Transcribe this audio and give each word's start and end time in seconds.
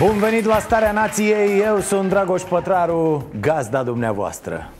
Bun 0.00 0.18
venit 0.18 0.44
la 0.44 0.58
Starea 0.58 0.92
Nației, 0.92 1.60
eu 1.60 1.80
sunt 1.80 2.08
Dragoș 2.08 2.42
Pătraru, 2.42 3.26
gazda 3.40 3.82
dumneavoastră 3.82 4.70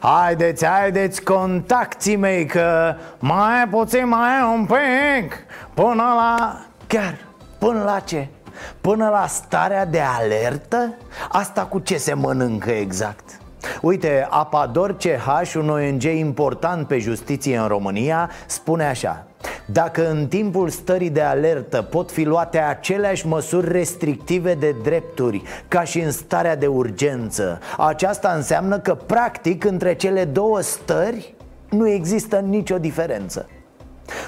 Haideți, 0.00 0.66
haideți, 0.66 1.22
contacții 1.22 2.16
mei, 2.16 2.46
că 2.46 2.94
mai 3.18 3.68
puțin, 3.70 4.08
mai 4.08 4.54
un 4.54 4.66
pic 4.66 5.32
Până 5.74 6.02
la... 6.02 6.60
chiar, 6.86 7.18
până 7.58 7.82
la 7.82 8.00
ce? 8.00 8.28
Până 8.80 9.08
la 9.08 9.26
starea 9.26 9.86
de 9.86 10.00
alertă? 10.00 10.94
Asta 11.28 11.62
cu 11.62 11.78
ce 11.78 11.96
se 11.96 12.14
mănâncă 12.14 12.70
exact? 12.70 13.24
Uite, 13.80 14.26
Apador 14.30 14.96
CH, 14.96 15.54
un 15.54 15.68
ONG 15.68 16.02
important 16.02 16.86
pe 16.86 16.98
justiție 16.98 17.56
în 17.56 17.66
România, 17.66 18.30
spune 18.46 18.84
așa 18.84 19.26
dacă 19.66 20.10
în 20.10 20.26
timpul 20.26 20.68
stării 20.68 21.10
de 21.10 21.20
alertă 21.20 21.82
pot 21.82 22.10
fi 22.10 22.24
luate 22.24 22.58
aceleași 22.58 23.26
măsuri 23.26 23.72
restrictive 23.72 24.54
de 24.54 24.74
drepturi 24.82 25.42
ca 25.68 25.84
și 25.84 26.00
în 26.00 26.10
starea 26.10 26.56
de 26.56 26.66
urgență, 26.66 27.58
aceasta 27.78 28.32
înseamnă 28.36 28.78
că, 28.78 28.94
practic, 28.94 29.64
între 29.64 29.94
cele 29.94 30.24
două 30.24 30.60
stări 30.60 31.34
nu 31.70 31.88
există 31.88 32.36
nicio 32.36 32.78
diferență. 32.78 33.48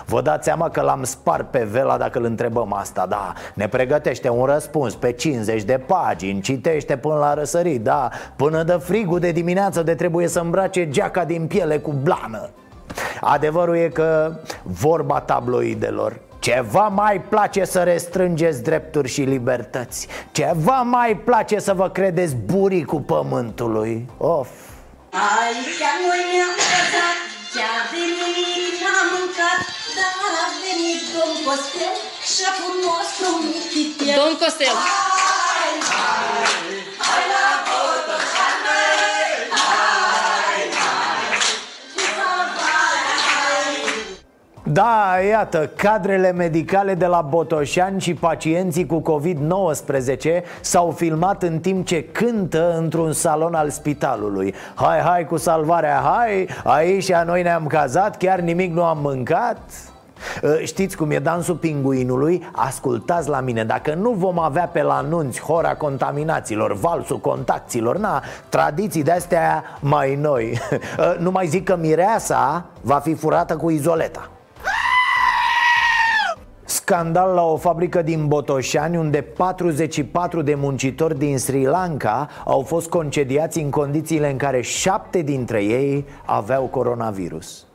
Vă 0.06 0.22
dați 0.22 0.44
seama 0.44 0.70
că 0.70 0.80
l-am 0.80 1.02
spart 1.02 1.50
pe 1.50 1.64
Vela 1.70 1.96
dacă 1.96 2.18
îl 2.18 2.24
întrebăm 2.24 2.72
asta, 2.72 3.06
da. 3.06 3.32
Ne 3.54 3.68
pregătește 3.68 4.28
un 4.28 4.44
răspuns 4.44 4.94
pe 4.94 5.12
50 5.12 5.62
de 5.62 5.80
pagini 5.86 6.40
Citește 6.40 6.96
până 6.96 7.14
la 7.14 7.34
răsărit, 7.34 7.82
da. 7.82 8.08
Până 8.36 8.62
de 8.62 8.72
frigul 8.72 9.18
de 9.18 9.32
dimineață 9.32 9.82
de 9.82 9.94
trebuie 9.94 10.28
să 10.28 10.40
îmbrace 10.40 10.88
geaca 10.88 11.24
din 11.24 11.46
piele 11.46 11.78
cu 11.78 11.92
blană 11.92 12.50
Adevărul 13.20 13.76
e 13.76 13.88
că 13.88 14.40
vorba 14.62 15.20
tabloidelor 15.20 16.20
ceva 16.46 16.88
mai 16.88 17.20
place 17.20 17.64
să 17.64 17.82
restrângeți 17.82 18.62
drepturi 18.62 19.08
și 19.08 19.20
libertăți 19.20 20.06
Ceva 20.32 20.80
mai 20.82 21.16
place 21.16 21.58
să 21.58 21.72
vă 21.74 21.88
credeți 21.90 22.34
buricul 22.34 23.00
pământului. 23.00 24.08
Of. 24.16 24.48
Aici 25.10 25.80
noi 26.06 26.22
ne-am 26.32 26.54
căzat 26.70 27.20
Ce-a 27.52 27.78
venit 27.92 28.74
n-a 28.84 29.00
mâncat 29.12 29.60
Dar 29.96 30.32
a 30.44 30.46
venit 30.64 31.00
domn 31.14 31.36
Costel 31.46 31.94
Șeful 32.34 32.74
nostru 32.88 33.28
Michitel 33.50 34.14
Domn 34.20 34.34
Costel 34.42 34.76
Da, 44.76 45.16
iată, 45.30 45.70
cadrele 45.76 46.32
medicale 46.32 46.94
de 46.94 47.06
la 47.06 47.20
Botoșani 47.20 48.00
și 48.00 48.14
pacienții 48.14 48.86
cu 48.86 49.02
COVID-19 49.02 50.42
s-au 50.60 50.90
filmat 50.90 51.42
în 51.42 51.58
timp 51.58 51.86
ce 51.86 52.04
cântă 52.04 52.76
într-un 52.76 53.12
salon 53.12 53.54
al 53.54 53.70
spitalului. 53.70 54.54
Hai, 54.74 54.98
hai 54.98 55.26
cu 55.26 55.36
salvarea, 55.36 56.00
hai, 56.04 56.48
aici 56.64 57.12
noi 57.12 57.42
ne-am 57.42 57.66
cazat, 57.66 58.16
chiar 58.16 58.40
nimic 58.40 58.72
nu 58.72 58.84
am 58.84 58.98
mâncat. 59.00 59.58
Uh, 60.42 60.58
Știți 60.64 60.96
cum 60.96 61.10
e 61.10 61.18
dansul 61.18 61.54
pinguinului? 61.54 62.48
Ascultați 62.52 63.28
la 63.28 63.40
mine, 63.40 63.64
dacă 63.64 63.94
nu 63.94 64.10
vom 64.10 64.38
avea 64.38 64.66
pe 64.66 64.82
la 64.82 65.00
nunți 65.00 65.40
hora 65.40 65.74
contaminaților, 65.74 66.74
valsul 66.74 67.18
contacților, 67.18 67.96
na, 67.98 68.22
tradiții 68.48 69.02
de-astea 69.02 69.64
mai 69.80 70.14
noi. 70.14 70.58
Uh, 70.98 71.16
Nu 71.24 71.30
mai 71.30 71.46
zic 71.46 71.64
că 71.64 71.76
mireasa 71.76 72.64
va 72.80 72.98
fi 72.98 73.14
furată 73.14 73.56
cu 73.56 73.70
izoleta 73.70 74.30
Scandal 76.88 77.34
la 77.34 77.42
o 77.42 77.56
fabrică 77.56 78.02
din 78.02 78.26
Botoșani 78.26 78.96
unde 78.96 79.20
44 79.20 80.42
de 80.42 80.54
muncitori 80.54 81.18
din 81.18 81.38
Sri 81.38 81.64
Lanka 81.64 82.28
au 82.44 82.60
fost 82.60 82.88
concediați 82.88 83.58
în 83.58 83.70
condițiile 83.70 84.30
în 84.30 84.36
care 84.36 84.60
șapte 84.60 85.22
dintre 85.22 85.64
ei 85.64 86.04
aveau 86.24 86.64
coronavirus. 86.64 87.66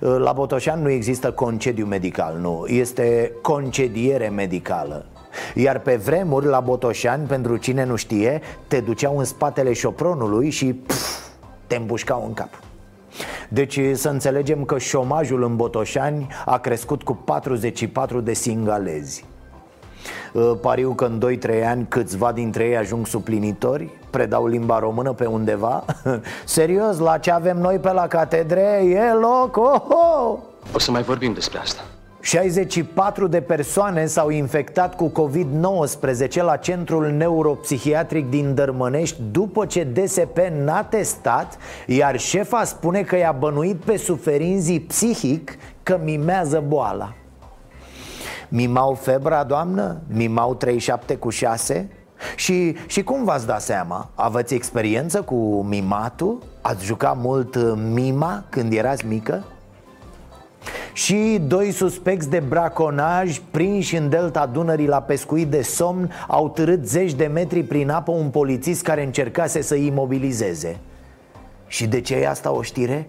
La 0.00 0.32
Botoșani 0.32 0.82
nu 0.82 0.90
există 0.90 1.32
concediu 1.32 1.86
medical, 1.86 2.38
nu, 2.40 2.64
este 2.66 3.32
concediere 3.42 4.28
medicală. 4.28 5.06
Iar 5.54 5.78
pe 5.78 5.96
vremuri, 5.96 6.46
la 6.46 6.60
Botoșani, 6.60 7.26
pentru 7.26 7.56
cine 7.56 7.84
nu 7.84 7.96
știe, 7.96 8.40
te 8.68 8.80
duceau 8.80 9.18
în 9.18 9.24
spatele 9.24 9.72
șopronului 9.72 10.50
și 10.50 10.72
pf, 10.72 11.18
te 11.66 11.76
îmbușcau 11.76 12.24
în 12.26 12.34
cap 12.34 12.65
deci 13.48 13.80
să 13.92 14.08
înțelegem 14.08 14.64
că 14.64 14.78
șomajul 14.78 15.42
în 15.42 15.56
Botoșani 15.56 16.26
a 16.44 16.58
crescut 16.58 17.02
cu 17.02 17.14
44 17.24 18.20
de 18.20 18.32
singalezi. 18.32 19.24
Uh, 20.32 20.52
Pariu 20.60 20.90
că 20.90 21.04
în 21.04 21.22
2-3 21.60 21.66
ani 21.66 21.86
câțiva 21.88 22.32
dintre 22.32 22.64
ei 22.64 22.76
ajung 22.76 23.06
suplinitori 23.06 23.88
Predau 24.10 24.46
limba 24.46 24.78
română 24.78 25.12
pe 25.12 25.26
undeva. 25.26 25.84
Serios, 26.44 26.98
la 26.98 27.18
ce 27.18 27.30
avem 27.30 27.56
noi 27.56 27.78
pe 27.78 27.92
la 27.92 28.06
catedre 28.06 28.82
e 28.84 29.12
loc 29.12 29.56
oh, 29.56 29.80
oh! 29.88 30.38
O 30.74 30.78
să 30.78 30.90
mai 30.90 31.02
vorbim 31.02 31.32
despre 31.32 31.58
asta 31.58 31.80
64 32.26 33.26
de 33.26 33.40
persoane 33.40 34.06
s-au 34.06 34.30
infectat 34.30 34.96
cu 34.96 35.12
COVID-19 35.12 36.34
la 36.34 36.56
centrul 36.56 37.10
neuropsihiatric 37.10 38.30
din 38.30 38.54
Dărmănești 38.54 39.16
după 39.30 39.66
ce 39.66 39.84
DSP 39.84 40.38
n-a 40.64 40.82
testat, 40.82 41.58
iar 41.86 42.18
șefa 42.18 42.64
spune 42.64 43.02
că 43.02 43.16
i-a 43.16 43.32
bănuit 43.32 43.76
pe 43.76 43.96
suferinzii 43.96 44.80
psihic 44.80 45.56
că 45.82 46.00
mimează 46.04 46.64
boala. 46.66 47.12
Mimau 48.48 48.94
febra, 48.94 49.44
doamnă? 49.44 50.00
Mimau 50.06 50.54
37 50.54 51.14
cu 51.16 51.30
6? 51.30 51.90
Și, 52.36 52.76
și 52.86 53.02
cum 53.02 53.24
v-ați 53.24 53.46
dat 53.46 53.60
seama? 53.60 54.10
Aveți 54.14 54.54
experiență 54.54 55.22
cu 55.22 55.62
mimatul? 55.68 56.42
Ați 56.60 56.84
jucat 56.84 57.16
mult 57.16 57.54
uh, 57.54 57.72
mima 57.92 58.44
când 58.48 58.72
erați 58.72 59.06
mică? 59.06 59.44
Și 60.92 61.40
doi 61.46 61.70
suspecți 61.70 62.30
de 62.30 62.42
braconaj 62.48 63.40
prinși 63.50 63.96
în 63.96 64.08
delta 64.08 64.46
Dunării 64.46 64.86
la 64.86 65.00
pescuit 65.00 65.48
de 65.48 65.62
somn 65.62 66.10
au 66.28 66.48
târât 66.48 66.86
zeci 66.86 67.14
de 67.14 67.26
metri 67.26 67.62
prin 67.62 67.90
apă 67.90 68.10
un 68.10 68.28
polițist 68.28 68.82
care 68.82 69.04
încercase 69.04 69.62
să-i 69.62 69.86
imobilizeze. 69.86 70.78
Și 71.66 71.86
de 71.86 72.00
ce 72.00 72.14
e 72.14 72.28
asta 72.28 72.52
o 72.52 72.62
știre? 72.62 73.08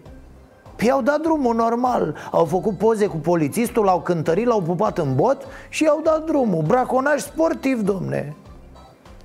Păi 0.75 0.91
au 0.91 1.01
dat 1.01 1.21
drumul 1.21 1.55
normal 1.55 2.15
Au 2.31 2.45
făcut 2.45 2.77
poze 2.77 3.05
cu 3.05 3.17
polițistul, 3.17 3.83
l-au 3.83 4.01
cântărit, 4.01 4.45
l-au 4.45 4.61
pupat 4.61 4.97
în 4.97 5.15
bot 5.15 5.47
și 5.69 5.83
i-au 5.83 6.01
dat 6.03 6.25
drumul 6.25 6.63
Braconaj 6.63 7.19
sportiv, 7.19 7.81
domne 7.81 8.35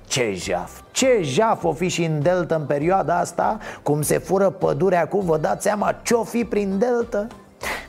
ce 0.07 0.33
jaf, 0.35 0.81
ce 0.91 1.19
jaf 1.21 1.63
o 1.63 1.73
fi 1.73 1.87
și 1.87 2.03
în 2.03 2.21
Delta 2.21 2.55
în 2.55 2.65
perioada 2.65 3.19
asta 3.19 3.57
Cum 3.83 4.01
se 4.01 4.17
fură 4.17 4.49
pădurea 4.49 5.07
cu, 5.07 5.19
vă 5.19 5.37
dați 5.37 5.63
seama 5.63 5.95
ce-o 6.03 6.23
fi 6.23 6.45
prin 6.45 6.77
Delta? 6.77 7.27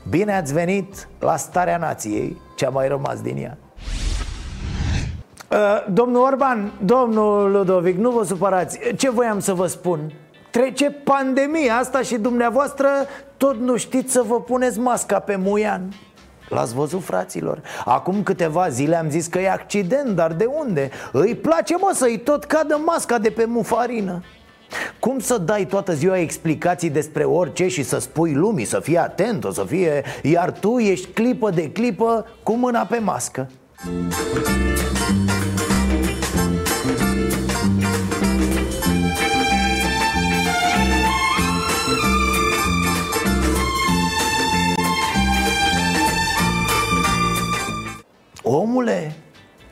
Bine 0.08 0.36
ați 0.36 0.52
venit 0.52 1.08
la 1.18 1.36
starea 1.36 1.76
nației, 1.76 2.36
ce-a 2.56 2.68
mai 2.68 2.88
rămas 2.88 3.20
din 3.20 3.36
ea 3.36 3.58
Uh, 5.50 5.84
Domnul 5.92 6.22
Orban, 6.22 6.72
domnul 6.84 7.50
Ludovic, 7.50 7.96
nu 7.96 8.10
vă 8.10 8.24
supărați 8.24 8.78
Ce 8.96 9.10
voiam 9.10 9.40
să 9.40 9.54
vă 9.54 9.66
spun? 9.66 10.12
Trece 10.50 10.90
pandemia 10.90 11.76
asta 11.76 12.02
și 12.02 12.16
dumneavoastră 12.16 12.88
tot 13.36 13.56
nu 13.56 13.76
știți 13.76 14.12
să 14.12 14.22
vă 14.26 14.40
puneți 14.40 14.78
masca 14.78 15.18
pe 15.18 15.36
muian 15.36 15.92
L-ați 16.48 16.74
văzut, 16.74 17.02
fraților? 17.02 17.62
Acum 17.84 18.22
câteva 18.22 18.68
zile 18.68 18.96
am 18.96 19.10
zis 19.10 19.26
că 19.26 19.38
e 19.38 19.50
accident, 19.50 20.08
dar 20.08 20.32
de 20.32 20.44
unde? 20.44 20.90
Îi 21.12 21.34
place, 21.34 21.76
mă, 21.76 21.90
să-i 21.94 22.18
tot 22.18 22.44
cadă 22.44 22.80
masca 22.84 23.18
de 23.18 23.30
pe 23.30 23.44
mufarină 23.44 24.22
cum 24.98 25.18
să 25.18 25.38
dai 25.38 25.66
toată 25.66 25.94
ziua 25.94 26.18
explicații 26.18 26.90
despre 26.90 27.24
orice 27.24 27.68
și 27.68 27.82
să 27.82 27.98
spui 27.98 28.32
lumii 28.32 28.64
să 28.64 28.80
fie 28.80 28.98
atent, 28.98 29.44
o 29.44 29.50
să 29.50 29.64
fie 29.64 30.02
Iar 30.22 30.52
tu 30.52 30.78
ești 30.78 31.06
clipă 31.06 31.50
de 31.50 31.70
clipă 31.70 32.26
cu 32.42 32.52
mâna 32.52 32.80
pe 32.80 32.98
mască? 32.98 33.50
Omule, 48.42 49.16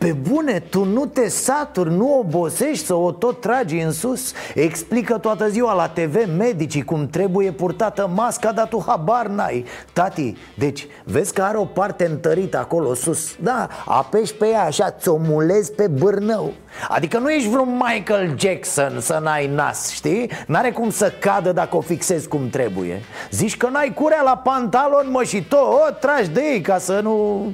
pe 0.03 0.13
bune, 0.13 0.61
tu 0.71 0.85
nu 0.85 1.07
te 1.07 1.29
saturi, 1.29 1.91
nu 1.91 2.19
obosești 2.19 2.87
să 2.87 2.95
o 2.95 3.13
tot 3.13 3.41
tragi 3.41 3.79
în 3.79 3.93
sus. 3.93 4.33
Explică 4.55 5.19
toată 5.19 5.49
ziua 5.49 5.73
la 5.75 5.89
TV 5.89 6.37
medicii 6.37 6.83
cum 6.83 7.07
trebuie 7.07 7.53
purtată 7.53 8.11
masca, 8.15 8.53
dar 8.53 8.69
tu 8.69 8.85
habar 8.87 9.27
n-ai. 9.27 9.65
Tati, 9.93 10.37
deci 10.55 10.87
vezi 11.05 11.33
că 11.33 11.43
are 11.43 11.57
o 11.57 11.65
parte 11.65 12.07
întărită 12.07 12.59
acolo 12.59 12.95
sus. 12.95 13.35
Da, 13.41 13.69
apeși 13.87 14.35
pe 14.35 14.47
ea 14.47 14.63
așa, 14.63 14.91
ți-o 14.91 15.17
mulezi 15.17 15.73
pe 15.73 15.89
bârnău. 15.89 16.53
Adică 16.89 17.19
nu 17.19 17.31
ești 17.31 17.49
vreun 17.49 17.81
Michael 17.89 18.35
Jackson 18.39 19.01
să 19.01 19.21
n-ai 19.23 19.47
nas, 19.47 19.91
știi? 19.91 20.31
N-are 20.47 20.71
cum 20.71 20.91
să 20.91 21.13
cadă 21.21 21.53
dacă 21.53 21.77
o 21.77 21.81
fixezi 21.81 22.29
cum 22.29 22.49
trebuie. 22.49 23.03
Zici 23.31 23.57
că 23.57 23.69
n-ai 23.69 23.93
curea 23.95 24.23
la 24.23 24.37
pantalon, 24.37 25.11
mă, 25.11 25.23
și 25.23 25.43
tot 25.43 25.97
tragi 26.01 26.29
de 26.29 26.41
ei 26.41 26.61
ca 26.61 26.79
să 26.79 27.01
nu... 27.03 27.47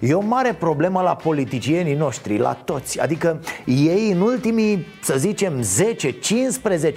E 0.00 0.14
o 0.14 0.20
mare 0.20 0.52
problemă 0.52 1.00
la 1.00 1.14
politicienii 1.14 1.94
noștri, 1.94 2.38
la 2.38 2.52
toți 2.52 3.00
Adică 3.00 3.40
ei 3.64 4.10
în 4.10 4.20
ultimii, 4.20 4.86
să 5.02 5.14
zicem, 5.18 5.62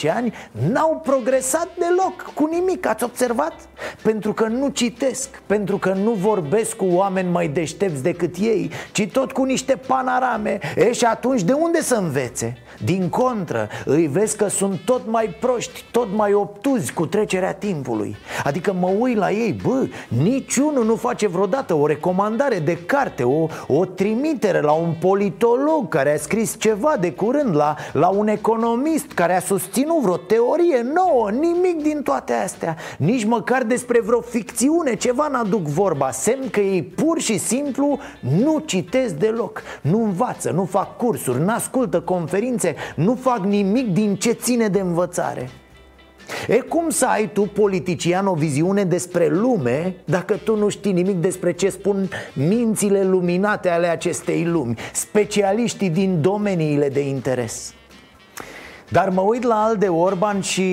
10-15 0.05 0.11
ani 0.15 0.33
N-au 0.71 1.01
progresat 1.03 1.67
deloc 1.77 2.31
cu 2.33 2.49
nimic, 2.51 2.87
ați 2.87 3.03
observat? 3.03 3.53
Pentru 4.01 4.33
că 4.33 4.47
nu 4.47 4.67
citesc, 4.67 5.29
pentru 5.45 5.77
că 5.77 5.93
nu 6.03 6.11
vorbesc 6.11 6.75
cu 6.75 6.85
oameni 6.85 7.29
mai 7.29 7.47
deștepți 7.47 8.03
decât 8.03 8.35
ei 8.37 8.71
Ci 8.91 9.09
tot 9.11 9.31
cu 9.31 9.43
niște 9.43 9.75
panorame 9.87 10.59
E 10.75 10.91
și 10.91 11.05
atunci 11.05 11.41
de 11.41 11.53
unde 11.53 11.81
să 11.81 11.95
învețe? 11.95 12.57
Din 12.83 13.09
contră, 13.09 13.69
îi 13.85 14.07
vezi 14.07 14.37
că 14.37 14.47
sunt 14.47 14.79
tot 14.85 15.01
mai 15.07 15.35
proști, 15.39 15.85
tot 15.91 16.07
mai 16.15 16.33
obtuzi 16.33 16.93
cu 16.93 17.05
trecerea 17.05 17.53
timpului 17.53 18.15
Adică 18.43 18.73
mă 18.73 18.91
uit 18.99 19.17
la 19.17 19.31
ei, 19.31 19.51
bă, 19.63 19.87
niciunul 20.07 20.85
nu 20.85 20.95
face 20.95 21.27
vreodată 21.27 21.73
o 21.73 21.87
recomandare 21.87 22.59
de 22.63 22.77
carte 22.85 23.23
o, 23.23 23.47
o 23.67 23.85
trimitere 23.85 24.61
la 24.61 24.71
un 24.71 24.93
politolog 24.99 25.89
care 25.89 26.13
a 26.13 26.17
scris 26.17 26.55
ceva 26.59 26.95
de 26.99 27.11
curând 27.11 27.55
la, 27.55 27.75
la 27.93 28.07
un 28.07 28.27
economist 28.27 29.11
care 29.11 29.35
a 29.35 29.39
susținut 29.39 30.01
vreo 30.01 30.17
teorie 30.17 30.85
nouă 30.93 31.29
Nimic 31.31 31.81
din 31.81 32.01
toate 32.01 32.33
astea. 32.33 32.75
Nici 32.97 33.25
măcar 33.25 33.63
despre 33.63 34.01
vreo 34.01 34.21
ficțiune, 34.21 34.95
ceva 34.95 35.27
n-aduc 35.27 35.61
vorba. 35.61 36.11
Semn 36.11 36.49
că 36.49 36.59
ei 36.59 36.83
pur 36.83 37.19
și 37.19 37.37
simplu 37.37 37.99
nu 38.19 38.63
citesc 38.65 39.13
deloc 39.13 39.61
Nu 39.81 40.03
învață, 40.03 40.51
nu 40.51 40.65
fac 40.65 40.97
cursuri, 40.97 41.41
n-ascultă 41.41 42.01
conferințe 42.01 42.75
nu 42.95 43.15
fac 43.15 43.39
nimic 43.39 43.87
din 43.87 44.15
ce 44.15 44.31
ține 44.31 44.67
de 44.67 44.79
învățare 44.79 45.49
E 46.47 46.59
cum 46.59 46.89
să 46.89 47.05
ai 47.05 47.29
tu, 47.33 47.41
politician, 47.41 48.27
o 48.27 48.33
viziune 48.33 48.83
despre 48.83 49.27
lume 49.27 49.95
Dacă 50.05 50.35
tu 50.35 50.55
nu 50.57 50.69
știi 50.69 50.91
nimic 50.91 51.15
despre 51.15 51.51
ce 51.51 51.69
spun 51.69 52.09
mințile 52.33 53.03
luminate 53.03 53.69
ale 53.69 53.87
acestei 53.87 54.45
lumi 54.45 54.75
Specialiștii 54.93 55.89
din 55.89 56.21
domeniile 56.21 56.89
de 56.89 57.07
interes 57.07 57.73
dar 58.93 59.09
mă 59.09 59.21
uit 59.21 59.43
la 59.43 59.63
Alde 59.63 59.87
Orban 59.87 60.41
și 60.41 60.63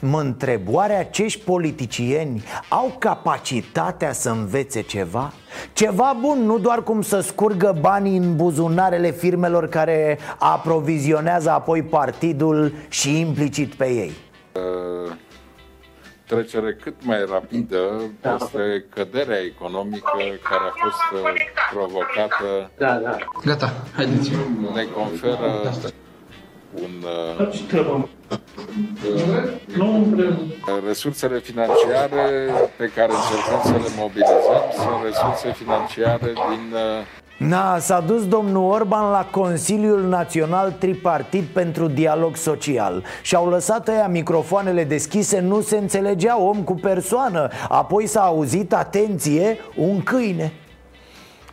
mă 0.00 0.20
întreb 0.20 0.60
Oare 0.70 0.94
acești 0.94 1.40
politicieni 1.44 2.44
au 2.68 2.96
capacitatea 2.98 4.12
să 4.12 4.30
învețe 4.30 4.80
ceva? 4.80 5.32
Ceva 5.72 6.16
bun, 6.20 6.38
nu 6.38 6.58
doar 6.58 6.82
cum 6.82 7.02
să 7.02 7.20
scurgă 7.20 7.76
banii 7.80 8.16
în 8.16 8.36
buzunarele 8.36 9.10
firmelor 9.10 9.68
care 9.68 10.18
aprovizionează 10.38 11.50
apoi 11.50 11.82
partidul 11.82 12.72
și 12.88 13.20
implicit 13.20 13.74
pe 13.74 13.86
ei 13.88 14.12
uh, 14.12 14.25
trecere 16.26 16.74
cât 16.82 16.94
mai 17.04 17.24
rapidă 17.30 18.00
peste 18.20 18.84
căderea 18.94 19.40
economică 19.40 20.12
care 20.42 20.64
a 20.70 20.74
fost 20.84 21.24
uh, 21.24 21.32
provocată. 21.72 22.70
Da, 22.78 22.94
da. 22.94 23.16
Gata, 23.44 23.72
haideți. 23.94 24.30
Ne 24.74 24.84
conferă 24.84 25.72
un 26.74 27.04
Resursele 30.86 31.38
financiare 31.38 32.50
pe 32.76 32.90
care 32.94 33.12
încercăm 33.12 33.60
să 33.64 33.72
le 33.72 33.94
mobilizăm 33.96 34.62
sunt 34.72 35.02
resurse 35.04 35.52
financiare 35.52 36.32
din 36.32 36.74
Na, 37.36 37.78
s-a 37.78 38.00
dus 38.00 38.28
domnul 38.28 38.70
Orban 38.70 39.10
la 39.10 39.28
Consiliul 39.30 40.08
Național 40.08 40.72
Tripartit 40.72 41.44
pentru 41.44 41.86
Dialog 41.86 42.36
Social. 42.36 43.04
Și-au 43.22 43.48
lăsat 43.48 43.88
ăia 43.88 44.08
microfoanele 44.08 44.84
deschise, 44.84 45.40
nu 45.40 45.60
se 45.60 45.76
înțelegea 45.76 46.40
om 46.40 46.62
cu 46.62 46.74
persoană. 46.74 47.48
Apoi 47.68 48.06
s-a 48.06 48.20
auzit, 48.20 48.74
atenție, 48.74 49.56
un 49.76 50.02
câine. 50.02 50.52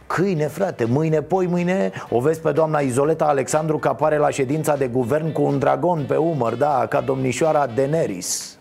Câine, 0.07 0.47
frate, 0.47 0.85
mâine, 0.85 1.21
poi 1.21 1.47
mâine 1.47 1.91
O 2.09 2.19
vezi 2.19 2.39
pe 2.39 2.51
doamna 2.51 2.79
Izoleta 2.79 3.25
Alexandru 3.25 3.77
că 3.77 3.87
apare 3.87 4.17
la 4.17 4.29
ședința 4.29 4.75
de 4.75 4.87
guvern 4.87 5.31
cu 5.31 5.41
un 5.41 5.59
dragon 5.59 6.05
pe 6.07 6.15
umăr, 6.15 6.53
da, 6.53 6.85
ca 6.89 7.01
domnișoara 7.01 7.65
Daenerys 7.65 8.57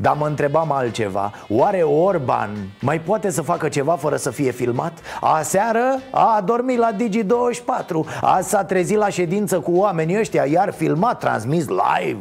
dar 0.00 0.16
mă 0.16 0.26
întrebam 0.26 0.72
altceva. 0.72 1.32
Oare 1.48 1.82
Orban 1.82 2.50
mai 2.80 3.00
poate 3.00 3.30
să 3.30 3.42
facă 3.42 3.68
ceva 3.68 3.92
fără 3.92 4.16
să 4.16 4.30
fie 4.30 4.50
filmat? 4.50 4.92
Aseară 5.20 6.00
a 6.10 6.42
dormit 6.44 6.78
la 6.78 6.90
Digi24. 6.92 8.20
Azi 8.20 8.48
s-a 8.48 8.64
trezit 8.64 8.96
la 8.96 9.08
ședință 9.08 9.60
cu 9.60 9.72
oamenii 9.74 10.18
ăștia 10.18 10.44
Iar 10.44 10.72
filmat, 10.72 11.18
transmis 11.18 11.66
live 11.68 12.18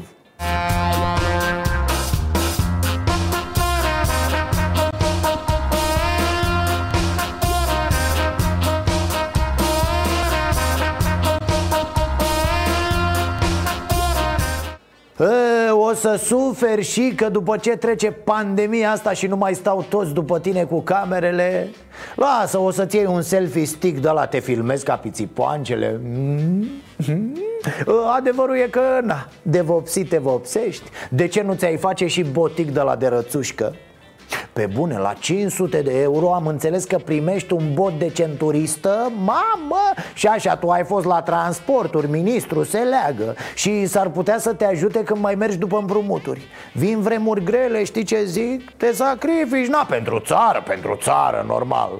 să 16.00 16.16
suferi 16.24 16.84
și 16.84 17.14
că 17.16 17.30
după 17.30 17.58
ce 17.58 17.70
trece 17.70 18.12
pandemia 18.12 18.92
asta 18.92 19.14
și 19.14 19.28
nu 19.28 19.36
mai 19.36 19.54
stau 19.54 19.86
toți 19.90 20.14
după 20.14 20.40
tine 20.40 20.64
cu 20.64 20.82
camerele 20.82 21.70
Lasă, 22.16 22.60
o 22.60 22.72
să-ți 22.72 22.96
iei 22.96 23.06
un 23.06 23.22
selfie 23.22 23.66
stick 23.66 24.02
de 24.02 24.10
la 24.10 24.26
te 24.26 24.40
filmezi 24.40 24.86
ca 24.86 24.96
pițipoancele 24.96 26.00
mm-hmm. 26.00 27.48
Adevărul 28.18 28.56
e 28.56 28.68
că, 28.70 28.82
na, 29.04 29.28
de 29.42 29.62
vopsi 29.62 30.04
te 30.04 30.18
vopsești 30.18 30.90
De 31.10 31.28
ce 31.28 31.42
nu 31.42 31.54
ți-ai 31.54 31.78
face 31.78 32.08
și 32.08 32.24
botic 32.24 32.72
de 32.72 32.82
la 32.82 32.96
de 32.96 33.08
rățușcă? 33.08 33.76
Pe 34.53 34.65
bune, 34.65 34.97
la 34.97 35.13
500 35.13 35.81
de 35.81 36.01
euro 36.01 36.33
am 36.33 36.47
înțeles 36.47 36.83
că 36.83 36.97
primești 36.97 37.53
un 37.53 37.74
bot 37.74 38.00
de 38.00 38.10
centuristă? 38.10 39.12
Mamă! 39.15 39.93
Și 40.13 40.27
așa, 40.27 40.55
tu 40.55 40.69
ai 40.69 40.84
fost 40.84 41.05
la 41.05 41.22
transporturi, 41.22 42.10
ministru, 42.10 42.63
se 42.63 42.77
leagă. 42.77 43.36
Și 43.55 43.86
s-ar 43.86 44.10
putea 44.10 44.38
să 44.38 44.53
te 44.53 44.65
ajute 44.65 45.03
când 45.03 45.22
mai 45.22 45.36
mergi 45.36 45.57
după 45.57 45.77
împrumuturi. 45.77 46.41
Vin 46.74 47.01
vremuri 47.01 47.43
grele, 47.43 47.84
știi 47.84 48.03
ce 48.03 48.24
zic? 48.24 48.72
Te 48.72 48.91
sacrifici, 48.93 49.67
na, 49.67 49.86
pentru 49.89 50.19
țară, 50.19 50.63
pentru 50.67 50.98
țară, 51.01 51.46
normal. 51.48 51.91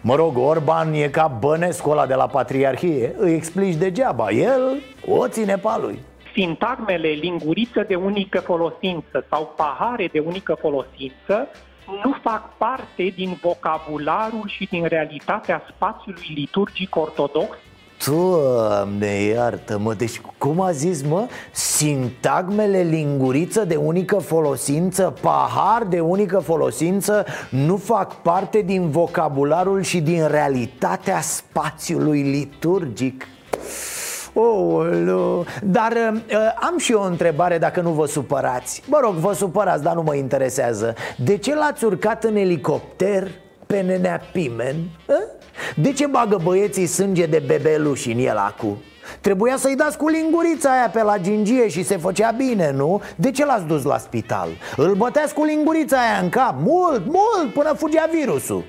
Mă 0.00 0.14
rog, 0.14 0.36
Orban 0.38 0.92
e 0.92 1.08
ca 1.08 1.36
bănescul 1.38 1.92
ăla 1.92 2.06
de 2.06 2.14
la 2.14 2.26
Patriarhie. 2.26 3.14
Îi 3.18 3.34
explici 3.34 3.74
degeaba, 3.74 4.30
el 4.30 4.82
o 5.06 5.28
ține 5.28 5.56
pe 5.56 5.68
lui 5.80 5.98
sintagmele 6.34 7.08
linguriță 7.08 7.84
de 7.88 7.94
unică 7.94 8.40
folosință 8.40 9.26
sau 9.30 9.52
pahare 9.56 10.08
de 10.12 10.18
unică 10.18 10.56
folosință 10.60 11.48
nu 12.04 12.16
fac 12.22 12.56
parte 12.56 13.12
din 13.16 13.38
vocabularul 13.42 14.44
și 14.46 14.68
din 14.70 14.84
realitatea 14.86 15.62
spațiului 15.74 16.32
liturgic 16.34 16.96
ortodox 16.96 17.56
Doamne, 18.06 19.06
iartă-mă, 19.06 19.94
deci 19.94 20.20
cum 20.38 20.60
a 20.60 20.70
zis, 20.70 21.02
mă? 21.02 21.26
Sintagmele 21.52 22.80
linguriță 22.82 23.64
de 23.64 23.76
unică 23.76 24.18
folosință, 24.18 25.14
pahar 25.20 25.84
de 25.88 26.00
unică 26.00 26.38
folosință 26.38 27.24
Nu 27.50 27.76
fac 27.76 28.22
parte 28.22 28.60
din 28.60 28.90
vocabularul 28.90 29.82
și 29.82 30.00
din 30.00 30.26
realitatea 30.26 31.20
spațiului 31.20 32.22
liturgic 32.22 33.26
Oh, 34.36 35.40
dar 35.62 35.92
uh, 35.92 36.36
am 36.60 36.78
și 36.78 36.92
eu 36.92 37.00
o 37.00 37.06
întrebare 37.06 37.58
dacă 37.58 37.80
nu 37.80 37.90
vă 37.90 38.06
supărați 38.06 38.82
Mă 38.86 38.98
rog, 39.02 39.14
vă 39.14 39.32
supărați, 39.32 39.82
dar 39.82 39.94
nu 39.94 40.02
mă 40.02 40.14
interesează 40.14 40.94
De 41.16 41.36
ce 41.36 41.54
l-ați 41.54 41.84
urcat 41.84 42.24
în 42.24 42.36
elicopter 42.36 43.30
pe 43.66 43.80
nenea 43.80 44.20
Pimen? 44.32 44.76
A? 45.08 45.12
De 45.76 45.92
ce 45.92 46.06
bagă 46.06 46.40
băieții 46.42 46.86
sânge 46.86 47.26
de 47.26 47.42
bebeluși 47.46 48.12
în 48.12 48.18
el 48.18 48.36
acu? 48.36 48.82
Trebuia 49.20 49.56
să-i 49.56 49.76
dați 49.76 49.96
cu 49.96 50.08
lingurița 50.08 50.70
aia 50.70 50.88
pe 50.88 51.02
la 51.02 51.18
gingie 51.18 51.68
și 51.68 51.84
se 51.84 51.96
făcea 51.96 52.30
bine, 52.30 52.70
nu? 52.70 53.02
De 53.16 53.30
ce 53.30 53.44
l-ați 53.44 53.64
dus 53.64 53.82
la 53.82 53.98
spital? 53.98 54.48
Îl 54.76 54.94
băteați 54.94 55.34
cu 55.34 55.44
lingurița 55.44 55.96
aia 55.96 56.22
în 56.22 56.28
cap 56.28 56.54
Mult, 56.58 57.02
mult, 57.04 57.52
până 57.52 57.72
fugea 57.76 58.08
virusul 58.12 58.64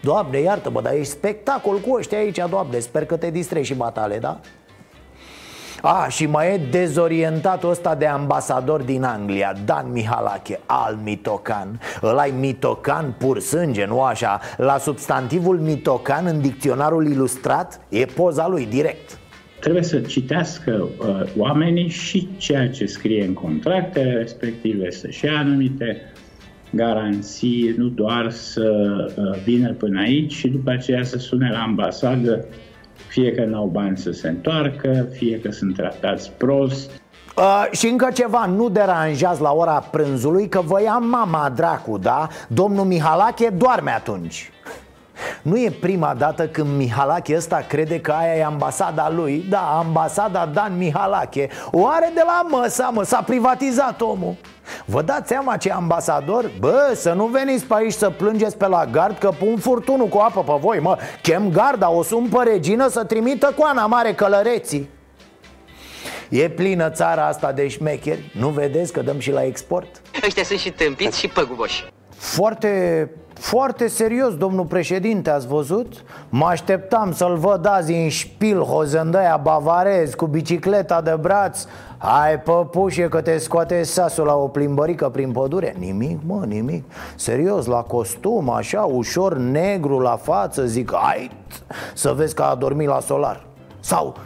Doamne, 0.00 0.38
iartă-mă, 0.38 0.80
dar 0.80 0.92
ești 0.92 1.12
spectacol 1.12 1.78
cu 1.78 1.94
ăștia 1.94 2.18
aici, 2.18 2.38
doamne 2.50 2.78
Sper 2.78 3.06
că 3.06 3.16
te 3.16 3.30
distrezi 3.30 3.66
și 3.66 3.76
matale, 3.76 4.18
da? 4.18 4.40
A, 5.82 6.08
și 6.08 6.26
mai 6.26 6.54
e 6.54 6.60
dezorientatul 6.70 7.70
ăsta 7.70 7.94
de 7.94 8.06
ambasador 8.06 8.82
din 8.82 9.02
Anglia 9.02 9.52
Dan 9.64 9.92
Mihalache, 9.92 10.60
al 10.66 10.98
mitocan 11.02 11.80
Ăla 12.02 12.26
e 12.26 12.30
mitocan 12.30 13.14
pur 13.18 13.40
sânge, 13.40 13.84
nu 13.84 14.02
așa? 14.02 14.40
La 14.56 14.78
substantivul 14.78 15.58
mitocan 15.58 16.26
în 16.26 16.40
dicționarul 16.40 17.06
ilustrat 17.06 17.80
e 17.88 18.04
poza 18.04 18.48
lui 18.48 18.66
direct 18.66 19.18
Trebuie 19.60 19.82
să 19.82 20.00
citească 20.00 20.88
uh, 20.98 21.22
oamenii 21.36 21.88
și 21.88 22.28
ceea 22.36 22.68
ce 22.68 22.86
scrie 22.86 23.24
în 23.24 23.32
contractele 23.32 24.12
respective, 24.12 24.90
să-și 24.90 25.24
ia 25.24 25.38
anumite 25.38 26.12
garanții, 26.72 27.74
nu 27.76 27.86
doar 27.86 28.30
să 28.30 28.70
uh, 29.16 29.42
vină 29.44 29.72
până 29.72 30.00
aici 30.00 30.32
și 30.32 30.48
după 30.48 30.70
aceea 30.70 31.04
să 31.04 31.18
sune 31.18 31.50
la 31.52 31.58
ambasadă 31.58 32.44
fie 33.08 33.32
că 33.32 33.44
n-au 33.44 33.66
bani 33.66 33.96
să 33.96 34.10
se 34.10 34.28
întoarcă, 34.28 35.08
fie 35.12 35.40
că 35.40 35.50
sunt 35.50 35.74
tratați 35.76 36.30
prost. 36.30 36.90
Uh, 37.36 37.66
și 37.70 37.86
încă 37.86 38.08
ceva, 38.14 38.46
nu 38.46 38.68
deranjați 38.68 39.40
la 39.40 39.52
ora 39.52 39.78
prânzului 39.90 40.48
că 40.48 40.60
vă 40.60 40.82
ia 40.82 40.98
mama 40.98 41.52
dracu, 41.56 41.98
da? 41.98 42.28
Domnul 42.48 42.84
Mihalache 42.84 43.48
doarme 43.56 43.90
atunci 43.90 44.50
nu 45.48 45.58
e 45.58 45.70
prima 45.80 46.14
dată 46.14 46.48
când 46.48 46.76
Mihalache 46.76 47.36
ăsta 47.36 47.64
crede 47.68 48.00
că 48.00 48.12
aia 48.12 48.34
e 48.34 48.44
ambasada 48.44 49.10
lui. 49.10 49.44
Da, 49.48 49.82
ambasada 49.84 50.50
Dan 50.52 50.76
Mihalache. 50.76 51.48
O 51.70 51.86
are 51.86 52.10
de 52.14 52.22
la 52.26 52.46
măsa, 52.50 52.90
mă, 52.92 53.02
s-a 53.02 53.22
privatizat 53.22 54.00
omul. 54.00 54.36
Vă 54.84 55.02
dați 55.02 55.28
seama 55.28 55.56
ce 55.56 55.72
ambasador? 55.72 56.50
Bă, 56.58 56.92
să 56.94 57.12
nu 57.12 57.24
veniți 57.24 57.64
pe 57.64 57.74
aici 57.76 57.92
să 57.92 58.10
plângeți 58.10 58.56
pe 58.56 58.66
la 58.66 58.86
gard 58.86 59.18
Că 59.18 59.30
pun 59.38 59.56
furtunul 59.56 60.06
cu 60.06 60.18
apă 60.18 60.42
pe 60.42 60.52
voi, 60.60 60.78
mă. 60.80 60.98
Chem 61.22 61.50
garda, 61.52 61.90
o 61.90 62.02
sun 62.02 62.28
pe 62.28 62.42
regină 62.42 62.88
să 62.88 63.04
trimită 63.04 63.52
coana 63.56 63.86
mare 63.86 64.14
călăreții. 64.14 64.88
E 66.28 66.48
plină 66.48 66.90
țara 66.90 67.26
asta 67.26 67.52
de 67.52 67.68
șmecheri. 67.68 68.32
Nu 68.38 68.48
vedeți 68.48 68.92
că 68.92 69.02
dăm 69.02 69.18
și 69.18 69.30
la 69.30 69.44
export? 69.44 70.00
Ăștia 70.26 70.42
sunt 70.42 70.58
și 70.58 70.70
tâmpiți 70.70 71.18
și 71.18 71.28
păguboși 71.28 71.84
Foarte, 72.18 73.10
foarte 73.34 73.86
serios, 73.86 74.36
domnul 74.36 74.64
președinte, 74.64 75.30
ați 75.30 75.46
văzut? 75.46 76.04
Mă 76.28 76.46
așteptam 76.46 77.12
să-l 77.12 77.36
văd 77.36 77.66
azi 77.66 77.92
în 77.92 78.08
șpil 78.08 78.60
hozândăia 78.60 79.40
bavarez 79.42 80.14
Cu 80.14 80.26
bicicleta 80.26 81.00
de 81.00 81.16
braț. 81.20 81.64
Hai 81.98 82.40
păpușe 82.40 83.08
că 83.08 83.20
te 83.20 83.38
scoate 83.38 83.82
sasul 83.82 84.26
la 84.26 84.34
o 84.34 84.48
plimbărică 84.48 85.08
prin 85.08 85.32
pădure. 85.32 85.74
Nimic, 85.78 86.18
mă, 86.26 86.44
nimic. 86.46 86.84
Serios, 87.16 87.66
la 87.66 87.82
costum, 87.82 88.50
așa, 88.50 88.80
ușor 88.80 89.36
negru 89.36 89.98
la 89.98 90.16
față 90.16 90.66
Zic, 90.66 90.92
hai 90.94 91.30
să 91.94 92.12
vezi 92.12 92.34
că 92.34 92.42
a 92.42 92.54
dormit 92.54 92.88
la 92.88 93.00
solar. 93.00 93.46
Sau 93.80 94.16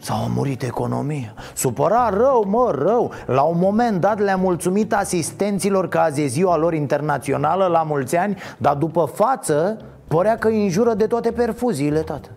S-a 0.00 0.26
murit 0.34 0.62
economia. 0.62 1.34
Supăra 1.54 2.08
rău, 2.08 2.44
mă, 2.48 2.70
rău. 2.74 3.12
La 3.26 3.42
un 3.42 3.58
moment 3.58 4.00
dat 4.00 4.18
le-a 4.18 4.36
mulțumit 4.36 4.92
asistenților 4.92 5.88
Că 5.88 5.98
azi 5.98 6.22
e 6.22 6.26
ziua 6.26 6.56
lor 6.56 6.74
internațională 6.74 7.66
La 7.66 7.82
mulți 7.82 8.16
ani 8.16 8.36
Dar 8.58 8.74
după 8.74 9.10
față 9.14 9.78
Părea 10.08 10.38
că 10.38 10.48
îi 10.48 10.62
înjură 10.62 10.94
de 10.94 11.06
toate 11.06 11.32
perfuziile, 11.32 12.00
tată. 12.00 12.30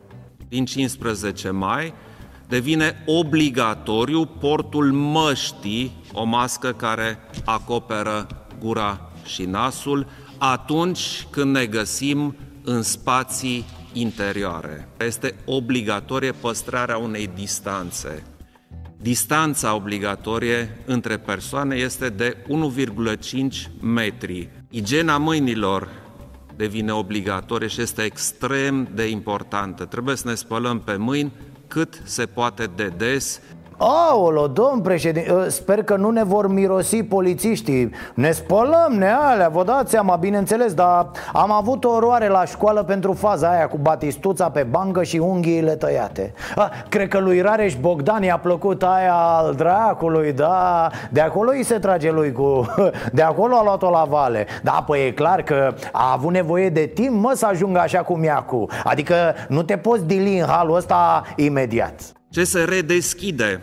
Din 0.50 0.66
15 0.66 1.50
mai 1.50 1.94
devine 2.48 3.04
obligatoriu 3.06 4.26
portul 4.26 4.92
măștii, 4.92 5.92
o 6.12 6.24
mască 6.24 6.72
care 6.72 7.18
acoperă 7.46 8.28
gura 8.60 9.12
și 9.26 9.44
nasul, 9.44 10.08
atunci 10.38 11.28
când 11.30 11.56
ne 11.56 11.66
găsim 11.66 12.36
în 12.64 12.82
spații 12.82 13.66
interioare. 13.94 14.88
Este 14.98 15.36
obligatorie 15.46 16.32
păstrarea 16.32 16.98
unei 16.98 17.30
distanțe. 17.36 18.24
Distanța 19.02 19.76
obligatorie 19.76 20.78
între 20.86 21.18
persoane 21.18 21.76
este 21.76 22.10
de 22.10 22.38
1,5 22.48 23.72
metri. 23.82 24.50
Igiena 24.70 25.18
mâinilor 25.18 25.90
devine 26.56 26.92
obligatorie 26.92 27.68
și 27.68 27.82
este 27.82 28.02
extrem 28.02 28.88
de 28.94 29.10
importantă. 29.10 29.86
Trebuie 29.86 30.16
să 30.16 30.28
ne 30.28 30.36
spălăm 30.36 30.80
pe 30.80 30.96
mâini 30.96 31.32
cât 31.68 32.02
se 32.04 32.26
poate 32.26 32.70
de 32.76 32.94
des 32.98 33.42
Aolo, 33.78 34.48
domn 34.48 34.82
președinte, 34.82 35.34
ă, 35.34 35.50
sper 35.50 35.84
că 35.84 35.96
nu 35.96 36.10
ne 36.10 36.24
vor 36.24 36.48
mirosi 36.48 37.04
polițiștii. 37.04 37.90
Ne 38.14 38.32
spălăm, 38.32 38.94
ne 38.98 39.10
alea, 39.10 39.50
vă 39.50 39.64
dați 39.64 39.92
seama, 39.92 40.16
bineînțeles 40.16 40.74
Dar 40.74 41.10
am 41.34 41.52
avut 41.52 41.84
o 41.84 41.90
oroare 41.90 42.28
la 42.28 42.46
școală 42.46 42.84
pentru 42.84 43.14
faza 43.14 43.50
aia 43.50 43.68
Cu 43.68 43.78
batistuța 43.78 44.50
pe 44.50 44.64
bangă 44.64 45.04
și 45.04 45.18
unghiile 45.18 45.76
tăiate. 45.76 46.34
A, 46.56 46.72
Cred 46.90 47.08
că 47.08 47.20
lui 47.20 47.42
Rareș 47.42 47.76
Bogdan 47.76 48.24
i-a 48.24 48.38
plăcut 48.38 48.84
aia 48.84 49.14
al 49.14 49.54
dracului, 49.54 50.32
da. 50.32 50.90
De 51.12 51.22
acolo 51.22 51.50
îi 51.50 51.64
se 51.64 51.80
trage 51.80 52.12
lui 52.12 52.32
cu... 52.32 52.66
De 53.12 53.22
acolo 53.22 53.56
a 53.56 53.64
luat-o 53.64 53.90
la 53.90 54.06
vale. 54.10 54.48
Da, 54.64 54.84
păi 54.88 55.06
e 55.06 55.12
clar 55.12 55.42
că 55.42 55.74
a 55.92 56.12
avut 56.12 56.32
nevoie 56.32 56.70
de 56.70 56.86
timp, 56.86 57.22
mă, 57.22 57.32
să 57.36 57.46
ajungă 57.46 57.80
așa 57.80 58.00
cum 58.00 58.24
e 58.24 58.30
acum. 58.30 58.70
Adică 58.84 59.16
nu 59.48 59.64
te 59.64 59.78
poți 59.78 60.06
dili 60.06 60.40
în 60.40 60.48
halul 60.48 60.76
ăsta 60.76 61.24
imediat 61.36 62.02
ce 62.34 62.44
se 62.44 62.64
redeschide? 62.64 63.62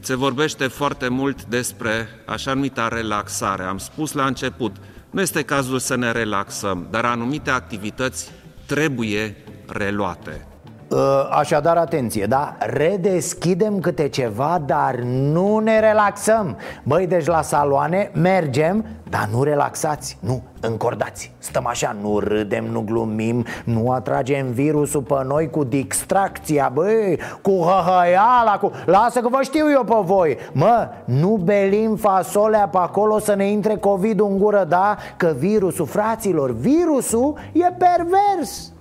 Se 0.00 0.14
vorbește 0.14 0.66
foarte 0.66 1.08
mult 1.08 1.44
despre 1.44 2.08
așa 2.26 2.54
numita 2.54 2.88
relaxare. 2.88 3.62
Am 3.62 3.78
spus 3.78 4.12
la 4.12 4.26
început, 4.26 4.76
nu 5.10 5.20
este 5.20 5.42
cazul 5.42 5.78
să 5.78 5.96
ne 5.96 6.12
relaxăm, 6.12 6.88
dar 6.90 7.04
anumite 7.04 7.50
activități 7.50 8.30
trebuie 8.66 9.36
reluate. 9.66 10.49
Ă, 10.92 11.28
așadar, 11.30 11.76
atenție, 11.76 12.26
da? 12.26 12.56
Redeschidem 12.58 13.78
câte 13.78 14.08
ceva, 14.08 14.62
dar 14.66 14.94
nu 15.04 15.58
ne 15.58 15.80
relaxăm 15.80 16.56
Băi, 16.82 17.06
deci 17.06 17.26
la 17.26 17.42
saloane 17.42 18.10
mergem, 18.14 18.84
dar 19.08 19.28
nu 19.32 19.42
relaxați, 19.42 20.18
nu, 20.20 20.42
încordați 20.60 21.32
Stăm 21.38 21.66
așa, 21.66 21.96
nu 22.02 22.18
râdem, 22.18 22.64
nu 22.64 22.80
glumim, 22.80 23.44
nu 23.64 23.90
atragem 23.90 24.50
virusul 24.50 25.02
pe 25.02 25.24
noi 25.26 25.50
cu 25.50 25.64
distracția 25.64 26.70
Băi, 26.74 27.18
cu 27.42 27.50
hăhăiala, 27.50 28.58
cu... 28.60 28.70
Lasă 28.86 29.20
că 29.20 29.28
vă 29.28 29.38
știu 29.42 29.70
eu 29.70 29.84
pe 29.84 29.96
voi 30.02 30.36
Mă, 30.52 30.88
nu 31.04 31.40
belim 31.44 31.96
fasolea 31.96 32.68
pe 32.68 32.78
acolo 32.78 33.18
să 33.18 33.34
ne 33.34 33.50
intre 33.50 33.76
covid 33.76 34.20
în 34.20 34.38
gură, 34.38 34.64
da? 34.68 34.96
Că 35.16 35.34
virusul, 35.38 35.86
fraților, 35.86 36.50
virusul 36.50 37.38
e 37.52 37.72
pervers 37.78 38.72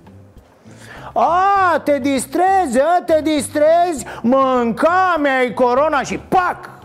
a, 1.14 1.82
te 1.84 2.00
distrezi, 2.00 2.80
a, 2.80 3.04
te 3.06 3.22
distrezi 3.24 4.06
Mânca 4.22 5.16
mi-ai 5.20 5.54
corona 5.54 6.02
și 6.02 6.18
pac 6.18 6.79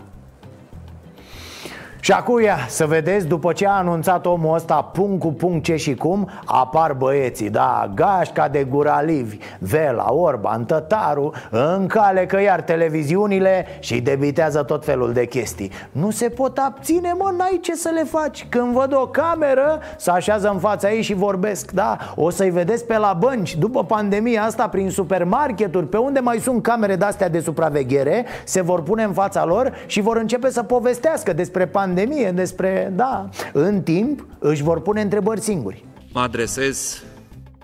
și 2.05 2.11
acum 2.11 2.41
ia, 2.41 2.57
să 2.69 2.85
vedeți, 2.85 3.27
după 3.27 3.53
ce 3.53 3.67
a 3.67 3.71
anunțat 3.71 4.25
omul 4.25 4.55
ăsta 4.55 4.81
punct 4.81 5.19
cu 5.19 5.33
punct 5.33 5.63
ce 5.63 5.75
și 5.75 5.95
cum 5.95 6.29
Apar 6.45 6.93
băieții, 6.93 7.49
da, 7.49 7.91
Gașca 7.95 8.47
de 8.47 8.63
Guralivi, 8.63 9.37
Vela, 9.59 10.13
Orban, 10.13 10.65
Tătaru 10.65 11.33
Încalecă 11.49 12.41
iar 12.41 12.61
televiziunile 12.61 13.65
și 13.79 14.01
debitează 14.01 14.63
tot 14.63 14.85
felul 14.85 15.13
de 15.13 15.25
chestii. 15.25 15.71
Nu 15.91 16.09
se 16.09 16.29
pot 16.29 16.57
abține, 16.57 17.13
mă, 17.17 17.33
n-ai 17.37 17.59
ce 17.61 17.75
să 17.75 17.89
le 17.93 18.03
faci. 18.03 18.47
Când 18.49 18.73
văd 18.73 18.93
o 18.93 19.07
cameră, 19.07 19.79
să 19.97 20.11
așează 20.11 20.49
în 20.49 20.59
fața 20.59 20.91
ei 20.91 21.01
și 21.01 21.13
vorbesc 21.13 21.71
Da, 21.71 21.97
o 22.15 22.29
să-i 22.29 22.49
vedeți 22.49 22.85
pe 22.85 22.97
la 22.97 23.17
bănci. 23.19 23.55
După 23.55 23.83
pandemia 23.83 24.43
asta, 24.43 24.67
prin 24.67 24.89
supermarketuri 24.89 25.87
Pe 25.87 25.97
unde 25.97 26.19
mai 26.19 26.37
sunt 26.37 26.63
camere 26.63 26.95
de-astea 26.95 27.29
de 27.29 27.39
supraveghere 27.39 28.25
Se 28.43 28.61
vor 28.61 28.83
pune 28.83 29.03
în 29.03 29.13
fața 29.13 29.45
lor 29.45 29.73
și 29.85 30.01
vor 30.01 30.17
începe 30.17 30.49
să 30.49 30.63
povestească 30.63 31.33
despre 31.33 31.65
pandemie 31.65 31.93
pandemie, 31.95 32.31
despre, 32.31 32.91
da, 32.95 33.29
în 33.53 33.81
timp 33.81 34.25
își 34.39 34.63
vor 34.63 34.81
pune 34.81 35.01
întrebări 35.01 35.41
singuri. 35.41 35.85
Mă 36.13 36.19
adresez 36.19 37.03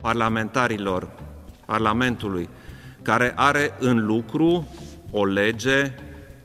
parlamentarilor 0.01 1.09
Parlamentului, 1.65 2.49
care 3.01 3.33
are 3.35 3.73
în 3.79 4.05
lucru 4.05 4.67
o 5.11 5.25
lege 5.25 5.93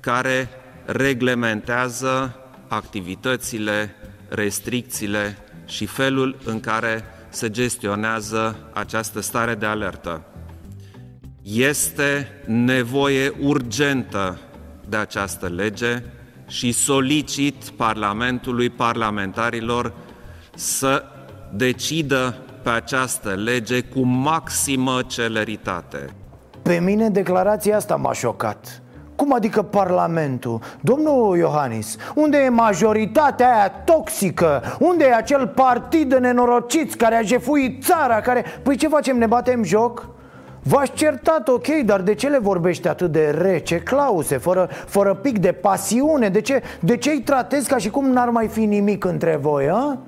care 0.00 0.49
reglementează 0.85 2.37
activitățile, 2.69 3.95
restricțiile 4.28 5.37
și 5.64 5.87
felul 5.87 6.37
în 6.45 6.61
care 6.61 7.05
se 7.28 7.50
gestionează 7.50 8.57
această 8.73 9.21
stare 9.21 9.55
de 9.55 9.66
alertă. 9.66 10.23
Este 11.43 12.28
nevoie 12.47 13.33
urgentă 13.40 14.38
de 14.88 14.97
această 14.97 15.49
lege 15.49 16.02
și 16.47 16.73
solicit 16.73 17.69
Parlamentului, 17.69 18.71
parlamentarilor 18.71 19.93
să 20.55 21.03
decidă 21.53 22.37
pe 22.62 22.71
această 22.71 23.29
lege 23.29 23.81
cu 23.81 24.00
maximă 24.00 25.00
celeritate. 25.07 26.11
Pe 26.62 26.79
mine 26.79 27.09
declarația 27.09 27.76
asta 27.76 27.97
m-a 27.97 28.12
șocat. 28.12 28.83
Cum 29.17 29.35
adică 29.35 29.62
Parlamentul? 29.62 30.61
Domnul 30.81 31.37
Iohannis, 31.37 31.97
unde 32.15 32.37
e 32.37 32.49
majoritatea 32.49 33.57
aia 33.57 33.71
toxică? 33.71 34.62
Unde 34.79 35.05
e 35.05 35.15
acel 35.15 35.47
partid 35.47 36.09
de 36.09 36.19
nenorociți 36.19 36.97
care 36.97 37.15
a 37.15 37.23
jefuit 37.23 37.85
țara? 37.85 38.21
Care... 38.21 38.45
Păi 38.62 38.76
ce 38.76 38.88
facem, 38.88 39.19
ne 39.19 39.26
batem 39.26 39.62
joc? 39.62 40.09
V-aș 40.68 40.88
certat, 40.94 41.49
ok, 41.49 41.66
dar 41.85 42.00
de 42.00 42.14
ce 42.14 42.28
le 42.28 42.38
vorbește 42.38 42.88
atât 42.88 43.12
de 43.12 43.30
rece, 43.30 43.78
Clause, 43.78 44.37
fără, 44.37 44.68
fără 44.87 45.14
pic 45.14 45.38
de 45.38 45.52
pasiune? 45.52 46.28
De 46.28 46.40
ce, 46.40 46.62
de 46.80 46.96
ce 46.96 47.11
îi 47.11 47.20
tratezi 47.20 47.68
ca 47.68 47.76
și 47.76 47.90
cum 47.90 48.11
n-ar 48.11 48.28
mai 48.28 48.49
fi 48.49 48.64
nimic 48.64 49.04
între 49.04 49.37
voi, 49.37 49.68
a? 49.68 49.99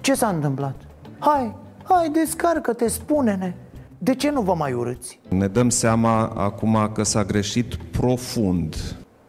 Ce 0.00 0.14
s-a 0.14 0.28
întâmplat? 0.28 0.74
Hai, 1.18 1.54
hai, 1.82 2.08
descarcă-te, 2.08 2.88
spune-ne 2.88 3.54
De 3.98 4.14
ce 4.14 4.30
nu 4.30 4.40
vă 4.40 4.54
mai 4.54 4.72
urâți? 4.72 5.20
Ne 5.28 5.46
dăm 5.46 5.70
seama 5.70 6.32
acum 6.36 6.90
că 6.94 7.02
s-a 7.02 7.24
greșit 7.24 7.74
profund 7.74 8.74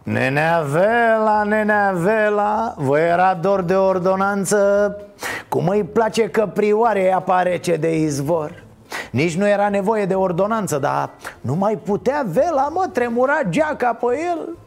Nenea 0.04 0.62
Vela, 0.62 1.44
nenea 1.44 1.92
Vela 1.96 2.74
Vă 2.78 3.00
era 3.00 3.34
dor 3.34 3.62
de 3.62 3.74
ordonanță 3.74 4.96
Cum 5.48 5.68
îi 5.68 5.84
place 5.84 6.30
că 6.30 6.46
prioare 6.54 7.14
apare 7.14 7.58
ce 7.58 7.76
de 7.76 8.00
izvor 8.00 8.68
nici 9.12 9.38
nu 9.38 9.48
era 9.48 9.70
nevoie 9.70 10.06
de 10.06 10.16
ordonanță, 10.16 10.78
dar 10.78 11.10
nu 11.42 11.56
mai 11.56 11.78
putea 11.84 12.26
Vela, 12.28 12.70
mă, 12.74 12.90
tremura 12.94 13.40
geaca 13.50 13.94
pe 13.94 14.06
el. 14.32 14.58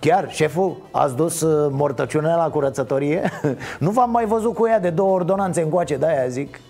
Chiar, 0.00 0.26
șeful, 0.30 0.76
ați 0.90 1.16
dus 1.16 1.40
uh, 1.40 1.70
mortăciunea 1.70 2.36
la 2.36 2.50
curățătorie? 2.50 3.30
nu 3.78 3.90
v-am 3.90 4.10
mai 4.10 4.24
văzut 4.24 4.54
cu 4.54 4.66
ea 4.66 4.80
de 4.80 4.90
două 4.90 5.14
ordonanțe 5.14 5.62
încoace, 5.62 5.96
de-aia 5.96 6.28
zic. 6.28 6.60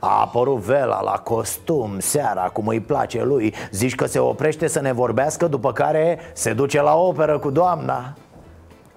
A 0.00 0.20
apărut 0.20 0.58
Vela 0.58 1.02
la 1.02 1.18
costum, 1.24 1.98
seara, 1.98 2.42
cum 2.42 2.66
îi 2.66 2.80
place 2.80 3.24
lui. 3.24 3.54
Zici 3.70 3.94
că 3.94 4.06
se 4.06 4.18
oprește 4.18 4.66
să 4.66 4.80
ne 4.80 4.92
vorbească, 4.92 5.46
după 5.46 5.72
care 5.72 6.18
se 6.32 6.52
duce 6.52 6.82
la 6.82 6.94
operă 6.94 7.38
cu 7.38 7.50
doamna 7.50 8.14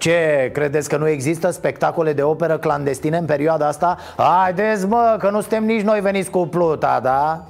ce, 0.02 0.50
credeți 0.54 0.90
că 0.90 0.98
nu 0.98 1.08
există 1.08 1.50
spectacole 1.50 2.14
de 2.14 2.24
operă 2.24 2.58
clandestine 2.58 3.18
în 3.18 3.26
perioada 3.26 3.68
asta? 3.68 3.98
Haideți 4.18 4.88
mă, 4.88 5.16
că 5.20 5.30
nu 5.30 5.40
suntem 5.40 5.66
nici 5.66 5.82
noi 5.82 6.00
veniți 6.00 6.30
cu 6.30 6.48
pluta, 6.48 7.00
da? 7.04 7.46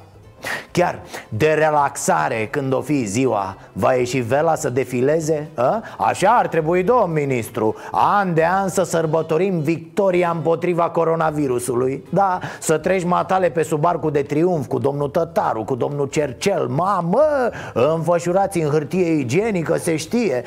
Chiar 0.71 1.01
de 1.29 1.53
relaxare 1.53 2.47
când 2.51 2.73
o 2.73 2.81
fi 2.81 3.05
ziua 3.05 3.57
Va 3.71 3.93
ieși 3.93 4.19
vela 4.19 4.55
să 4.55 4.69
defileze? 4.69 5.49
A? 5.55 5.83
Așa 5.97 6.29
ar 6.29 6.47
trebui, 6.47 6.83
domn 6.83 7.13
ministru. 7.13 7.75
An 7.91 8.33
de 8.33 8.45
an 8.45 8.69
să 8.69 8.83
sărbătorim 8.83 9.59
victoria 9.59 10.31
împotriva 10.35 10.89
coronavirusului. 10.89 12.03
Da, 12.09 12.39
să 12.59 12.77
treci 12.77 13.03
matale 13.03 13.49
pe 13.49 13.63
sub 13.63 13.85
arcul 13.85 14.11
de 14.11 14.21
triumf 14.21 14.67
Cu 14.67 14.79
domnul 14.79 15.09
Tătaru, 15.09 15.63
cu 15.63 15.75
domnul 15.75 16.07
Cercel. 16.07 16.67
Mamă, 16.67 17.23
înfășurați 17.73 18.59
în 18.59 18.69
hârtie 18.69 19.11
igienică, 19.11 19.77
se 19.77 19.95
știe. 19.95 20.43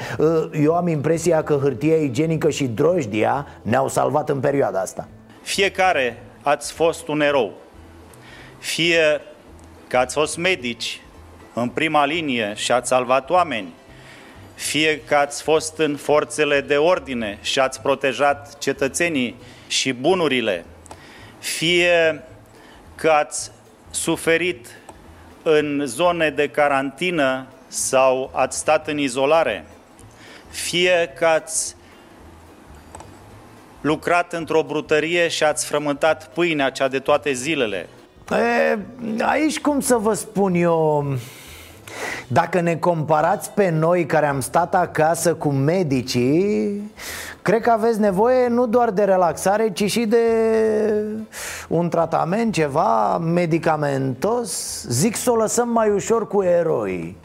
Eu 0.63 0.75
am 0.75 0.89
impresia 0.89 1.43
că 1.43 1.59
hârtia 1.63 1.97
igienică 1.97 2.51
și 2.51 2.67
drojdia 2.67 3.47
Ne-au 3.63 3.89
salvat 3.89 4.29
în 4.29 4.41
perioada 4.41 4.81
asta. 4.81 5.09
Fiecare 5.43 6.23
ați 6.43 6.73
fost 6.73 7.09
un 7.09 7.21
erou. 7.21 7.53
Fie 8.59 9.21
că 9.95 10.01
ați 10.01 10.15
fost 10.15 10.37
medici 10.37 11.01
în 11.53 11.69
prima 11.69 12.05
linie 12.05 12.53
și 12.57 12.73
ați 12.73 12.89
salvat 12.89 13.31
oameni, 13.31 13.73
fie 14.55 15.01
că 15.01 15.15
ați 15.15 15.43
fost 15.43 15.79
în 15.79 15.97
forțele 15.97 16.61
de 16.61 16.77
ordine 16.77 17.39
și 17.43 17.61
ați 17.61 17.81
protejat 17.81 18.59
cetățenii 18.59 19.37
și 19.67 19.93
bunurile, 19.93 20.65
fie 21.39 22.23
că 22.95 23.11
ați 23.11 23.51
suferit 23.91 24.67
în 25.43 25.83
zone 25.87 26.31
de 26.31 26.49
carantină 26.49 27.47
sau 27.69 28.31
ați 28.35 28.59
stat 28.59 28.89
în 28.89 28.99
izolare, 28.99 29.65
fie 30.51 31.13
că 31.19 31.27
ați 31.27 31.77
lucrat 33.81 34.33
într-o 34.33 34.63
brutărie 34.63 35.29
și 35.29 35.45
ați 35.45 35.67
frământat 35.67 36.29
pâinea 36.33 36.71
cea 36.71 36.89
de 36.89 36.99
toate 36.99 37.33
zilele, 37.33 37.89
E, 38.31 38.79
aici 39.23 39.61
cum 39.61 39.81
să 39.81 39.97
vă 39.97 40.13
spun 40.13 40.55
eu 40.55 41.05
Dacă 42.27 42.61
ne 42.61 42.77
comparați 42.77 43.51
pe 43.51 43.71
noi 43.71 44.07
care 44.07 44.27
am 44.27 44.41
stat 44.41 44.75
acasă 44.75 45.35
cu 45.35 45.49
medicii 45.49 46.83
Cred 47.45 47.61
că 47.61 47.71
aveți 47.71 48.01
nevoie 48.01 48.49
nu 48.49 48.67
doar 48.67 48.91
de 48.91 49.05
relaxare, 49.05 49.71
ci 49.73 49.91
și 49.91 50.07
de 50.07 50.19
un 51.69 51.89
tratament, 51.89 52.53
ceva 52.53 53.19
medicamentos. 53.19 54.85
Zic 54.89 55.17
să 55.17 55.31
o 55.31 55.35
lăsăm 55.35 55.69
mai 55.69 55.91
ușor 55.91 56.27
cu 56.27 56.43
eroi. 56.43 57.17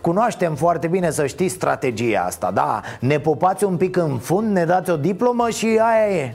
Cunoaștem 0.00 0.54
foarte 0.54 0.86
bine, 0.86 1.10
să 1.10 1.26
știți, 1.26 1.54
strategia 1.54 2.20
asta, 2.20 2.50
da? 2.50 2.80
Ne 3.00 3.20
pupați 3.20 3.64
un 3.64 3.76
pic 3.76 3.96
în 3.96 4.18
fund, 4.18 4.52
ne 4.52 4.64
dați 4.64 4.90
o 4.90 4.96
diplomă 4.96 5.50
și 5.50 5.66
aia 5.66 6.16
e 6.16 6.34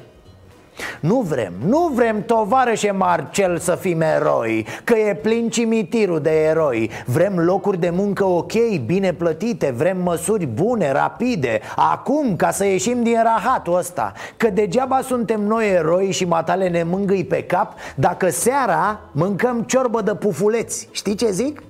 nu 0.99 1.19
vrem, 1.19 1.53
nu 1.65 1.91
vrem 1.93 2.23
tovarășe 2.25 2.91
Marcel 2.91 3.57
să 3.57 3.75
fim 3.75 4.01
eroi 4.01 4.65
Că 4.83 4.97
e 4.97 5.15
plin 5.15 5.49
cimitirul 5.49 6.19
de 6.19 6.43
eroi. 6.43 6.89
Vrem 7.05 7.39
locuri 7.39 7.79
de 7.79 7.89
muncă 7.89 8.23
ok, 8.23 8.53
bine 8.85 9.13
plătite 9.13 9.71
Vrem 9.71 10.01
măsuri 10.01 10.45
bune, 10.45 10.91
rapide. 10.91 11.61
Acum, 11.75 12.35
ca 12.35 12.51
să 12.51 12.65
ieșim 12.65 13.03
din 13.03 13.23
rahatul 13.23 13.77
ăsta 13.77 14.13
Că 14.37 14.49
degeaba 14.49 15.01
suntem 15.01 15.41
noi 15.41 15.73
eroi 15.73 16.11
și 16.11 16.25
matale 16.25 16.69
ne 16.69 16.83
mângâi 16.83 17.25
pe 17.25 17.43
cap 17.43 17.73
Dacă 17.95 18.29
seara 18.29 18.99
mâncăm 19.11 19.63
ciorbă 19.63 20.01
de 20.01 20.15
pufuleți. 20.15 20.87
Știi 20.91 21.15
ce 21.15 21.31
zic? 21.31 21.63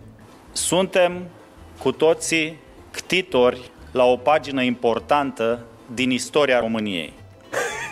Suntem 0.51 1.21
cu 1.81 1.91
toții 1.91 2.57
ctitori 2.91 3.71
la 3.91 4.03
o 4.03 4.15
pagină 4.15 4.61
importantă 4.61 5.59
din 5.95 6.11
istoria 6.11 6.59
României 6.59 7.13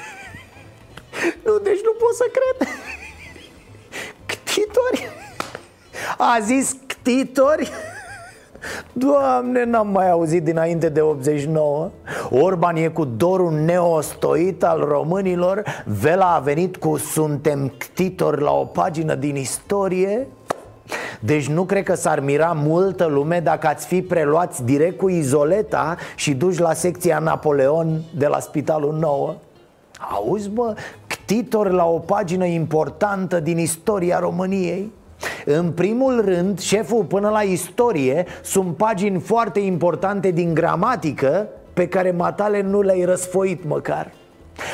nu, 1.43 1.58
deci 1.58 1.82
nu 1.84 1.91
pot 1.99 2.15
să 2.15 2.25
cred. 2.32 2.67
Ctitori? 4.25 5.10
A 6.17 6.38
zis 6.41 6.75
ctitori? 6.88 7.71
Doamne, 8.93 9.63
n-am 9.63 9.88
mai 9.88 10.10
auzit 10.10 10.43
dinainte 10.43 10.89
de 10.89 11.01
89 11.01 11.89
Orban 12.29 12.75
e 12.75 12.88
cu 12.88 13.05
dorul 13.05 13.51
neostoit 13.51 14.63
al 14.63 14.79
românilor. 14.79 15.63
Vela 15.86 16.36
a 16.36 16.39
venit 16.39 16.77
cu 16.77 16.97
suntem 16.97 17.73
ctitori 17.77 18.41
la 18.41 18.51
o 18.51 18.65
pagină 18.65 19.15
din 19.15 19.36
istorie. 19.36 20.27
Deci 21.19 21.47
nu 21.47 21.63
cred 21.63 21.84
că 21.84 21.95
s-ar 21.95 22.19
mira 22.19 22.51
multă 22.55 23.05
lume 23.05 23.39
dacă 23.39 23.67
ați 23.67 23.88
fi 23.88 24.01
preluați 24.01 24.63
direct 24.63 24.97
cu 24.97 25.10
izoleta 25.10 25.97
și 26.15 26.34
duși 26.34 26.60
la 26.60 26.73
secția 26.73 27.19
Napoleon 27.19 28.01
de 28.17 28.27
la 28.27 28.39
Spitalul 28.39 28.93
Nou 28.99 29.39
Auzi, 30.12 30.49
bă, 30.49 30.73
ctitor 31.30 31.72
la 31.72 31.86
o 31.86 32.00
pagină 32.00 32.46
importantă 32.46 33.39
din 33.39 33.58
istoria 33.58 34.20
României? 34.20 34.92
În 35.46 35.72
primul 35.72 36.22
rând, 36.26 36.60
șeful 36.60 37.04
până 37.04 37.30
la 37.30 37.42
istorie 37.42 38.26
sunt 38.44 38.76
pagini 38.76 39.20
foarte 39.20 39.60
importante 39.60 40.32
din 40.32 40.54
gramatică 40.54 41.48
pe 41.74 41.88
care 41.88 42.12
matale 42.12 42.62
nu 42.62 42.82
le-ai 42.82 43.04
răsfoit 43.04 43.63
măcar 43.63 44.12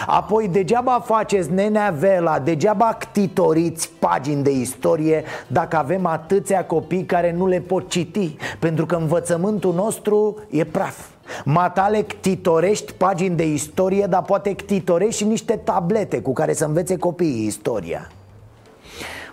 Apoi 0.07 0.47
degeaba 0.47 1.03
faceți 1.05 1.51
nenea 1.51 1.95
vela, 1.99 2.39
degeaba 2.39 2.93
ctitoriți 2.99 3.89
pagini 3.99 4.43
de 4.43 4.51
istorie 4.51 5.23
Dacă 5.47 5.77
avem 5.77 6.05
atâția 6.05 6.65
copii 6.65 7.05
care 7.05 7.31
nu 7.31 7.47
le 7.47 7.59
pot 7.59 7.89
citi 7.89 8.35
Pentru 8.59 8.85
că 8.85 8.95
învățământul 8.95 9.73
nostru 9.73 10.37
e 10.49 10.63
praf 10.63 11.14
Matale 11.45 12.01
ctitorești 12.01 12.93
pagini 12.93 13.35
de 13.35 13.47
istorie, 13.47 14.05
dar 14.05 14.21
poate 14.21 14.53
ctitorești 14.53 15.15
și 15.15 15.23
niște 15.23 15.55
tablete 15.55 16.21
cu 16.21 16.33
care 16.33 16.53
să 16.53 16.65
învețe 16.65 16.97
copiii 16.97 17.45
istoria. 17.45 18.09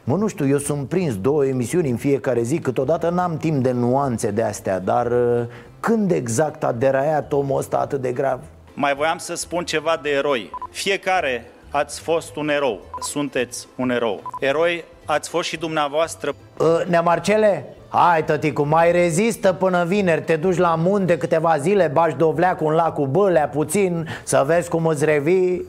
Mă, 0.04 0.16
nu 0.16 0.26
știu, 0.26 0.48
eu 0.48 0.58
sunt 0.58 0.88
prins 0.88 1.16
două 1.16 1.46
emisiuni 1.46 1.90
în 1.90 1.96
fiecare 1.96 2.42
zi 2.42 2.58
Câteodată 2.58 3.08
n-am 3.08 3.36
timp 3.36 3.62
de 3.62 3.70
nuanțe 3.70 4.30
de 4.30 4.42
astea 4.42 4.78
Dar 4.78 5.06
uh, 5.06 5.46
când 5.80 6.10
exact 6.10 6.64
a 6.64 6.72
deraiat 6.72 7.32
omul 7.32 7.58
ăsta 7.58 7.78
atât 7.78 8.00
de 8.00 8.12
grav? 8.12 8.40
Mai 8.74 8.94
voiam 8.94 9.18
să 9.18 9.34
spun 9.34 9.64
ceva 9.64 9.98
de 10.02 10.10
eroi. 10.10 10.50
Fiecare 10.70 11.50
ați 11.70 12.00
fost 12.00 12.36
un 12.36 12.48
erou. 12.48 12.80
Sunteți 13.00 13.68
un 13.76 13.90
erou. 13.90 14.22
Eroi 14.40 14.84
ați 15.12 15.28
fost 15.28 15.48
și 15.48 15.56
dumneavoastră. 15.56 16.34
Uh, 16.58 16.66
Nea 16.86 17.00
Marcele, 17.00 17.76
Hai, 17.88 18.24
tăticu, 18.24 18.62
mai 18.66 18.92
rezistă 18.92 19.52
până 19.52 19.84
vineri. 19.84 20.22
Te 20.22 20.36
duci 20.36 20.56
la 20.56 20.74
munte 20.74 21.18
câteva 21.18 21.56
zile 21.58 21.90
Bași 21.92 22.16
dovleacul 22.16 22.66
în 22.66 22.74
lacul 22.74 23.06
Bălea 23.06 23.48
puțin 23.48 24.08
Să 24.24 24.44
vezi 24.46 24.68
cum 24.68 24.86
îți 24.86 25.04
revii. 25.04 25.64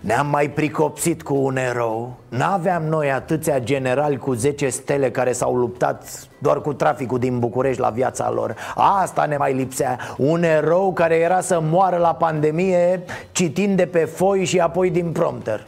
Ne-am 0.00 0.26
mai 0.26 0.50
pricopsit 0.50 1.22
cu 1.22 1.34
un 1.34 1.56
erou. 1.56 2.14
N-aveam 2.28 2.82
noi 2.82 3.10
atâția 3.12 3.58
generali 3.58 4.16
cu 4.16 4.32
10 4.32 4.68
stele 4.68 5.10
care 5.10 5.32
s-au 5.32 5.56
luptat 5.56 6.28
doar 6.38 6.60
cu 6.60 6.72
traficul 6.72 7.18
din 7.18 7.38
București 7.38 7.80
la 7.80 7.88
viața 7.88 8.30
lor. 8.30 8.54
Asta 8.74 9.24
ne 9.24 9.36
mai 9.36 9.54
lipsea. 9.54 9.98
Un 10.16 10.42
erou 10.42 10.92
care 10.92 11.14
era 11.16 11.40
să 11.40 11.60
moară 11.62 11.96
la 11.96 12.14
pandemie 12.14 13.04
citind 13.32 13.76
de 13.76 13.86
pe 13.86 14.04
foi 14.04 14.44
și 14.44 14.58
apoi 14.58 14.90
din 14.90 15.12
prompter. 15.12 15.66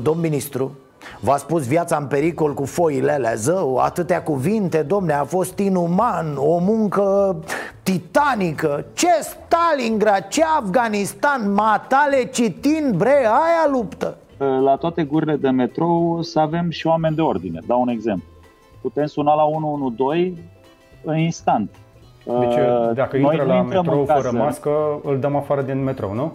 Domn 0.00 0.20
ministru, 0.20 0.76
V-a 1.20 1.36
spus 1.36 1.66
viața 1.66 1.96
în 1.96 2.06
pericol 2.06 2.54
cu 2.54 2.64
foile 2.64 3.12
alea, 3.12 3.34
zău, 3.34 3.76
atâtea 3.76 4.22
cuvinte, 4.22 4.82
domne, 4.82 5.12
a 5.12 5.24
fost 5.24 5.58
inuman, 5.58 6.26
o 6.36 6.58
muncă 6.58 7.36
titanică 7.82 8.84
Ce 8.92 9.08
Stalingrad, 9.20 10.28
ce 10.28 10.42
Afganistan, 10.58 11.52
matale 11.52 12.24
citind, 12.24 12.94
bre, 12.94 13.16
aia 13.16 13.70
luptă 13.72 14.16
La 14.64 14.76
toate 14.76 15.02
gurile 15.04 15.36
de 15.36 15.48
metrou 15.48 16.22
să 16.22 16.40
avem 16.40 16.70
și 16.70 16.86
oameni 16.86 17.14
de 17.14 17.20
ordine, 17.20 17.58
dau 17.66 17.80
un 17.80 17.88
exemplu 17.88 18.32
putem 18.84 19.06
suna 19.06 19.34
la 19.34 19.44
112 19.44 20.34
în 21.02 21.18
instant. 21.18 21.70
Deci 22.24 22.54
Uh, 22.54 22.94
dacă 22.94 23.16
noi 23.16 23.22
intră 23.30 23.42
nu 23.42 23.52
la 23.52 23.56
intrăm 23.56 23.84
metrou 23.84 24.00
în 24.00 24.06
fără 24.06 24.20
casă. 24.20 24.36
mască, 24.36 25.00
îl 25.02 25.18
dăm 25.18 25.36
afară 25.36 25.62
din 25.62 25.82
metrou, 25.82 26.12
nu? 26.12 26.32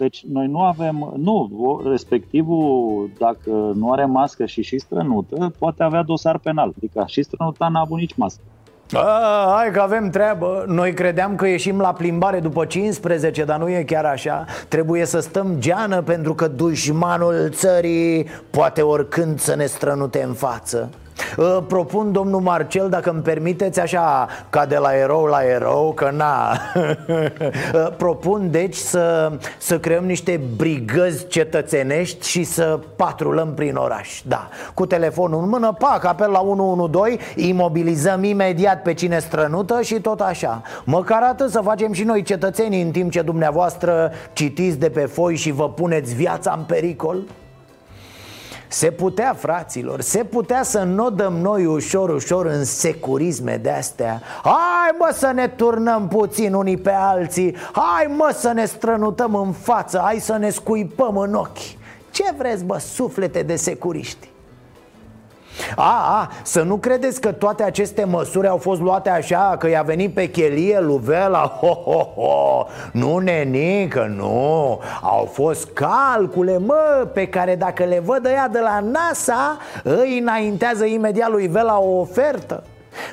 Deci 0.00 0.24
noi 0.32 0.46
nu 0.46 0.60
avem, 0.60 1.12
nu, 1.16 1.50
o- 1.60 1.90
respectivul, 1.90 3.10
dacă 3.18 3.50
nu 3.74 3.92
are 3.92 4.04
mască 4.04 4.46
și 4.46 4.62
și 4.62 4.78
strănută, 4.78 5.52
poate 5.58 5.82
avea 5.82 6.02
dosar 6.02 6.38
penal. 6.38 6.72
Adică 6.76 7.04
și 7.06 7.22
strănuta 7.22 7.68
n-a 7.68 7.80
avut 7.80 7.98
nici 7.98 8.14
mască. 8.14 8.40
A, 8.92 9.52
hai 9.56 9.70
că 9.72 9.80
avem 9.80 10.10
treabă 10.10 10.64
Noi 10.68 10.94
credeam 10.94 11.34
că 11.34 11.46
ieșim 11.46 11.78
la 11.78 11.92
plimbare 11.92 12.40
după 12.40 12.64
15 12.64 13.44
Dar 13.44 13.58
nu 13.58 13.68
e 13.68 13.82
chiar 13.82 14.04
așa 14.04 14.44
Trebuie 14.68 15.04
să 15.04 15.20
stăm 15.20 15.54
geană 15.58 16.02
pentru 16.02 16.34
că 16.34 16.48
dușmanul 16.48 17.48
țării 17.50 18.26
Poate 18.50 18.82
oricând 18.82 19.38
să 19.38 19.54
ne 19.54 19.66
strănute 19.66 20.22
în 20.22 20.32
față 20.32 20.90
Uh, 20.90 21.09
Propun 21.66 22.12
domnul 22.12 22.40
Marcel, 22.40 22.88
dacă 22.88 23.10
îmi 23.10 23.22
permiteți 23.22 23.80
așa 23.80 24.28
Ca 24.50 24.66
de 24.66 24.76
la 24.76 24.96
erou 24.96 25.24
la 25.24 25.42
erou, 25.42 25.92
că 25.92 26.10
na. 26.10 26.52
Uh, 27.74 27.92
Propun 27.96 28.50
deci 28.50 28.74
să, 28.74 29.32
să 29.58 29.78
creăm 29.78 30.04
niște 30.04 30.40
brigăzi 30.56 31.26
cetățenești 31.26 32.28
Și 32.28 32.44
să 32.44 32.78
patrulăm 32.96 33.54
prin 33.54 33.76
oraș 33.76 34.22
Da, 34.24 34.48
cu 34.74 34.86
telefonul 34.86 35.42
în 35.42 35.48
mână, 35.48 35.72
pac, 35.78 36.04
apel 36.04 36.30
la 36.30 36.40
112 36.40 37.24
Imobilizăm 37.36 38.24
imediat 38.24 38.82
pe 38.82 38.94
cine 38.94 39.18
strănută 39.18 39.82
și 39.82 40.00
tot 40.00 40.20
așa. 40.20 40.62
Măcar 40.84 41.22
atât 41.22 41.50
să 41.50 41.60
facem 41.60 41.92
și 41.92 42.04
noi 42.04 42.22
cetățenii 42.22 42.82
În 42.82 42.90
timp 42.90 43.10
ce 43.10 43.22
dumneavoastră 43.22 44.12
citiți 44.32 44.78
de 44.78 44.90
pe 44.90 45.00
foi 45.00 45.36
și 45.36 45.50
vă 45.50 45.68
puneți 45.70 46.14
viața 46.14 46.54
în 46.56 46.64
pericol 46.64 47.18
se 48.72 48.90
putea, 48.90 49.34
fraților, 49.38 50.00
se 50.00 50.24
putea 50.24 50.62
să 50.62 50.82
nu 50.82 51.10
dăm 51.10 51.32
noi 51.32 51.66
ușor, 51.66 52.10
ușor 52.10 52.46
în 52.46 52.64
securisme 52.64 53.56
de-astea. 53.56 54.22
Hai 54.42 54.90
mă 54.98 55.10
să 55.12 55.30
ne 55.34 55.48
turnăm 55.48 56.08
puțin 56.08 56.54
unii 56.54 56.76
pe 56.76 56.90
alții. 56.90 57.56
Hai 57.72 58.14
mă 58.16 58.34
să 58.38 58.52
ne 58.52 58.64
strănutăm 58.64 59.34
în 59.34 59.52
față, 59.52 60.00
hai 60.04 60.18
să 60.18 60.36
ne 60.36 60.50
scuipăm 60.50 61.16
în 61.16 61.34
ochi. 61.34 61.78
Ce 62.10 62.24
vreți, 62.36 62.64
bă, 62.64 62.78
suflete 62.78 63.42
de 63.42 63.56
securiști? 63.56 64.28
A, 65.76 66.20
a, 66.20 66.30
să 66.42 66.62
nu 66.62 66.76
credeți 66.76 67.20
că 67.20 67.32
toate 67.32 67.62
aceste 67.62 68.04
măsuri 68.04 68.48
au 68.48 68.56
fost 68.56 68.80
luate 68.80 69.10
așa 69.10 69.56
Că 69.58 69.68
i-a 69.68 69.82
venit 69.82 70.14
pe 70.14 70.30
chelie 70.30 70.80
Luvela? 70.80 71.46
Ho, 71.60 71.72
ho, 71.72 72.12
ho. 72.16 72.66
Nu 72.92 73.18
nenică, 73.18 74.12
nu. 74.16 74.80
Au 75.02 75.28
fost 75.32 75.68
calcule, 75.72 76.58
mă 76.58 77.08
Pe 77.12 77.26
care 77.26 77.56
dacă 77.56 77.84
le 77.84 78.00
văd 78.04 78.26
ăia 78.26 78.48
de 78.52 78.58
la 78.58 78.80
NASA 78.80 79.58
Îi 79.82 80.18
înaintează 80.18 80.84
imediat 80.84 81.30
lui 81.30 81.46
Vela 81.46 81.78
o 81.78 81.98
ofertă. 82.00 82.62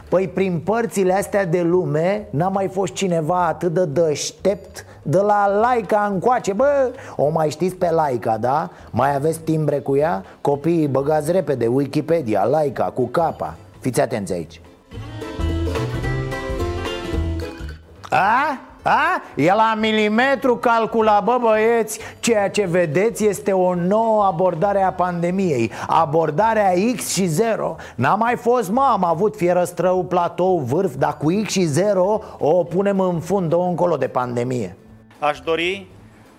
Păi 0.09 0.27
prin 0.27 0.61
părțile 0.65 1.13
astea 1.13 1.45
de 1.45 1.61
lume 1.61 2.27
N-a 2.29 2.47
mai 2.47 2.67
fost 2.67 2.93
cineva 2.93 3.45
atât 3.45 3.73
de 3.73 3.85
deștept 3.85 4.85
De 5.09 5.19
la 5.19 5.47
Laica 5.59 6.09
încoace 6.11 6.53
Bă, 6.53 6.91
o 7.15 7.29
mai 7.29 7.49
știți 7.49 7.75
pe 7.75 7.91
Laica, 7.91 8.37
da? 8.37 8.69
Mai 8.91 9.15
aveți 9.15 9.39
timbre 9.39 9.79
cu 9.79 9.95
ea? 9.95 10.23
Copiii 10.41 10.87
băgați 10.87 11.31
repede 11.31 11.67
Wikipedia, 11.67 12.43
Laica, 12.43 12.83
cu 12.83 13.07
capa 13.07 13.55
Fiți 13.79 14.01
atenți 14.01 14.33
aici 14.33 14.61
A? 18.09 18.59
A? 18.81 19.21
E 19.35 19.53
la 19.53 19.77
milimetru 19.79 20.57
calcula, 20.57 21.21
bă 21.23 21.37
băieți 21.41 21.99
Ceea 22.19 22.49
ce 22.49 22.65
vedeți 22.65 23.25
este 23.25 23.51
o 23.51 23.75
nouă 23.75 24.23
abordare 24.23 24.81
a 24.81 24.91
pandemiei 24.91 25.71
Abordarea 25.87 26.73
X 26.95 27.07
și 27.07 27.25
0 27.25 27.75
N-a 27.95 28.15
mai 28.15 28.35
fost, 28.35 28.71
mă, 28.71 28.89
am 28.91 29.03
avut 29.03 29.35
fierăstrău, 29.35 30.03
platou, 30.03 30.57
vârf 30.57 30.95
Dar 30.95 31.17
cu 31.17 31.41
X 31.43 31.51
și 31.51 31.63
0 31.63 32.21
o 32.39 32.63
punem 32.63 32.99
în 32.99 33.19
fund, 33.19 33.53
o 33.53 33.61
încolo 33.61 33.95
de 33.95 34.07
pandemie 34.07 34.75
Aș 35.19 35.39
dori 35.39 35.87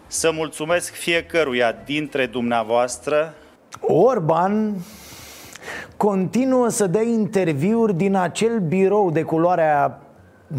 să 0.07 0.31
mulțumesc 0.33 0.93
fiecăruia 0.93 1.73
dintre 1.85 2.27
dumneavoastră. 2.27 3.35
Orban 3.81 4.75
continuă 5.97 6.69
să 6.69 6.87
dea 6.87 7.03
interviuri 7.03 7.95
din 7.95 8.15
acel 8.15 8.59
birou 8.59 9.11
de 9.11 9.23
culoarea 9.23 10.01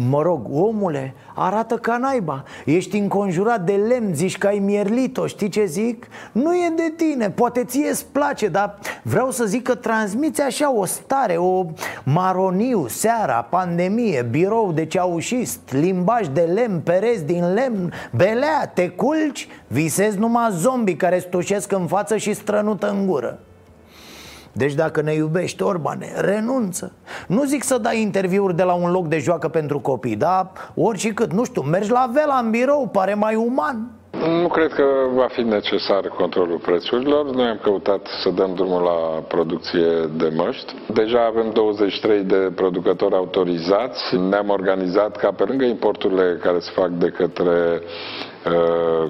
Mă 0.08 0.22
rog, 0.22 0.46
omule, 0.52 1.14
arată 1.34 1.74
ca 1.74 1.96
naiba 1.96 2.44
Ești 2.64 2.98
înconjurat 2.98 3.60
de 3.60 3.72
lemn, 3.72 4.14
zici 4.14 4.38
că 4.38 4.46
ai 4.46 4.58
mierlit-o, 4.58 5.26
știi 5.26 5.48
ce 5.48 5.64
zic? 5.64 6.06
Nu 6.32 6.54
e 6.54 6.72
de 6.76 6.92
tine, 6.96 7.30
poate 7.30 7.64
ție 7.64 7.88
îți 7.88 8.06
place, 8.06 8.48
dar 8.48 8.78
vreau 9.02 9.30
să 9.30 9.44
zic 9.44 9.62
că 9.62 9.74
transmiți 9.74 10.42
așa 10.42 10.74
o 10.74 10.84
stare, 10.84 11.36
o 11.36 11.66
maroniu, 12.04 12.86
seara, 12.88 13.42
pandemie, 13.42 14.26
birou 14.30 14.72
de 14.72 14.86
ceaușist 14.86 15.60
Limbaj 15.70 16.26
de 16.26 16.40
lemn, 16.40 16.80
pereți 16.80 17.24
din 17.24 17.52
lemn, 17.52 17.92
belea, 18.16 18.70
te 18.74 18.88
culci, 18.88 19.48
visezi 19.66 20.18
numai 20.18 20.50
zombi 20.50 20.94
care 20.94 21.18
stușesc 21.18 21.72
în 21.72 21.86
față 21.86 22.16
și 22.16 22.34
strănută 22.34 22.90
în 22.90 23.06
gură 23.06 23.38
deci 24.52 24.74
dacă 24.74 25.00
ne 25.00 25.12
iubești, 25.12 25.62
Orbane, 25.62 26.12
renunță 26.16 26.92
Nu 27.26 27.44
zic 27.44 27.62
să 27.62 27.78
dai 27.78 28.00
interviuri 28.00 28.56
de 28.56 28.62
la 28.62 28.72
un 28.72 28.90
loc 28.90 29.08
de 29.08 29.18
joacă 29.18 29.48
pentru 29.48 29.78
copii 29.78 30.16
Dar 30.16 30.50
oricât, 30.74 31.32
nu 31.32 31.44
știu, 31.44 31.62
mergi 31.62 31.90
la 31.90 32.10
vela 32.12 32.40
în 32.42 32.50
birou, 32.50 32.88
pare 32.92 33.14
mai 33.14 33.34
uman 33.34 33.90
Nu 34.42 34.48
cred 34.48 34.72
că 34.72 34.84
va 35.14 35.26
fi 35.32 35.40
necesar 35.40 36.08
controlul 36.08 36.58
prețurilor. 36.58 37.30
Noi 37.30 37.46
am 37.46 37.58
căutat 37.62 38.06
să 38.22 38.30
dăm 38.30 38.54
drumul 38.54 38.82
la 38.82 39.22
producție 39.28 39.88
de 40.16 40.32
măști. 40.36 40.74
Deja 40.92 41.24
avem 41.24 41.50
23 41.52 42.22
de 42.22 42.52
producători 42.54 43.14
autorizați. 43.14 44.16
Ne-am 44.16 44.48
organizat 44.48 45.16
ca 45.16 45.30
pe 45.30 45.44
lângă 45.44 45.64
importurile 45.64 46.38
care 46.42 46.58
se 46.58 46.70
fac 46.74 46.88
de 46.88 47.08
către 47.08 47.50
uh, 47.50 48.29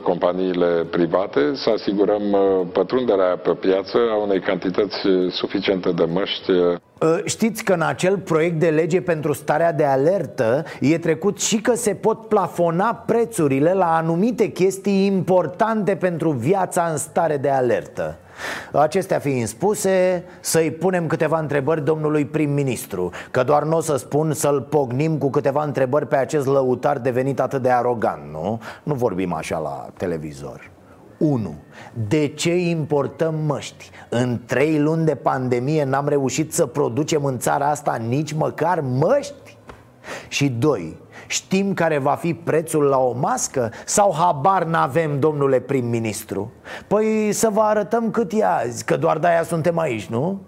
companiile 0.03 0.85
private 0.91 1.41
să 1.55 1.71
asigurăm 1.71 2.23
uh, 2.33 2.67
pătrunderea 2.73 3.37
pe 3.37 3.51
piață 3.51 3.99
a 4.11 4.17
unei 4.17 4.41
cantități 4.41 4.97
suficiente 5.29 5.91
de 5.93 6.05
măști 6.05 6.51
uh, 6.51 6.79
Știți 7.25 7.65
că 7.65 7.73
în 7.73 7.83
acel 7.83 8.19
proiect 8.19 8.59
de 8.61 8.69
lege 8.69 9.01
pentru 9.01 9.33
starea 9.33 9.73
de 9.73 9.85
alertă 9.85 10.65
E 10.81 10.99
trecut 10.99 11.41
și 11.41 11.61
că 11.61 11.75
se 11.75 11.95
pot 11.95 12.29
plafona 12.29 12.95
prețurile 13.07 13.73
la 13.73 13.97
anumite 13.97 14.47
chestii 14.47 15.07
importante 15.07 15.97
pentru 15.97 16.31
viața 16.31 16.89
în 16.91 16.97
stare 16.97 17.37
de 17.37 17.49
alertă 17.51 18.19
Acestea 18.73 19.19
fiind 19.19 19.47
spuse, 19.47 20.25
să-i 20.41 20.71
punem 20.71 21.07
câteva 21.07 21.39
întrebări 21.39 21.85
domnului 21.85 22.25
prim-ministru 22.25 23.11
Că 23.31 23.43
doar 23.43 23.63
nu 23.63 23.77
o 23.77 23.81
să 23.81 23.97
spun 23.97 24.33
să-l 24.33 24.61
pognim 24.61 25.19
cu 25.19 25.31
câteva 25.31 25.65
întrebări 25.65 26.07
pe 26.07 26.17
acest 26.17 26.47
lăutar 26.47 26.99
devenit 26.99 27.41
atât 27.41 27.63
de 27.63 27.71
arogant, 27.71 28.23
nu? 28.33 28.61
Nu 28.83 28.95
vorbim 28.95 29.33
așa 29.33 29.59
la 29.59 29.89
televizor 29.97 30.71
1. 31.19 31.55
De 32.09 32.27
ce 32.27 32.57
importăm 32.57 33.35
măști? 33.47 33.91
În 34.09 34.41
trei 34.47 34.79
luni 34.79 35.05
de 35.05 35.15
pandemie 35.15 35.85
n-am 35.85 36.09
reușit 36.09 36.55
să 36.55 36.67
producem 36.67 37.25
în 37.25 37.39
țara 37.39 37.71
asta 37.71 37.97
nici 38.09 38.33
măcar 38.33 38.81
măști? 38.81 39.57
Și 40.29 40.49
2. 40.49 40.97
Știm 41.31 41.75
care 41.75 41.99
va 41.99 42.15
fi 42.15 42.35
prețul 42.35 42.83
la 42.83 42.99
o 42.99 43.13
mască? 43.13 43.73
Sau 43.85 44.15
habar 44.19 44.65
n-avem, 44.65 45.19
domnule 45.19 45.61
prim-ministru? 45.61 46.53
Păi 46.87 47.33
să 47.33 47.49
vă 47.53 47.61
arătăm 47.61 48.11
cât 48.11 48.33
e 48.33 48.45
azi, 48.45 48.85
că 48.85 48.97
doar 48.97 49.19
de-aia 49.19 49.43
suntem 49.43 49.79
aici, 49.79 50.07
nu? 50.07 50.41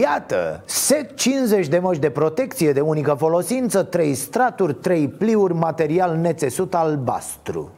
Iată, 0.00 0.62
set 0.64 1.16
50 1.16 1.66
de 1.66 1.78
măști 1.78 2.00
de 2.00 2.10
protecție 2.10 2.72
de 2.72 2.80
unică 2.80 3.14
folosință, 3.18 3.82
3 3.82 4.14
straturi, 4.14 4.74
3 4.74 5.08
pliuri, 5.08 5.54
material 5.54 6.16
nețesut 6.16 6.74
albastru 6.74 7.70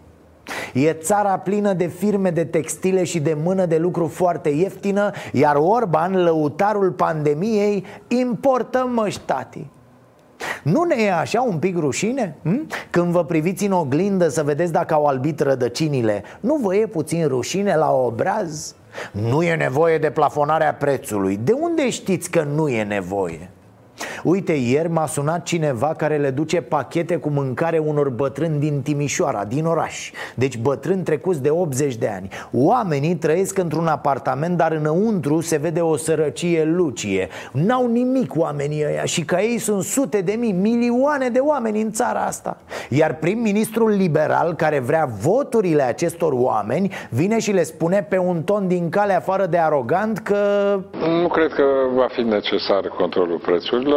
E 0.72 0.92
țara 0.92 1.38
plină 1.38 1.72
de 1.72 1.86
firme 1.86 2.30
de 2.30 2.44
textile 2.44 3.04
și 3.04 3.20
de 3.20 3.36
mână 3.42 3.66
de 3.66 3.78
lucru 3.78 4.06
foarte 4.06 4.48
ieftină 4.48 5.10
Iar 5.32 5.56
Orban, 5.56 6.22
lăutarul 6.22 6.90
pandemiei, 6.90 7.84
importă 8.08 8.90
măștati 8.94 9.66
nu 10.62 10.82
ne 10.82 10.94
e 11.02 11.12
așa 11.12 11.42
un 11.42 11.58
pic 11.58 11.78
rușine? 11.78 12.36
Hm? 12.42 12.66
Când 12.90 13.12
vă 13.12 13.24
priviți 13.24 13.66
în 13.66 13.72
oglindă 13.72 14.28
să 14.28 14.42
vedeți 14.42 14.72
dacă 14.72 14.94
au 14.94 15.06
albit 15.06 15.40
rădăcinile 15.40 16.22
Nu 16.40 16.54
vă 16.62 16.76
e 16.76 16.86
puțin 16.86 17.26
rușine 17.26 17.76
la 17.76 17.92
obraz? 17.92 18.74
Nu 19.10 19.42
e 19.42 19.54
nevoie 19.54 19.98
de 19.98 20.10
plafonarea 20.10 20.74
prețului 20.74 21.36
De 21.36 21.52
unde 21.52 21.90
știți 21.90 22.30
că 22.30 22.42
nu 22.54 22.68
e 22.68 22.82
nevoie? 22.82 23.50
Uite, 24.22 24.52
ieri 24.52 24.90
m-a 24.90 25.06
sunat 25.06 25.42
cineva 25.42 25.86
care 25.86 26.16
le 26.16 26.30
duce 26.30 26.60
pachete 26.60 27.16
cu 27.16 27.28
mâncare 27.28 27.78
unor 27.78 28.08
bătrâni 28.08 28.58
din 28.58 28.80
Timișoara, 28.82 29.44
din 29.44 29.64
oraș. 29.64 30.10
Deci 30.34 30.58
bătrâni 30.58 31.02
trecuți 31.02 31.42
de 31.42 31.50
80 31.50 31.94
de 31.94 32.08
ani. 32.16 32.28
Oamenii 32.52 33.14
trăiesc 33.14 33.58
într-un 33.58 33.86
apartament, 33.86 34.56
dar 34.56 34.72
înăuntru 34.72 35.40
se 35.40 35.56
vede 35.56 35.80
o 35.80 35.96
sărăcie 35.96 36.64
lucie. 36.64 37.28
N-au 37.52 37.86
nimic 37.86 38.36
oamenii 38.36 38.84
ăia 38.86 39.04
și 39.04 39.24
ca 39.24 39.42
ei 39.42 39.58
sunt 39.58 39.82
sute 39.82 40.20
de 40.20 40.32
mii, 40.32 40.52
milioane 40.52 41.28
de 41.28 41.38
oameni 41.38 41.80
în 41.82 41.90
țara 41.90 42.20
asta. 42.20 42.56
Iar 42.88 43.14
prim-ministrul 43.14 43.90
liberal 43.90 44.54
care 44.54 44.78
vrea 44.78 45.08
voturile 45.20 45.82
acestor 45.82 46.32
oameni 46.32 46.90
Vine 47.10 47.38
și 47.38 47.52
le 47.52 47.62
spune 47.62 48.06
pe 48.08 48.18
un 48.18 48.42
ton 48.42 48.68
din 48.68 48.88
cale 48.88 49.12
afară 49.12 49.46
de 49.46 49.58
arogant 49.58 50.18
că... 50.18 50.38
Nu 51.22 51.28
cred 51.28 51.52
că 51.52 51.64
va 51.94 52.06
fi 52.14 52.20
necesar 52.20 52.88
controlul 52.98 53.38
prețurilor. 53.38 53.91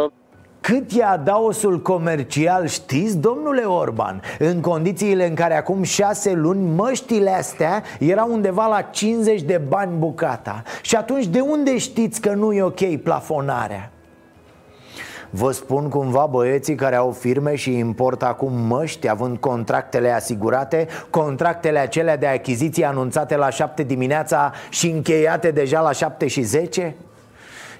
Cât 0.66 0.90
e 0.96 1.04
adaosul 1.04 1.82
comercial, 1.82 2.66
știți, 2.66 3.18
domnule 3.18 3.62
Orban? 3.62 4.22
În 4.38 4.60
condițiile 4.60 5.26
în 5.26 5.34
care 5.34 5.56
acum 5.56 5.82
șase 5.82 6.32
luni 6.32 6.74
măștile 6.74 7.30
astea 7.30 7.82
erau 7.98 8.32
undeva 8.32 8.66
la 8.66 8.82
50 8.82 9.42
de 9.42 9.60
bani 9.68 9.98
bucata 9.98 10.62
Și 10.82 10.96
atunci 10.96 11.26
de 11.26 11.40
unde 11.40 11.78
știți 11.78 12.20
că 12.20 12.34
nu 12.34 12.52
e 12.52 12.62
ok 12.62 12.96
plafonarea? 12.96 13.90
Vă 15.30 15.50
spun 15.50 15.88
cumva 15.88 16.26
băieții 16.30 16.74
care 16.74 16.96
au 16.96 17.10
firme 17.10 17.54
și 17.54 17.78
importă 17.78 18.26
acum 18.26 18.52
măști 18.52 19.08
Având 19.08 19.36
contractele 19.36 20.10
asigurate 20.10 20.86
Contractele 21.10 21.78
acelea 21.78 22.16
de 22.16 22.26
achiziție 22.26 22.84
anunțate 22.84 23.36
la 23.36 23.50
7 23.50 23.82
dimineața 23.82 24.52
Și 24.70 24.90
încheiate 24.90 25.50
deja 25.50 25.80
la 25.80 25.92
7 25.92 26.26
și 26.26 26.42
10? 26.42 26.94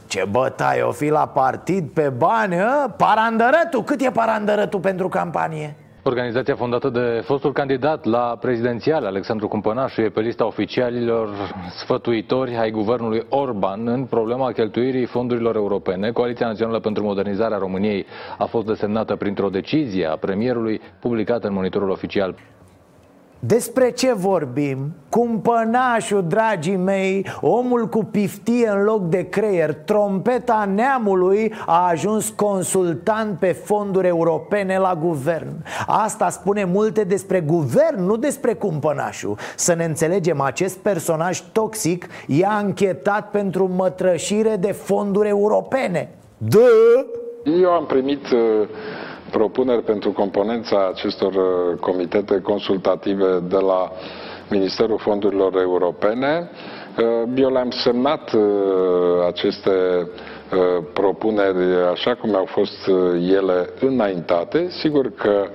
Ce 0.07 0.25
bătaie 0.31 0.83
o 0.83 0.91
fi 0.91 1.09
la 1.09 1.27
partid 1.27 1.89
pe 1.89 2.09
bani, 2.09 2.61
a? 2.61 2.95
Parandărătul, 2.97 3.83
cât 3.85 4.01
e 4.01 4.11
parandărătul 4.11 4.81
pentru 4.81 5.09
campanie? 5.09 5.77
Organizația 6.03 6.55
fondată 6.55 6.89
de 6.89 7.23
fostul 7.25 7.53
candidat 7.53 8.05
la 8.05 8.37
prezidențial, 8.41 9.05
Alexandru 9.05 9.49
Cumpănașu, 9.49 10.01
e 10.01 10.09
pe 10.09 10.21
lista 10.21 10.47
oficialilor 10.47 11.29
sfătuitori 11.79 12.57
ai 12.57 12.71
guvernului 12.71 13.27
Orban 13.29 13.89
în 13.89 14.05
problema 14.05 14.53
cheltuirii 14.53 15.05
fondurilor 15.05 15.57
europene. 15.57 16.11
Coaliția 16.11 16.47
Națională 16.47 16.81
pentru 16.81 17.05
Modernizarea 17.05 17.59
României 17.59 18.07
a 18.39 18.45
fost 18.45 18.67
desemnată 18.67 19.17
printr-o 19.17 19.49
decizie 19.49 20.07
a 20.07 20.17
premierului 20.17 20.81
publicată 21.01 21.47
în 21.47 21.53
monitorul 21.53 21.91
oficial. 21.91 22.35
Despre 23.39 23.91
ce 23.91 24.13
vorbim? 24.13 24.79
Cumpănașul, 25.09 26.25
dragii 26.29 26.77
mei, 26.77 27.27
omul 27.41 27.87
cu 27.87 28.05
piftie 28.05 28.69
în 28.69 28.83
loc 28.83 29.09
de 29.09 29.29
creier 29.29 29.75
Trompeta 29.75 30.71
neamului 30.75 31.55
a 31.67 31.89
ajuns 31.89 32.29
consultant 32.29 33.39
pe 33.39 33.53
fonduri 33.53 34.07
europene 34.07 34.79
la 34.79 34.99
guvern 35.03 35.65
Asta 35.87 36.29
spune 36.29 36.65
multe 36.65 37.05
despre 37.05 37.41
guvern, 37.41 38.05
nu 38.05 38.17
despre 38.17 38.55
cumpănașul 38.55 39.37
Să 39.57 39.75
ne 39.75 39.85
înțelegem, 39.85 40.41
acest 40.41 40.77
personaj 40.77 41.41
toxic 41.53 42.07
i-a 42.27 42.51
anchetat 42.51 43.31
pentru 43.31 43.71
mătrășire 43.77 44.57
de 44.57 44.73
fonduri 44.73 45.29
europene 45.29 46.09
Dă! 46.39 46.69
Eu 47.45 47.71
am 47.71 47.87
primit 47.87 48.23
uh, 48.31 48.69
propuneri 49.31 49.83
pentru 49.83 50.13
componența 50.13 50.89
acestor 50.89 51.35
uh, 51.35 51.79
comitete 51.81 52.41
consultative 52.41 53.39
de 53.49 53.57
la 53.59 53.93
Ministerul 54.51 54.99
Fondurilor 54.99 55.61
Europene. 55.61 56.51
Uh, 56.99 57.29
eu 57.37 57.51
le-am 57.53 57.71
semnat 57.71 58.33
uh, 58.33 58.43
aceste 59.27 59.71
propuneri 60.93 61.75
așa 61.93 62.15
cum 62.15 62.35
au 62.35 62.45
fost 62.45 62.87
ele 63.31 63.69
înaintate. 63.81 64.67
Sigur 64.71 65.11
că 65.15 65.49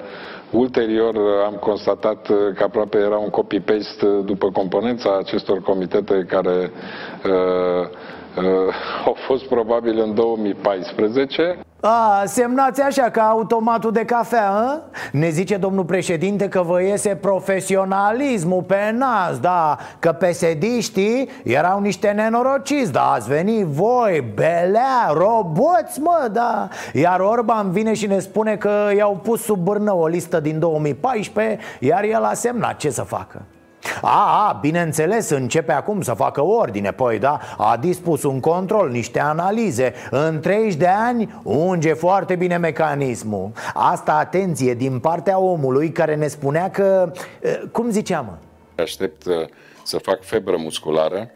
Ulterior 0.52 1.16
am 1.46 1.54
constatat 1.54 2.28
că 2.56 2.64
aproape 2.64 2.98
era 2.98 3.18
un 3.18 3.30
copy-paste 3.30 4.06
după 4.26 4.50
componența 4.52 5.18
acestor 5.18 5.62
comitete 5.62 6.26
care 6.30 6.72
uh, 7.26 7.32
uh, 7.32 7.88
au 9.06 9.16
fost 9.28 9.44
probabil 9.44 10.00
în 10.00 10.14
2014. 10.14 11.60
A, 11.82 12.24
semnați 12.26 12.82
așa 12.82 13.10
ca 13.10 13.22
automatul 13.22 13.92
de 13.92 14.06
cafea, 14.06 14.50
a? 14.50 14.82
Ne 15.12 15.30
zice 15.30 15.58
domnul 15.58 15.84
președinte 15.84 16.48
că 16.48 16.62
vă 16.62 16.82
iese 16.82 17.16
profesionalismul 17.16 18.62
pe 18.62 18.96
nas, 18.98 19.40
da 19.40 19.78
Că 20.00 20.12
pesediștii 20.12 21.30
erau 21.44 21.80
niște 21.80 22.10
nenorociți, 22.10 22.92
da 22.92 23.12
Ați 23.12 23.28
venit 23.28 23.66
voi, 23.66 24.24
belea, 24.34 25.12
roboți, 25.14 26.00
mă, 26.00 26.30
da 26.32 26.68
Iar 26.94 27.20
Orban 27.20 27.72
vine 27.72 27.94
și 27.94 28.08
ne 28.08 28.20
spune 28.20 28.56
că 28.56 28.92
i-au 28.98 29.20
pus 29.24 29.42
sub 29.42 29.60
bârnă 29.60 29.94
o 29.96 30.08
listă 30.08 30.40
din 30.40 30.60
2014 30.60 31.60
Iar 31.80 32.04
el 32.04 32.24
a 32.24 32.34
semnat, 32.34 32.78
ce 32.78 32.90
să 32.90 33.02
facă? 33.02 33.42
A, 34.02 34.48
a, 34.48 34.58
bineînțeles, 34.62 35.30
începe 35.30 35.72
acum 35.72 36.02
să 36.02 36.14
facă 36.14 36.42
ordine. 36.44 36.92
Păi 36.92 37.20
da, 37.20 37.40
a 37.58 37.78
dispus 37.78 38.24
un 38.24 38.40
control, 38.40 38.90
niște 38.90 39.20
analize. 39.20 39.94
În 40.10 40.40
30 40.40 40.76
de 40.76 40.88
ani 40.88 41.42
unge 41.44 41.94
foarte 41.94 42.36
bine 42.36 42.58
mecanismul. 42.58 43.52
Asta, 43.74 44.14
atenție, 44.14 44.74
din 44.74 45.00
partea 45.00 45.40
omului 45.40 45.92
care 45.92 46.16
ne 46.16 46.28
spunea 46.28 46.70
că... 46.70 47.12
Cum 47.72 47.90
ziceam? 47.90 48.38
Aștept 48.78 49.24
să 49.84 49.98
fac 49.98 50.24
febră 50.24 50.56
musculară 50.58 51.30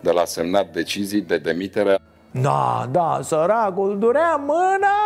de 0.00 0.10
la 0.10 0.24
semnat 0.24 0.72
decizii 0.72 1.20
de 1.20 1.38
demitere 1.38 1.98
da, 2.30 2.86
da, 2.90 3.18
săracul 3.22 3.98
durea 3.98 4.40
mâna. 4.46 4.96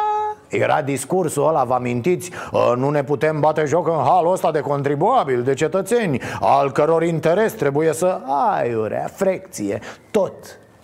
Era 0.48 0.82
discursul 0.82 1.48
ăla, 1.48 1.64
vă 1.64 1.74
amintiți? 1.74 2.30
Nu 2.76 2.90
ne 2.90 3.04
putem 3.04 3.40
bate 3.40 3.64
joc 3.64 3.88
în 3.88 4.04
halul 4.04 4.32
ăsta 4.32 4.50
de 4.50 4.60
contribuabil, 4.60 5.42
de 5.42 5.54
cetățeni 5.54 6.20
Al 6.40 6.72
căror 6.72 7.02
interes 7.02 7.52
trebuie 7.52 7.92
să... 7.92 8.20
Aiurea, 8.56 9.08
frecție, 9.12 9.80
tot 10.10 10.34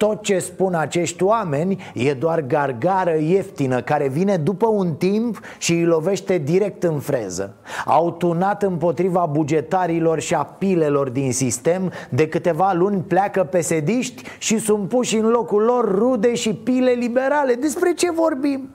tot 0.01 0.23
ce 0.23 0.39
spun 0.39 0.75
acești 0.75 1.23
oameni 1.23 1.83
e 1.95 2.13
doar 2.13 2.41
gargară 2.41 3.17
ieftină 3.19 3.81
care 3.81 4.09
vine 4.09 4.37
după 4.37 4.67
un 4.67 4.95
timp 4.95 5.41
și 5.59 5.73
îi 5.73 5.85
lovește 5.85 6.39
direct 6.39 6.83
în 6.83 6.99
freză 6.99 7.55
Au 7.87 8.11
tunat 8.11 8.63
împotriva 8.63 9.27
bugetarilor 9.31 10.21
și 10.21 10.35
a 10.35 10.43
pilelor 10.43 11.09
din 11.09 11.33
sistem 11.33 11.93
De 12.11 12.29
câteva 12.29 12.73
luni 12.73 13.01
pleacă 13.01 13.45
pesediști 13.45 14.23
și 14.39 14.59
sunt 14.59 14.89
puși 14.89 15.17
în 15.17 15.29
locul 15.29 15.63
lor 15.63 15.95
rude 15.95 16.35
și 16.35 16.55
pile 16.55 16.91
liberale 16.91 17.55
Despre 17.55 17.93
ce 17.93 18.11
vorbim? 18.11 18.69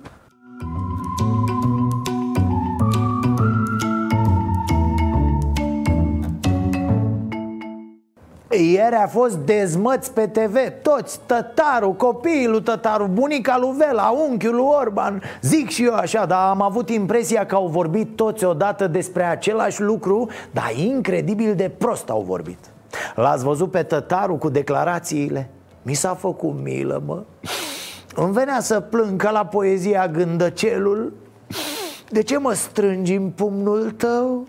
Ieri 8.55 8.95
a 8.95 9.07
fost 9.07 9.35
dezmăți 9.35 10.11
pe 10.11 10.27
TV 10.27 10.57
Toți, 10.81 11.19
tătarul, 11.25 11.93
copiii 11.93 12.47
lui 12.47 12.61
tătarul 12.61 13.07
Bunica 13.07 13.57
lui 13.59 13.73
Vela, 13.77 14.09
unchiul 14.09 14.55
lui 14.55 14.65
Orban. 14.79 15.21
Zic 15.41 15.69
și 15.69 15.83
eu 15.83 15.93
așa, 15.93 16.25
dar 16.25 16.49
am 16.49 16.61
avut 16.61 16.89
impresia 16.89 17.45
că 17.45 17.55
au 17.55 17.67
vorbit 17.67 18.15
toți 18.15 18.45
odată 18.45 18.87
despre 18.87 19.23
același 19.23 19.81
lucru 19.81 20.29
Dar 20.51 20.71
incredibil 20.75 21.55
de 21.55 21.71
prost 21.77 22.09
au 22.09 22.21
vorbit. 22.21 22.59
L-ați 23.15 23.43
văzut 23.43 23.71
pe 23.71 23.83
tătarul 23.83 24.37
cu 24.37 24.49
declarațiile? 24.49 25.49
Mi 25.81 25.93
s-a 25.93 26.13
făcut 26.13 26.61
milă, 26.63 27.01
mă. 27.05 27.23
Îmi 28.15 28.33
venea 28.33 28.59
să 28.59 28.79
plâng 28.79 29.21
ca 29.21 29.31
la 29.31 29.45
poezia 29.45 30.07
Gândăcelul. 30.07 31.13
De 32.09 32.23
ce 32.23 32.37
mă 32.37 32.53
strângi 32.53 33.13
în 33.13 33.29
pumnul 33.29 33.91
tău? 33.91 34.47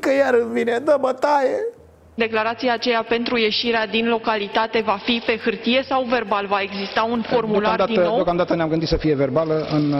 Că 0.00 0.12
iar 0.12 0.34
îmi 0.34 0.52
vine, 0.52 0.78
dă 0.84 0.96
bătaie 1.00 1.77
Declarația 2.18 2.72
aceea 2.72 3.02
pentru 3.02 3.38
ieșirea 3.38 3.86
din 3.86 4.08
localitate 4.08 4.82
va 4.84 4.98
fi 5.04 5.22
pe 5.26 5.36
hârtie 5.44 5.82
sau 5.88 6.04
verbal? 6.04 6.46
Va 6.46 6.60
exista 6.60 7.02
un 7.10 7.22
formular 7.22 7.60
deocamdată, 7.60 7.92
din 7.92 8.00
nou? 8.00 8.14
Deocamdată 8.14 8.54
ne-am 8.54 8.68
gândit 8.68 8.88
să 8.88 8.96
fie 8.96 9.14
verbală, 9.14 9.66
în, 9.72 9.94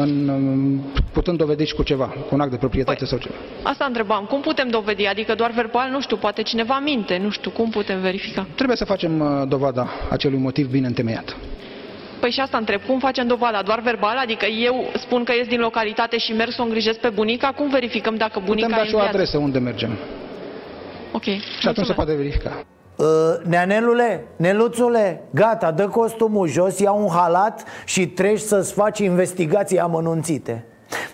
în, 0.00 0.80
putând 1.12 1.38
dovedi 1.38 1.64
și 1.64 1.74
cu 1.74 1.82
ceva, 1.82 2.04
cu 2.04 2.34
un 2.34 2.40
act 2.40 2.50
de 2.50 2.56
proprietate 2.56 2.98
păi, 2.98 3.06
sau 3.06 3.18
ceva. 3.18 3.34
Asta 3.62 3.84
întrebam. 3.84 4.24
Cum 4.24 4.40
putem 4.40 4.68
dovedi? 4.68 5.06
Adică 5.06 5.34
doar 5.34 5.50
verbal? 5.50 5.90
Nu 5.90 6.00
știu, 6.00 6.16
poate 6.16 6.42
cineva 6.42 6.78
minte. 6.84 7.20
Nu 7.22 7.30
știu, 7.30 7.50
cum 7.50 7.70
putem 7.70 8.00
verifica? 8.00 8.46
Trebuie 8.54 8.76
să 8.76 8.84
facem 8.84 9.20
uh, 9.20 9.48
dovada 9.48 9.88
acelui 10.10 10.38
motiv 10.38 10.70
bine 10.70 10.86
întemeiat. 10.86 11.36
Păi 12.20 12.30
și 12.30 12.40
asta 12.40 12.56
întreb, 12.56 12.80
cum 12.86 12.98
facem 12.98 13.26
dovada? 13.26 13.62
Doar 13.62 13.80
verbal? 13.80 14.16
Adică 14.16 14.46
eu 14.46 14.90
spun 14.96 15.24
că 15.24 15.32
ies 15.36 15.46
din 15.46 15.60
localitate 15.60 16.18
și 16.18 16.32
merg 16.32 16.50
să 16.50 16.60
o 16.60 16.64
îngrijesc 16.64 16.98
pe 16.98 17.08
bunica? 17.08 17.52
Cum 17.52 17.68
verificăm 17.70 18.16
dacă 18.16 18.42
bunica 18.44 18.66
Putem 18.66 18.82
da 18.82 18.88
și 18.88 18.94
o 18.94 18.98
adresă 18.98 19.38
unde 19.38 19.58
mergem. 19.58 19.90
Ok. 21.12 21.22
Și 21.60 21.68
atunci 21.68 21.86
se 21.86 21.92
poate 21.92 22.14
verifica. 22.14 22.64
Uh, 22.96 23.06
neanelule, 23.42 24.24
Neluțule, 24.36 25.22
gata, 25.30 25.70
dă 25.70 25.88
costumul 25.88 26.48
jos, 26.48 26.78
ia 26.78 26.92
un 26.92 27.08
halat 27.08 27.64
și 27.84 28.08
treci 28.08 28.40
să-ți 28.40 28.72
faci 28.72 28.98
investigații 28.98 29.78
amănunțite 29.78 30.64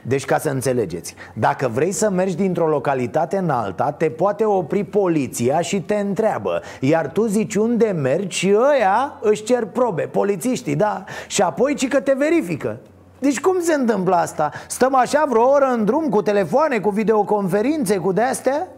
Deci 0.02 0.24
ca 0.24 0.38
să 0.38 0.48
înțelegeți 0.48 1.14
Dacă 1.34 1.70
vrei 1.74 1.92
să 1.92 2.10
mergi 2.10 2.36
dintr-o 2.36 2.68
localitate 2.68 3.36
în 3.36 3.50
alta 3.50 3.92
Te 3.92 4.10
poate 4.10 4.44
opri 4.44 4.84
poliția 4.84 5.60
și 5.60 5.80
te 5.80 5.94
întreabă 5.94 6.62
Iar 6.80 7.06
tu 7.06 7.26
zici 7.26 7.54
unde 7.54 7.86
mergi 7.86 8.38
și 8.38 8.54
ăia 8.74 9.18
își 9.20 9.42
cer 9.44 9.64
probe 9.64 10.02
Polițiștii, 10.02 10.76
da 10.76 11.04
Și 11.26 11.42
apoi 11.42 11.74
ci 11.74 11.88
că 11.88 12.00
te 12.00 12.14
verifică 12.16 12.78
deci 13.20 13.40
cum 13.40 13.60
se 13.60 13.74
întâmplă 13.74 14.14
asta? 14.14 14.50
Stăm 14.68 14.94
așa 14.94 15.24
vreo 15.28 15.48
oră 15.48 15.64
în 15.64 15.84
drum 15.84 16.08
cu 16.08 16.22
telefoane, 16.22 16.78
cu 16.78 16.90
videoconferințe, 16.90 17.96
cu 17.96 18.12
de-astea? 18.12 18.68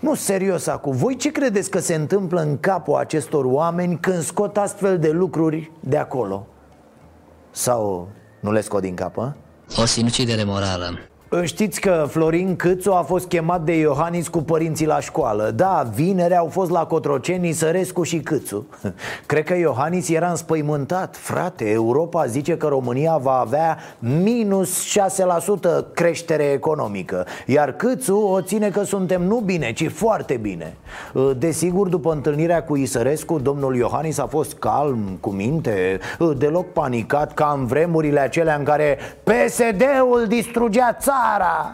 Nu, 0.00 0.14
serios 0.14 0.66
acum, 0.66 0.92
voi 0.96 1.16
ce 1.16 1.32
credeți 1.32 1.70
că 1.70 1.78
se 1.78 1.94
întâmplă 1.94 2.40
în 2.40 2.58
capul 2.58 2.94
acestor 2.94 3.44
oameni 3.44 3.98
când 4.00 4.22
scot 4.22 4.56
astfel 4.56 4.98
de 4.98 5.10
lucruri 5.10 5.70
de 5.80 5.96
acolo? 5.96 6.46
Sau 7.50 8.08
nu 8.40 8.52
le 8.52 8.60
scot 8.60 8.80
din 8.80 8.94
cap, 8.94 9.18
a? 9.18 9.36
O 9.76 9.84
sinucidere 9.84 10.44
morală. 10.44 10.98
Știți 11.42 11.80
că 11.80 12.06
Florin 12.08 12.56
Câțu 12.56 12.92
a 12.92 13.02
fost 13.02 13.26
chemat 13.26 13.62
de 13.62 13.78
Iohannis 13.78 14.28
cu 14.28 14.42
părinții 14.42 14.86
la 14.86 15.00
școală. 15.00 15.50
Da, 15.50 15.90
vineri 15.94 16.36
au 16.36 16.46
fost 16.46 16.70
la 16.70 16.86
Cotroceni 16.86 17.52
Sărescu 17.52 18.02
și 18.02 18.20
Câțu. 18.20 18.66
Cred 19.26 19.44
că 19.44 19.54
Iohannis 19.54 20.08
era 20.08 20.28
înspăimântat. 20.28 21.16
Frate, 21.16 21.70
Europa 21.70 22.26
zice 22.26 22.56
că 22.56 22.66
România 22.66 23.16
va 23.16 23.38
avea 23.38 23.78
minus 23.98 24.98
6% 24.98 25.92
creștere 25.94 26.42
economică 26.42 27.26
Iar 27.46 27.72
Câțu 27.72 28.16
o 28.16 28.40
ține 28.40 28.68
că 28.68 28.82
suntem 28.82 29.22
nu 29.22 29.42
bine, 29.44 29.72
ci 29.72 29.88
foarte 29.88 30.34
bine. 30.34 30.76
Desigur, 31.36 31.88
după 31.88 32.12
întâlnirea 32.12 32.64
cu 32.64 32.76
Isărescu 32.76 33.38
Domnul 33.38 33.76
Iohannis 33.76 34.18
a 34.18 34.26
fost 34.26 34.54
calm, 34.54 35.16
cu 35.20 35.30
minte 35.30 35.98
Deloc 36.36 36.72
panicat 36.72 37.34
ca 37.34 37.54
în 37.58 37.66
vremurile 37.66 38.20
acelea 38.20 38.54
în 38.54 38.64
care 38.64 38.98
PSD-ul 39.22 40.24
distrugea 40.28 40.96
țara 41.00 41.13
țara. 41.20 41.72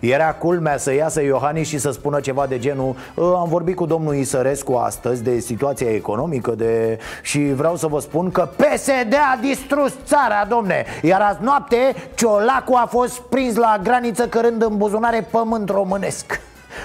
Era 0.00 0.34
culmea 0.34 0.76
să 0.78 0.92
iasă 0.94 1.22
Iohannis 1.22 1.68
și 1.68 1.78
să 1.78 1.90
spună 1.90 2.20
ceva 2.20 2.46
de 2.46 2.58
genul 2.58 2.96
"Ă, 3.18 3.36
Am 3.36 3.48
vorbit 3.48 3.76
cu 3.76 3.86
domnul 3.86 4.14
Isărescu 4.14 4.72
astăzi 4.72 5.22
de 5.22 5.38
situația 5.38 5.90
economică 5.94 6.50
de... 6.50 6.98
Și 7.22 7.38
vreau 7.38 7.76
să 7.76 7.86
vă 7.86 8.00
spun 8.00 8.30
că 8.30 8.48
PSD 8.56 9.14
a 9.34 9.38
distrus 9.40 9.94
țara, 10.04 10.44
domne. 10.48 10.84
Iar 11.02 11.20
azi 11.20 11.38
noapte 11.42 11.76
Ciolacu 12.14 12.74
a 12.74 12.86
fost 12.90 13.20
prins 13.20 13.56
la 13.56 13.78
graniță 13.82 14.26
cărând 14.28 14.62
în 14.62 14.76
buzunare 14.76 15.26
pământ 15.30 15.68
românesc. 15.70 16.40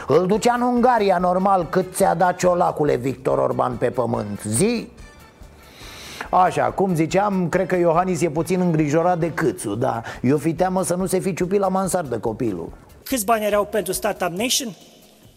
Îl 0.08 0.26
ducea 0.28 0.54
în 0.54 0.62
Ungaria, 0.62 1.18
normal, 1.18 1.66
cât 1.70 1.96
ți-a 1.96 2.14
dat 2.14 2.36
ciolacule 2.36 2.96
Victor 2.96 3.38
Orban 3.38 3.76
pe 3.76 3.90
pământ. 3.90 4.42
Zi? 4.44 4.90
Așa, 6.30 6.64
cum 6.64 6.96
ziceam, 6.96 7.50
cred 7.50 7.68
că 7.68 7.76
Iohannis 7.76 8.22
e 8.22 8.30
puțin 8.30 8.60
îngrijorat 8.60 9.20
de 9.20 9.32
câțu, 9.32 9.76
da 9.76 10.02
Eu 10.22 10.38
fi 10.38 10.54
teamă 10.54 10.84
să 10.84 10.96
nu 10.96 11.06
se 11.06 11.20
fi 11.20 11.34
ciupit 11.34 11.60
la 11.60 11.68
mansardă 11.68 12.18
copilul 12.18 12.70
Câți 13.04 13.26
bani 13.26 13.46
erau 13.46 13.66
pentru 13.66 13.94
Startup 13.94 14.30
Nation? 14.30 14.76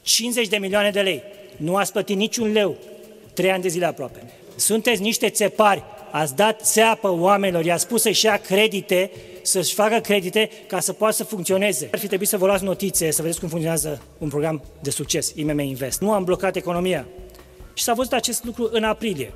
50 0.03 0.49
de 0.49 0.57
milioane 0.57 0.91
de 0.91 1.01
lei. 1.01 1.23
Nu 1.57 1.77
ați 1.77 1.93
plătit 1.93 2.17
niciun 2.17 2.53
leu. 2.53 2.77
Trei 3.35 3.51
ani 3.51 3.63
de 3.63 3.69
zile 3.69 3.87
aproape. 3.87 4.23
Sunteți 4.57 5.03
niște 5.03 5.29
țepari. 5.29 5.83
Ați 6.11 6.37
dat 6.37 6.61
țeapă 6.63 7.11
oamenilor, 7.11 7.65
i-ați 7.65 7.83
spus 7.83 8.03
să-și 8.03 8.25
ia 8.25 8.37
credite, 8.37 9.11
să-și 9.43 9.75
facă 9.75 9.99
credite 9.99 10.51
ca 10.67 10.81
să 10.81 10.93
poată 10.93 11.15
să 11.15 11.25
funcționeze. 11.25 11.89
Ar 11.93 11.99
fi 11.99 12.07
trebuit 12.07 12.29
să 12.29 12.37
vă 12.37 12.47
luați 12.47 12.65
notițe, 12.65 13.11
să 13.11 13.23
vedeți 13.23 13.41
cum 13.41 13.49
funcționează 13.49 14.03
un 14.19 14.29
program 14.29 14.63
de 14.81 14.91
succes, 14.91 15.33
IMM 15.35 15.59
Invest. 15.59 16.01
Nu 16.01 16.13
am 16.13 16.25
blocat 16.25 16.57
economia. 16.57 17.07
Și 17.75 17.85
s-a 17.85 17.93
văzut 17.93 18.13
acest 18.13 18.45
lucru 18.45 18.69
în 18.73 18.85
aprilie. 18.85 19.33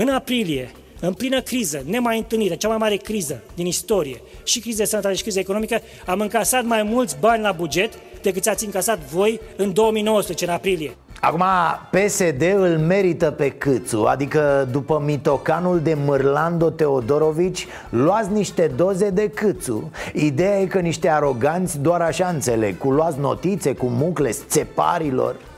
În 0.00 0.08
aprilie, 0.08 0.70
în 1.00 1.12
plină 1.12 1.40
criză, 1.40 1.82
nemai 1.86 2.18
întâlnită, 2.18 2.54
cea 2.54 2.68
mai 2.68 2.76
mare 2.76 2.96
criză 2.96 3.42
din 3.54 3.66
istorie, 3.66 4.20
și 4.44 4.60
criză 4.60 4.76
de 4.76 4.84
sănătate 4.84 5.14
și 5.14 5.22
criză 5.22 5.38
economică, 5.38 5.80
am 6.06 6.20
încasat 6.20 6.64
mai 6.64 6.82
mulți 6.82 7.16
bani 7.20 7.42
la 7.42 7.52
buget 7.52 7.92
decât 8.22 8.46
ați 8.46 8.64
încasat 8.64 8.98
voi 8.98 9.40
în 9.56 9.72
2019, 9.72 10.44
în 10.44 10.50
aprilie. 10.50 10.96
Acum, 11.20 11.44
PSD 11.90 12.42
îl 12.56 12.78
merită 12.78 13.30
pe 13.30 13.50
Câțu 13.50 14.02
Adică 14.02 14.68
după 14.70 15.02
mitocanul 15.04 15.80
de 15.80 15.94
Mârlando 15.94 16.70
Teodorovici 16.70 17.66
Luați 17.90 18.32
niște 18.32 18.70
doze 18.76 19.10
de 19.10 19.28
Câțu 19.28 19.90
Ideea 20.14 20.60
e 20.60 20.66
că 20.66 20.78
niște 20.78 21.08
aroganți 21.08 21.78
doar 21.78 22.00
așa 22.00 22.28
înțeleg 22.28 22.78
Cu 22.78 22.90
luați 22.90 23.18
notițe, 23.18 23.72
cu 23.72 23.86
mucle, 23.86 24.30
țeparilor 24.30 25.36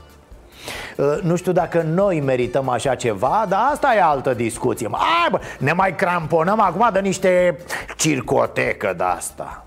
nu 1.21 1.35
știu 1.35 1.51
dacă 1.51 1.85
noi 1.93 2.19
merităm 2.19 2.69
așa 2.69 2.95
ceva, 2.95 3.45
dar 3.49 3.69
asta 3.71 3.95
e 3.95 4.01
altă 4.01 4.33
discuție. 4.33 4.89
Hai 4.91 5.27
bă, 5.31 5.39
ne 5.59 5.73
mai 5.73 5.95
cramponăm 5.95 6.59
acum 6.59 6.89
de 6.93 6.99
niște 6.99 7.57
circotecă 7.97 8.93
de 8.97 9.03
asta 9.03 9.65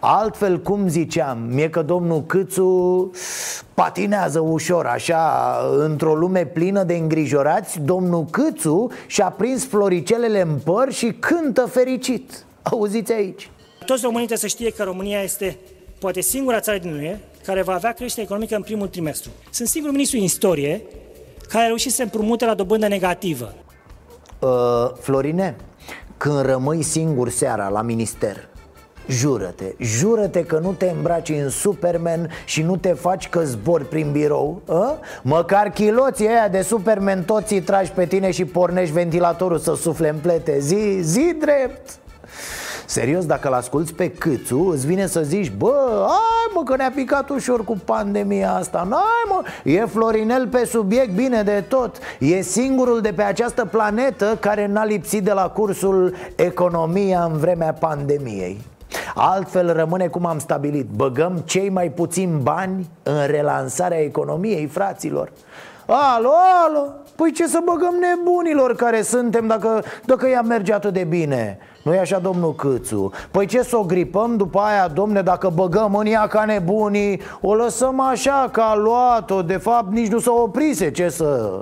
Altfel, 0.00 0.60
cum 0.60 0.88
ziceam, 0.88 1.38
mie 1.38 1.70
că 1.70 1.82
domnul 1.82 2.22
Câțu 2.26 3.10
patinează 3.74 4.40
ușor 4.40 4.86
așa 4.86 5.56
Într-o 5.78 6.14
lume 6.14 6.46
plină 6.46 6.82
de 6.82 6.94
îngrijorați 6.94 7.80
Domnul 7.80 8.24
Câțu 8.24 8.90
și-a 9.06 9.30
prins 9.30 9.66
floricelele 9.66 10.40
în 10.40 10.58
păr 10.64 10.92
și 10.92 11.12
cântă 11.18 11.66
fericit. 11.66 12.44
Auziți 12.62 13.12
aici? 13.12 13.50
Toți 13.86 14.02
românii 14.02 14.26
trebuie 14.26 14.50
să 14.50 14.56
știe 14.56 14.70
că 14.70 14.82
România 14.82 15.22
este 15.22 15.58
poate 15.98 16.20
singura 16.20 16.60
țară 16.60 16.78
din 16.78 16.92
UE 16.92 17.18
care 17.48 17.62
va 17.62 17.74
avea 17.74 17.92
creștere 17.92 18.22
economică 18.22 18.56
în 18.56 18.62
primul 18.62 18.88
trimestru. 18.88 19.30
Sunt 19.50 19.68
singurul 19.68 19.94
ministru 19.94 20.18
în 20.18 20.24
istorie 20.24 20.82
care 21.48 21.64
a 21.64 21.66
reușit 21.66 21.92
să 21.92 22.02
împrumute 22.02 22.44
la 22.44 22.54
dobândă 22.54 22.88
negativă. 22.88 23.54
Uh, 24.38 24.48
Florine, 25.00 25.56
când 26.16 26.40
rămâi 26.40 26.82
singur 26.82 27.28
seara 27.28 27.68
la 27.68 27.82
minister 27.82 28.48
Jură-te, 29.06 29.64
jură-te 29.78 30.44
că 30.44 30.58
nu 30.58 30.72
te 30.72 30.90
îmbraci 30.96 31.28
în 31.28 31.48
Superman 31.48 32.30
și 32.44 32.62
nu 32.62 32.76
te 32.76 32.92
faci 32.92 33.28
că 33.28 33.44
zbori 33.44 33.88
prin 33.88 34.12
birou 34.12 34.62
a? 34.68 34.98
Măcar 35.22 35.70
chiloții 35.70 36.28
aia 36.28 36.48
de 36.48 36.62
Superman 36.62 37.24
toți 37.24 37.52
îi 37.52 37.60
tragi 37.60 37.90
pe 37.90 38.06
tine 38.06 38.30
și 38.30 38.44
pornești 38.44 38.94
ventilatorul 38.94 39.58
să 39.58 39.74
sufle 39.74 40.08
în 40.08 40.18
plete 40.22 40.58
Zi, 40.58 40.98
zi 41.00 41.34
drept 41.40 41.98
Serios, 42.90 43.26
dacă 43.26 43.48
l-asculți 43.48 43.94
pe 43.94 44.10
Câțu, 44.10 44.68
îți 44.68 44.86
vine 44.86 45.06
să 45.06 45.20
zici 45.20 45.50
Bă, 45.50 46.06
ai 46.06 46.52
mă 46.54 46.62
că 46.62 46.76
ne-a 46.76 46.92
picat 46.94 47.28
ușor 47.28 47.64
cu 47.64 47.80
pandemia 47.84 48.52
asta 48.52 48.86
N-ai 48.88 49.24
mă, 49.28 49.42
e 49.64 49.84
Florinel 49.84 50.46
pe 50.46 50.64
subiect 50.64 51.14
bine 51.14 51.42
de 51.42 51.64
tot 51.68 51.96
E 52.18 52.40
singurul 52.40 53.00
de 53.00 53.12
pe 53.12 53.22
această 53.22 53.64
planetă 53.64 54.36
care 54.40 54.66
n-a 54.66 54.84
lipsit 54.84 55.24
de 55.24 55.32
la 55.32 55.48
cursul 55.48 56.14
economia 56.36 57.24
în 57.24 57.38
vremea 57.38 57.72
pandemiei. 57.72 58.60
Altfel 59.14 59.72
rămâne 59.72 60.06
cum 60.06 60.26
am 60.26 60.38
stabilit 60.38 60.86
Băgăm 60.86 61.42
cei 61.44 61.68
mai 61.68 61.90
puțini 61.90 62.40
bani 62.42 62.90
în 63.02 63.26
relansarea 63.26 64.00
economiei, 64.00 64.66
fraților. 64.66 65.32
Alo, 65.86 66.30
alo, 66.66 66.92
păi 67.18 67.32
ce 67.32 67.46
să 67.46 67.60
băgăm 67.64 67.94
nebunilor 68.00 68.74
care 68.74 69.02
suntem 69.02 69.46
dacă, 69.46 69.84
dacă 70.04 70.26
ea 70.26 70.42
merge 70.42 70.72
atât 70.72 70.92
de 70.92 71.04
bine? 71.04 71.58
Nu 71.84 71.94
e 71.94 71.98
așa, 71.98 72.18
domnul 72.18 72.54
Câțu? 72.54 73.10
Păi 73.30 73.46
ce 73.46 73.62
să 73.62 73.76
o 73.76 73.84
gripăm 73.84 74.36
după 74.36 74.58
aia, 74.58 74.88
domne, 74.88 75.22
dacă 75.22 75.48
băgăm 75.54 75.94
în 75.94 76.06
ea 76.06 76.26
ca 76.26 76.44
nebunii? 76.44 77.20
O 77.40 77.54
lăsăm 77.54 78.00
așa, 78.00 78.48
ca 78.52 78.64
a 78.64 78.74
luat-o 78.74 79.42
De 79.42 79.56
fapt, 79.56 79.92
nici 79.92 80.10
nu 80.10 80.18
s-a 80.18 80.32
oprise, 80.32 80.90
ce 80.90 81.08
să... 81.08 81.60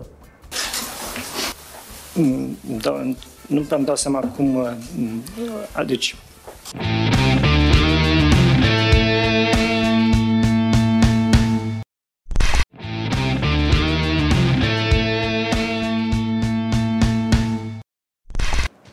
Da, 2.80 2.90
nu 3.46 3.64
mi-am 3.68 3.84
dat 3.84 3.98
seama 3.98 4.20
cum... 4.36 4.66
Deci... 5.86 6.16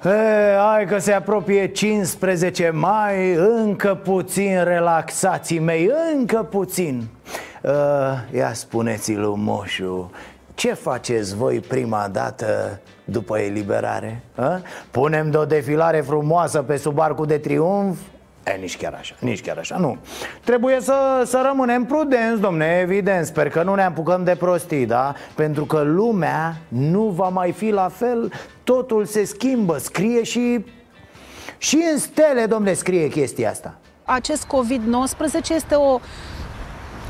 E, 0.06 0.56
hai 0.58 0.86
că 0.86 0.98
se 0.98 1.12
apropie 1.12 1.68
15 1.68 2.70
mai 2.70 3.34
Încă 3.34 4.00
puțin 4.04 4.64
relaxații 4.64 5.60
mei 5.60 5.92
Încă 6.14 6.48
puțin 6.50 7.08
uh, 7.62 7.72
Ia 8.34 8.54
spuneți 8.54 9.14
lui 9.14 9.34
Moșu 9.36 10.12
Ce 10.54 10.74
faceți 10.74 11.36
voi 11.36 11.60
prima 11.60 12.08
dată 12.12 12.80
după 13.06 13.38
eliberare? 13.38 14.22
A? 14.36 14.62
Punem 14.92 15.32
de 15.32 15.38
o 15.38 15.46
defilare 15.46 16.02
frumoasă 16.02 16.62
pe 16.62 16.78
sub 16.78 17.00
arcul 17.00 17.26
de 17.26 17.38
triumf 17.38 17.98
E, 18.44 18.58
nici 18.60 18.78
chiar 18.78 18.94
așa, 19.00 19.16
nici 19.20 19.42
chiar 19.42 19.58
așa, 19.58 19.78
nu. 19.78 19.98
Trebuie 20.44 20.80
să, 20.82 21.24
să 21.26 21.42
rămânem 21.46 21.86
prudenți, 21.86 22.42
domne, 22.42 22.80
evident. 22.82 23.26
Sper 23.26 23.50
că 23.50 23.64
nu 23.64 23.76
ne 23.76 23.84
apucăm 23.84 24.24
de 24.24 24.36
prostii, 24.36 24.86
da? 24.86 25.14
Pentru 25.36 25.66
că 25.66 25.82
lumea 25.82 26.56
nu 26.68 27.04
va 27.04 27.30
mai 27.30 27.52
fi 27.52 27.70
la 27.70 27.90
fel. 27.90 28.32
Totul 28.64 29.06
se 29.06 29.24
schimbă, 29.24 29.78
scrie 29.78 30.24
și... 30.24 30.66
Și 31.58 31.84
în 31.92 31.98
stele, 31.98 32.46
domne, 32.46 32.74
scrie 32.74 33.08
chestia 33.08 33.50
asta. 33.50 33.78
Acest 34.04 34.46
COVID-19 34.46 35.50
este 35.50 35.76
o 35.76 36.00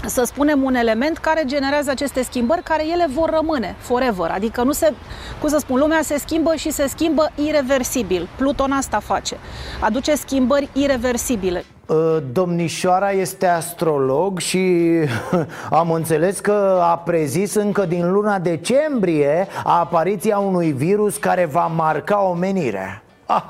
să 0.06 0.24
spunem, 0.24 0.64
un 0.64 0.76
element 0.76 1.18
care 1.18 1.44
generează 1.46 1.90
aceste 1.90 2.24
schimbări, 2.24 2.64
care 2.64 2.88
ele 2.88 3.08
vor 3.14 3.30
rămâne 3.30 3.76
forever. 3.80 4.30
Adică 4.32 4.64
nu 4.64 4.72
se, 4.72 4.94
cum 5.40 5.50
să 5.50 5.58
spun, 5.58 5.80
lumea 5.80 6.02
se 6.02 6.18
schimbă 6.18 6.56
și 6.56 6.72
se 6.72 6.88
schimbă 6.88 7.32
irreversibil. 7.36 8.28
Pluton 8.36 8.72
asta 8.72 9.00
face. 9.00 9.38
Aduce 9.80 10.16
schimbări 10.16 10.70
irreversibile. 10.74 11.64
Uh, 11.86 12.18
Domnișoara 12.32 13.12
este 13.12 13.48
astrolog 13.48 14.40
și 14.40 14.90
am 15.70 15.92
înțeles 15.92 16.40
că 16.40 16.80
a 16.82 16.98
prezis 16.98 17.54
încă 17.54 17.86
din 17.86 18.12
luna 18.12 18.40
decembrie 18.40 19.48
apariția 19.64 20.38
unui 20.38 20.72
virus 20.72 21.18
care 21.18 21.46
va 21.46 21.66
marca 21.76 22.22
omenirea. 22.22 23.04
Ah, 23.26 23.44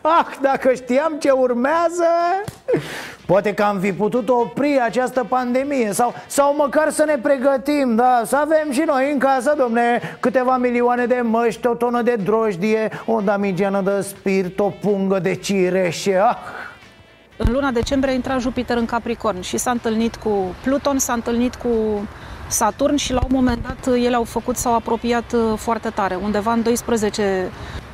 ah, 0.00 0.26
dacă 0.42 0.72
știam 0.74 1.16
ce 1.18 1.30
urmează, 1.30 2.06
poate 3.26 3.54
că 3.54 3.62
am 3.62 3.78
fi 3.78 3.92
putut 3.92 4.28
opri 4.28 4.80
această 4.84 5.24
pandemie 5.28 5.92
sau, 5.92 6.14
sau 6.26 6.54
măcar 6.54 6.90
să 6.90 7.04
ne 7.04 7.18
pregătim, 7.22 7.94
da, 7.94 8.22
să 8.24 8.36
avem 8.36 8.72
și 8.72 8.82
noi 8.86 9.12
în 9.12 9.18
casă, 9.18 9.54
domne, 9.58 10.00
câteva 10.20 10.56
milioane 10.56 11.06
de 11.06 11.20
măști, 11.24 11.66
o 11.66 11.74
tonă 11.74 12.02
de 12.02 12.14
drojdie, 12.14 12.90
o 13.06 13.20
damigeană 13.20 13.80
de 13.80 14.00
spirit, 14.00 14.58
o 14.58 14.70
pungă 14.80 15.18
de 15.18 15.34
cireșe, 15.34 16.18
ah, 16.18 16.36
În 17.36 17.52
luna 17.52 17.70
decembrie 17.70 18.12
a 18.12 18.14
intrat 18.14 18.40
Jupiter 18.40 18.76
în 18.76 18.86
Capricorn 18.86 19.40
și 19.40 19.56
s-a 19.56 19.70
întâlnit 19.70 20.16
cu 20.16 20.54
Pluton, 20.62 20.98
s-a 20.98 21.12
întâlnit 21.12 21.54
cu 21.54 21.68
Saturn 22.48 22.96
și 22.96 23.12
la 23.12 23.20
un 23.22 23.30
moment 23.34 23.62
dat 23.62 23.94
ele 23.94 24.14
au 24.14 24.24
făcut, 24.24 24.56
s-au 24.56 24.74
apropiat 24.74 25.32
uh, 25.32 25.40
foarte 25.56 25.88
tare. 25.88 26.14
Undeva 26.14 26.52
în 26.52 26.62
12 26.62 27.44
uh, 27.44 27.86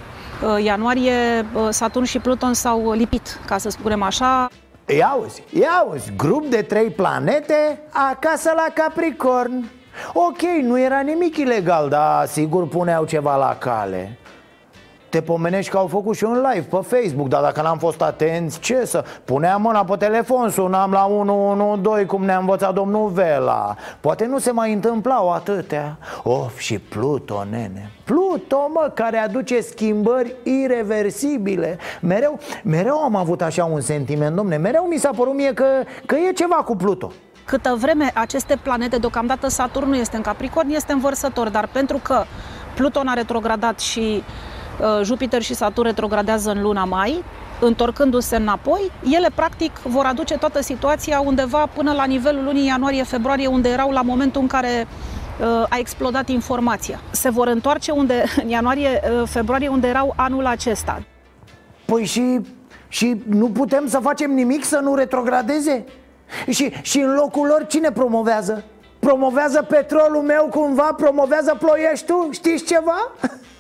ianuarie 0.63 1.47
uh, 1.55 1.69
Saturn 1.71 2.05
și 2.05 2.19
Pluton 2.19 2.55
s-au 2.55 2.93
lipit, 2.93 3.41
ca 3.47 3.59
să 3.59 3.69
spunem 3.69 4.03
așa. 4.03 4.51
Ia 4.87 5.07
auzi, 5.07 5.43
ia 5.51 5.71
auzi, 5.71 6.13
grup 6.17 6.47
de 6.47 6.63
trei 6.63 6.91
planete 6.91 7.81
acasă 7.91 8.53
la 8.55 8.67
Capricorn 8.75 9.65
Ok, 10.13 10.41
nu 10.63 10.81
era 10.81 11.01
nimic 11.01 11.37
ilegal, 11.37 11.89
dar 11.89 12.27
sigur 12.27 12.69
puneau 12.69 13.05
ceva 13.05 13.37
la 13.37 13.57
cale 13.59 14.19
te 15.15 15.23
pomenești 15.23 15.71
că 15.71 15.77
au 15.77 15.87
făcut 15.87 16.17
și 16.17 16.25
un 16.25 16.45
live 16.53 16.67
pe 16.71 16.97
Facebook 16.97 17.29
Dar 17.29 17.43
dacă 17.43 17.63
n-am 17.63 17.79
fost 17.79 18.03
atenți, 18.03 18.61
ce 18.61 18.85
să... 18.85 19.05
Puneam 19.25 19.63
mâna 19.63 19.85
pe 19.85 19.97
telefon, 19.97 20.51
sunam 20.51 20.91
la 20.91 21.07
112 21.07 22.07
Cum 22.07 22.25
ne-a 22.25 22.39
învățat 22.39 22.75
domnul 22.75 23.09
Vela. 23.09 23.77
Poate 24.01 24.27
nu 24.27 24.39
se 24.39 24.51
mai 24.51 24.73
întâmplau 24.73 25.33
atâtea. 25.33 25.99
Of, 26.23 26.59
și 26.59 26.79
Pluto, 26.79 27.45
nene. 27.51 27.91
Pluto, 28.05 28.71
mă, 28.73 28.91
care 28.95 29.17
aduce 29.17 29.61
schimbări 29.61 30.35
irreversibile. 30.43 31.79
Mereu, 32.01 32.39
mereu 32.63 32.99
am 32.99 33.17
avut 33.17 33.43
așa 33.43 33.65
un 33.65 33.81
sentiment, 33.81 34.37
domne. 34.37 34.57
Mereu 34.57 34.87
mi 34.91 34.99
s-a 34.99 35.11
părut 35.17 35.35
mie 35.35 35.53
că, 35.53 35.67
că 36.07 36.15
e 36.15 36.33
ceva 36.33 36.55
cu 36.55 36.77
Pluto. 36.77 37.13
Câtă 37.45 37.77
vreme 37.79 38.11
aceste 38.15 38.59
planete, 38.63 38.97
deocamdată 38.97 39.49
Saturn 39.49 39.89
nu 39.89 39.97
este 39.97 40.17
în 40.17 40.23
Capricorn, 40.23 40.71
este 40.71 40.93
în 40.93 41.01
vărsător, 41.01 41.49
dar 41.49 41.69
pentru 41.73 42.01
că 42.03 42.23
Pluton 42.75 43.07
a 43.07 43.13
retrogradat 43.13 43.79
și 43.81 44.23
uh, 44.23 44.53
Jupiter 45.03 45.43
și 45.43 45.55
Saturn 45.55 45.87
retrogradează 45.87 46.51
în 46.51 46.63
luna 46.63 46.85
mai, 46.85 47.25
întorcându-se 47.61 48.37
înapoi, 48.37 48.91
ele 49.11 49.29
practic 49.35 49.79
vor 49.79 50.05
aduce 50.05 50.39
toată 50.39 50.63
situația 50.63 51.21
undeva 51.21 51.67
până 51.67 51.93
la 51.93 52.05
nivelul 52.05 52.45
lunii 52.45 52.67
ianuarie-februarie, 52.67 53.47
unde 53.47 53.69
erau 53.69 53.91
la 53.91 54.03
momentul 54.03 54.41
în 54.41 54.47
care 54.47 54.87
uh, 55.41 55.47
a 55.69 55.77
explodat 55.79 56.29
informația. 56.29 57.01
Se 57.11 57.31
vor 57.31 57.47
întoarce 57.47 57.91
unde, 57.91 58.25
în 58.43 58.49
ianuarie-februarie, 58.49 59.69
unde 59.69 59.89
erau 59.89 60.13
anul 60.17 60.47
acesta. 60.47 61.03
Păi 61.85 62.05
și, 62.05 62.41
și 62.89 63.23
nu 63.29 63.49
putem 63.49 63.89
să 63.89 63.99
facem 63.99 64.35
nimic 64.35 64.65
să 64.65 64.79
nu 64.83 64.95
retrogradeze? 64.95 65.85
Și, 66.51 66.73
și 66.83 66.99
în 66.99 67.15
locul 67.15 67.47
lor 67.47 67.67
cine 67.67 67.91
promovează? 67.91 68.65
Promovează 68.99 69.63
petrolul 69.63 70.23
meu 70.23 70.49
cumva? 70.51 70.93
Promovează 70.97 71.57
ploieștiul? 71.59 72.29
Știți 72.31 72.65
ceva? 72.65 73.13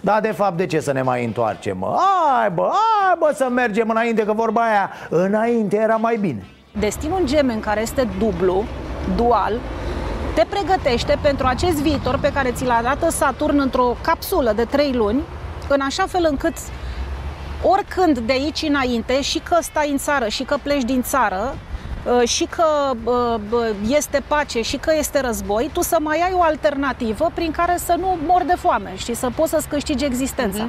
Da, 0.00 0.20
de 0.20 0.32
fapt, 0.32 0.56
de 0.56 0.66
ce 0.66 0.80
să 0.80 0.92
ne 0.92 1.02
mai 1.02 1.24
întoarcem, 1.24 1.78
mă? 1.78 1.96
Hai, 1.96 2.50
bă, 2.50 2.62
hai, 2.62 3.16
bă, 3.18 3.32
să 3.34 3.48
mergem 3.50 3.88
înainte, 3.90 4.24
că 4.24 4.32
vorba 4.32 4.60
aia 4.60 4.90
Înainte 5.08 5.76
era 5.76 5.96
mai 5.96 6.16
bine 6.16 6.46
Destinul 6.78 7.20
gemen, 7.24 7.60
care 7.60 7.80
este 7.80 8.08
dublu, 8.18 8.64
dual, 9.16 9.60
te 10.34 10.44
pregătește 10.48 11.18
pentru 11.22 11.46
acest 11.46 11.82
viitor 11.82 12.18
pe 12.18 12.32
care 12.32 12.50
ți 12.50 12.64
l 12.64 12.70
arată 12.70 13.10
Saturn 13.10 13.58
într-o 13.58 13.96
capsulă 14.02 14.52
de 14.52 14.64
3 14.64 14.92
luni, 14.92 15.22
în 15.68 15.80
așa 15.80 16.04
fel 16.06 16.26
încât 16.30 16.54
oricând 17.62 18.18
de 18.18 18.32
aici 18.32 18.64
înainte, 18.68 19.22
și 19.22 19.38
că 19.38 19.56
stai 19.60 19.90
în 19.90 19.96
țară, 19.96 20.28
și 20.28 20.42
că 20.42 20.56
pleci 20.62 20.82
din 20.82 21.02
țară, 21.02 21.54
uh, 21.54 21.73
și 22.24 22.44
că 22.44 22.64
uh, 23.04 23.40
bă, 23.48 23.72
este 23.88 24.22
pace 24.26 24.62
și 24.62 24.76
că 24.76 24.92
este 24.98 25.20
război, 25.20 25.70
tu 25.72 25.82
să 25.82 25.96
mai 26.00 26.20
ai 26.20 26.32
o 26.34 26.42
alternativă 26.42 27.30
prin 27.34 27.50
care 27.50 27.76
să 27.76 27.96
nu 27.98 28.18
mori 28.26 28.46
de 28.46 28.54
foame 28.54 28.92
și 28.96 29.14
să 29.14 29.30
poți 29.36 29.50
să-ți 29.50 29.68
câștigi 29.68 30.04
existența. 30.04 30.68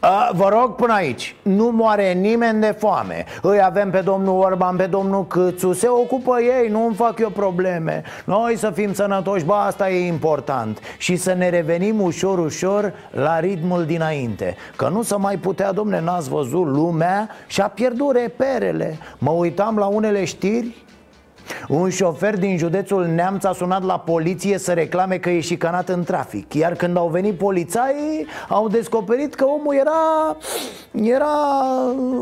A, 0.00 0.30
vă 0.34 0.48
rog 0.48 0.74
până 0.74 0.92
aici, 0.92 1.36
nu 1.42 1.70
moare 1.70 2.12
nimeni 2.12 2.60
de 2.60 2.76
foame. 2.78 3.24
Îi 3.42 3.62
avem 3.62 3.90
pe 3.90 4.00
domnul 4.00 4.42
Orban, 4.42 4.76
pe 4.76 4.86
domnul 4.86 5.26
Câțu. 5.26 5.72
Se 5.72 5.88
ocupă 5.88 6.40
ei, 6.40 6.68
nu 6.68 6.84
îmi 6.86 6.94
fac 6.94 7.18
eu 7.18 7.30
probleme. 7.30 8.02
Noi 8.24 8.56
să 8.56 8.70
fim 8.70 8.92
sănătoși, 8.92 9.44
bă, 9.44 9.54
asta 9.54 9.90
e 9.90 10.06
important. 10.06 10.80
Și 10.98 11.16
să 11.16 11.34
ne 11.34 11.48
revenim 11.48 12.00
ușor, 12.00 12.38
ușor 12.38 12.92
la 13.10 13.40
ritmul 13.40 13.84
dinainte. 13.84 14.56
Că 14.76 14.88
nu 14.88 15.02
să 15.02 15.18
mai 15.18 15.36
putea, 15.36 15.72
domne, 15.72 16.00
n-ați 16.00 16.28
văzut 16.28 16.66
lumea? 16.66 17.28
Și-a 17.46 17.68
pierdut 17.68 18.12
reperele. 18.16 18.98
Mă 19.18 19.30
uitam 19.30 19.76
la 19.76 19.86
unele 19.86 20.24
știri 20.24 20.84
un 21.68 21.90
șofer 21.90 22.38
din 22.38 22.58
județul 22.58 23.06
Neamț 23.06 23.44
a 23.44 23.52
sunat 23.52 23.82
la 23.82 23.98
poliție 23.98 24.58
să 24.58 24.72
reclame 24.72 25.16
că 25.16 25.30
e 25.30 25.40
șicanat 25.40 25.88
în 25.88 26.04
trafic. 26.04 26.54
Iar 26.54 26.72
când 26.72 26.96
au 26.96 27.08
venit 27.08 27.38
polițaii, 27.38 28.26
au 28.48 28.68
descoperit 28.68 29.34
că 29.34 29.44
omul 29.44 29.74
era, 29.74 30.36
era 30.92 31.26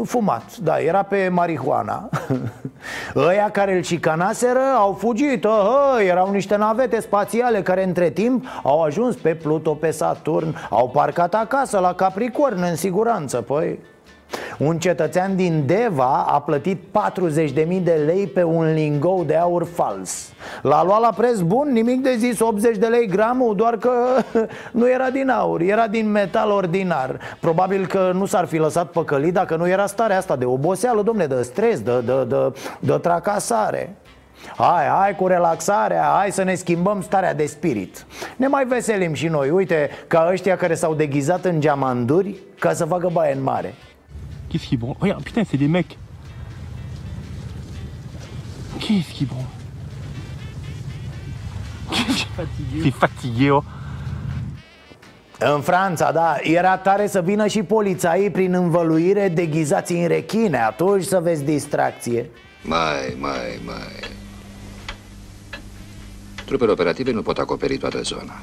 fumat. 0.04 0.56
Da, 0.56 0.78
era 0.78 1.02
pe 1.02 1.28
marihuana. 1.32 2.08
Ăia 3.28 3.50
care 3.50 3.76
îl 3.76 3.82
șicanaseră 3.82 4.62
au 4.76 4.92
fugit. 4.92 5.44
Oh, 5.44 6.06
Erau 6.08 6.30
niște 6.30 6.56
navete 6.56 7.00
spațiale 7.00 7.62
care 7.62 7.84
între 7.84 8.10
timp 8.10 8.46
au 8.62 8.82
ajuns 8.82 9.16
pe 9.16 9.34
Pluto, 9.34 9.74
pe 9.74 9.90
Saturn. 9.90 10.56
Au 10.70 10.88
parcat 10.88 11.34
acasă 11.34 11.78
la 11.78 11.94
Capricorn 11.94 12.62
în 12.62 12.76
siguranță, 12.76 13.40
păi 13.40 13.78
un 14.58 14.78
cetățean 14.78 15.36
din 15.36 15.62
Deva 15.66 16.24
a 16.28 16.40
plătit 16.40 16.82
40.000 17.56 17.82
de 17.82 18.02
lei 18.06 18.26
pe 18.26 18.42
un 18.42 18.72
lingou 18.72 19.24
de 19.24 19.36
aur 19.36 19.66
fals. 19.74 20.32
L-a 20.62 20.84
luat 20.84 21.00
la 21.00 21.12
preț 21.16 21.38
bun, 21.38 21.72
nimic 21.72 22.02
de 22.02 22.14
zis, 22.16 22.40
80 22.40 22.76
de 22.76 22.86
lei 22.86 23.06
gramul 23.06 23.56
Doar 23.56 23.76
că 23.76 23.92
nu 24.72 24.90
era 24.90 25.10
din 25.10 25.28
aur, 25.28 25.60
era 25.60 25.86
din 25.86 26.10
metal 26.10 26.50
ordinar. 26.50 27.18
Probabil 27.40 27.86
că 27.86 28.10
nu 28.14 28.26
s-ar 28.26 28.44
fi 28.44 28.56
lăsat 28.56 28.90
păcălit 28.90 29.32
dacă 29.32 29.56
nu 29.56 29.68
era 29.68 29.86
starea 29.86 30.16
asta 30.16 30.36
de 30.36 30.44
oboseală, 30.44 31.02
domne, 31.02 31.26
de 31.26 31.42
stres, 31.42 31.80
de, 31.80 32.00
de, 32.00 32.24
de, 32.28 32.52
de 32.78 32.92
tracasare. 32.92 33.96
Hai, 34.56 34.86
hai 34.86 35.16
cu 35.16 35.26
relaxarea, 35.26 36.02
hai 36.16 36.32
să 36.32 36.42
ne 36.42 36.54
schimbăm 36.54 37.02
starea 37.02 37.34
de 37.34 37.46
spirit. 37.46 38.06
Ne 38.36 38.46
mai 38.46 38.64
veselim 38.64 39.12
și 39.12 39.28
noi, 39.28 39.50
uite, 39.50 39.90
ca 40.06 40.28
ăștia 40.32 40.56
care 40.56 40.74
s-au 40.74 40.94
deghizat 40.94 41.44
în 41.44 41.60
geamanduri 41.60 42.34
Ca 42.58 42.72
să 42.72 42.84
facă 42.84 43.08
baie 43.12 43.34
în 43.34 43.42
mare 43.42 43.74
Qu'est-ce 44.54 44.68
qui 44.68 44.76
branle 44.76 44.94
Regarde, 45.00 45.24
putain, 45.24 45.42
c'est 45.42 45.56
des 45.56 45.66
mecs. 45.66 45.98
Qu'est-ce 48.78 49.12
qui 49.12 49.24
branle 49.24 49.42
C'est 52.84 52.92
fatigué, 52.92 53.50
oh. 53.50 53.64
În 55.38 55.60
Franța, 55.60 56.12
da, 56.12 56.36
era 56.42 56.76
tare 56.76 57.06
să 57.06 57.22
vină 57.22 57.46
și 57.46 57.62
polițaii 57.62 58.30
prin 58.30 58.54
învăluire 58.54 59.28
deghizați 59.28 59.92
în 59.92 60.06
rechine 60.06 60.58
Atunci 60.58 61.04
să 61.04 61.20
vezi 61.22 61.44
distracție 61.44 62.30
Mai, 62.62 63.16
mai, 63.18 63.60
mai. 63.64 64.10
Trupele 66.44 66.70
operative 66.70 67.10
nu 67.10 67.22
pot 67.22 67.38
acoperi 67.38 67.76
toată 67.76 68.00
zona. 68.02 68.42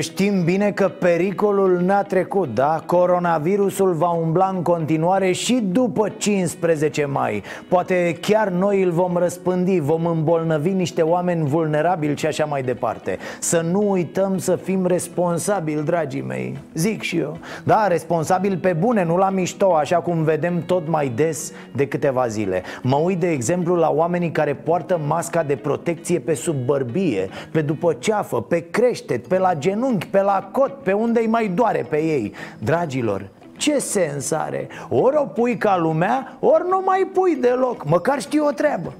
Știm 0.00 0.44
bine 0.44 0.70
că 0.70 0.88
pericolul 0.88 1.80
n-a 1.80 2.02
trecut, 2.02 2.54
da? 2.54 2.82
Coronavirusul 2.86 3.92
va 3.92 4.10
umbla 4.10 4.52
în 4.54 4.62
continuare 4.62 5.32
și 5.32 5.54
după 5.54 6.08
15 6.08 7.04
mai. 7.04 7.42
Poate 7.68 8.18
chiar 8.20 8.48
noi 8.48 8.82
îl 8.82 8.90
vom 8.90 9.16
răspândi, 9.16 9.80
vom 9.80 10.06
îmbolnăvi 10.06 10.70
niște 10.70 11.02
oameni 11.02 11.48
vulnerabili 11.48 12.16
și 12.16 12.26
așa 12.26 12.44
mai 12.44 12.62
departe. 12.62 13.18
Să 13.38 13.60
nu 13.70 13.90
uităm 13.90 14.38
să 14.38 14.56
fim 14.56 14.86
responsabili, 14.86 15.82
dragii 15.82 16.22
mei. 16.22 16.58
Zic 16.74 17.02
și 17.02 17.18
eu. 17.18 17.38
Da, 17.64 17.86
responsabili 17.86 18.56
pe 18.56 18.72
bune, 18.72 19.04
nu 19.04 19.16
la 19.16 19.30
mișto, 19.30 19.74
așa 19.74 19.96
cum 19.96 20.22
vedem 20.22 20.62
tot 20.66 20.88
mai 20.88 21.12
des 21.14 21.52
de 21.74 21.86
câteva 21.86 22.26
zile. 22.26 22.62
Mă 22.82 22.96
uit 22.96 23.18
de 23.18 23.30
exemplu 23.30 23.74
la 23.74 23.90
oamenii 23.90 24.30
care 24.30 24.54
poartă 24.54 25.00
masca 25.06 25.42
de 25.42 25.56
protecție 25.56 26.18
pe 26.18 26.34
sub 26.34 26.56
bărbie 26.64 27.28
Pe 27.52 27.60
după 27.60 27.96
ceafă, 27.98 28.40
pe 28.40 28.60
creștet, 28.70 29.26
pe 29.26 29.38
la 29.38 29.54
genunchi, 29.66 30.06
pe 30.06 30.22
la 30.22 30.48
cot, 30.52 30.72
pe 30.82 30.92
unde 30.92 31.20
îi 31.20 31.26
mai 31.26 31.48
doare 31.48 31.86
pe 31.90 31.96
ei 31.96 32.32
Dragilor, 32.58 33.28
ce 33.56 33.78
sens 33.78 34.30
are? 34.30 34.68
Ori 34.88 35.16
o 35.16 35.24
pui 35.24 35.56
ca 35.56 35.76
lumea, 35.76 36.36
ori 36.40 36.64
nu 36.68 36.82
mai 36.84 37.10
pui 37.12 37.36
deloc 37.40 37.84
Măcar 37.84 38.20
știi 38.20 38.40
o 38.40 38.50
treabă 38.50 38.94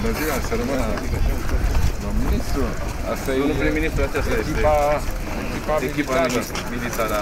Bună 0.00 0.12
ziua, 0.18 0.34
să 0.48 0.54
rămână 0.60 0.84
prim-ministru. 2.30 2.62
Asta 3.12 3.30
Domnul 3.32 3.56
e 3.56 3.58
prim-ministru, 3.58 4.02
aceasta 4.02 4.30
este 4.38 4.50
echipa, 4.50 4.74
echipa, 5.48 5.74
echipa 5.88 6.12
militară. 6.20 6.44
militară. 6.74 7.20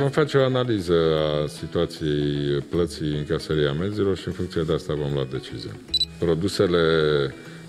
Vom 0.00 0.10
face 0.10 0.36
o 0.38 0.44
analiză 0.44 0.94
a 1.24 1.46
situației 1.60 2.60
plății 2.72 3.18
încasării 3.18 3.66
amenzilor 3.66 4.16
și 4.16 4.26
în 4.26 4.32
funcție 4.32 4.62
de 4.62 4.72
asta 4.72 4.92
vom 4.94 5.12
lua 5.12 5.26
decizia. 5.30 5.74
Produsele 6.18 6.82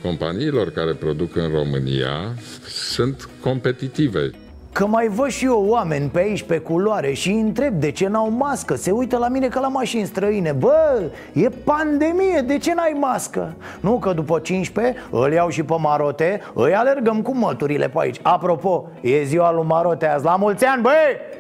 companiilor 0.02 0.70
care 0.70 0.94
produc 0.94 1.36
în 1.36 1.50
România 1.56 2.34
sunt 2.68 3.30
competitive. 3.42 4.30
Că 4.74 4.86
mai 4.86 5.08
văd 5.08 5.28
și 5.28 5.46
eu 5.46 5.66
oameni 5.68 6.10
pe 6.10 6.20
aici 6.20 6.44
pe 6.44 6.58
culoare 6.58 7.14
și 7.14 7.30
îi 7.30 7.40
întreb 7.40 7.74
de 7.74 7.92
ce 7.92 8.08
n-au 8.08 8.30
mască 8.30 8.76
Se 8.76 8.92
uită 8.92 9.18
la 9.18 9.28
mine 9.28 9.48
ca 9.48 9.60
la 9.60 9.68
mașini 9.68 10.06
străine 10.06 10.52
Bă, 10.52 11.02
e 11.34 11.50
pandemie, 11.50 12.44
de 12.48 12.58
ce 12.58 12.74
n-ai 12.74 12.96
mască? 13.00 13.56
Nu 13.80 14.00
că 14.00 14.14
după 14.14 14.40
15 14.40 14.96
îl 15.12 15.32
iau 15.32 15.50
și 15.50 15.64
pe 15.64 15.76
Marote 15.80 16.42
Îi 16.54 16.74
alergăm 16.74 17.22
cu 17.22 17.36
măturile 17.36 17.90
pe 17.90 17.98
aici 18.00 18.20
Apropo, 18.22 18.90
e 19.02 19.24
ziua 19.24 19.52
lui 19.52 19.66
Marote 19.66 20.08
azi 20.08 20.26
La 20.26 20.36
mulți 20.36 20.66
ani, 20.66 20.82
băi! 20.82 21.31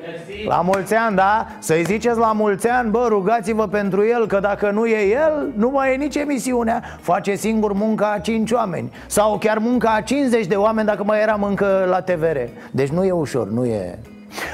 La 0.47 0.62
mulți 0.62 0.95
ani, 0.95 1.16
da? 1.16 1.47
Să-i 1.60 1.84
ziceți 1.84 2.18
la 2.18 2.32
mulți 2.32 2.68
ani, 2.68 2.89
bă, 2.89 3.06
rugați-vă 3.10 3.68
pentru 3.68 4.06
el 4.06 4.28
Că 4.28 4.39
dacă 4.39 4.72
nu 4.72 4.86
e 4.86 5.12
el, 5.12 5.54
nu 5.56 5.70
mai 5.70 5.93
e 5.93 5.95
nici 5.95 6.16
emisiunea. 6.16 6.84
Face 7.02 7.36
singur 7.36 7.74
munca 7.74 8.12
a 8.12 8.20
5 8.20 8.52
oameni. 8.52 8.91
Sau 9.08 9.38
chiar 9.38 9.58
munca 9.58 9.93
a 9.95 10.02
50 10.02 10.45
de 10.45 10.56
oameni 10.56 10.88
dacă 10.88 11.04
mai 11.04 11.22
eram 11.22 11.43
încă 11.43 11.86
la 11.89 12.02
TVR 12.02 12.38
Deci 12.72 12.89
nu 12.89 13.04
e 13.04 13.12
ușor, 13.12 13.49
nu 13.49 13.66
e... 13.66 13.99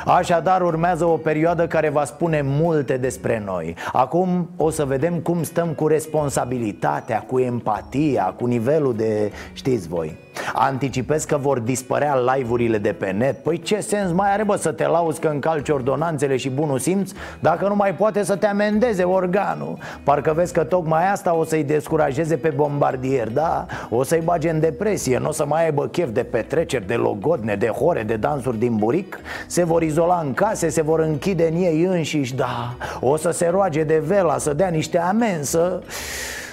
Așadar 0.06 0.62
urmează 0.62 1.06
o 1.06 1.18
perioadă 1.18 1.68
care 1.68 1.90
va 1.90 2.06
spune 2.06 2.42
multe 2.44 2.98
despre 2.98 3.42
noi. 3.46 3.76
Acum 3.94 4.50
o 4.58 4.70
să 4.70 4.86
vedem 4.86 5.14
cum 5.14 5.44
stăm 5.44 5.68
cu 5.68 5.88
responsabilitatea, 5.88 7.24
cu 7.28 7.40
empatia, 7.40 8.34
cu 8.38 8.46
nivelul 8.46 8.96
de... 8.96 9.32
știți 9.54 9.88
voi. 9.88 10.16
Anticipez 10.54 11.24
că 11.24 11.38
vor 11.38 11.60
dispărea 11.60 12.16
live-urile 12.16 12.78
de 12.78 12.94
pe 12.94 13.12
net. 13.12 13.44
Păi 13.44 13.60
ce 13.60 13.80
sens 13.80 14.12
mai 14.12 14.34
are 14.34 14.44
bă 14.44 14.56
să 14.56 14.72
te 14.72 14.88
lauzi 14.88 15.20
că 15.20 15.28
încalci 15.28 15.70
ordonanțele 15.70 16.38
și 16.38 16.50
bunul 16.50 16.80
simț 16.80 17.12
Dacă 17.40 17.68
nu 17.68 17.76
mai 17.76 17.96
poate 17.96 18.24
să 18.24 18.36
te 18.36 18.48
amendeze 18.48 19.04
organul? 19.04 19.78
Parcă 20.04 20.34
vezi 20.36 20.54
că 20.54 20.64
tocmai 20.64 21.12
asta 21.12 21.36
o 21.36 21.44
să-i 21.44 21.64
descurajeze 21.64 22.38
pe 22.38 22.50
bombardier, 22.50 23.30
da? 23.30 23.66
O 23.90 24.04
să-i 24.04 24.22
bage 24.24 24.50
în 24.50 24.60
depresie, 24.60 25.18
nu 25.18 25.28
o 25.28 25.32
să 25.32 25.46
mai 25.46 25.64
aibă 25.64 25.88
chef 25.88 26.10
de 26.10 26.24
petreceri, 26.24 26.88
de 26.88 26.96
logodne, 26.96 27.56
de 27.56 27.68
hore, 27.68 28.04
de 28.04 28.16
dansuri 28.16 28.58
din 28.58 28.76
buric? 28.76 29.20
Se 29.48 29.64
vor 29.68 29.82
izola 29.84 30.20
în 30.20 30.34
case, 30.34 30.70
se 30.70 30.82
vor 30.82 31.00
închide 31.00 31.48
în 31.48 31.56
ei 31.62 31.84
înșiși, 31.84 32.36
da. 32.36 32.76
O 33.00 33.18
să 33.18 33.32
se 33.32 33.48
roage 33.48 33.84
de 33.84 34.02
vela, 34.06 34.38
să 34.38 34.54
dea 34.54 34.70
niște 34.70 35.00
amenzi, 35.00 35.50
să... 35.50 35.82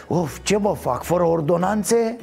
Uf, 0.07 0.39
ce 0.43 0.57
mă 0.57 0.77
fac? 0.81 1.03
Fără 1.03 1.25
ordonanțe? 1.25 2.17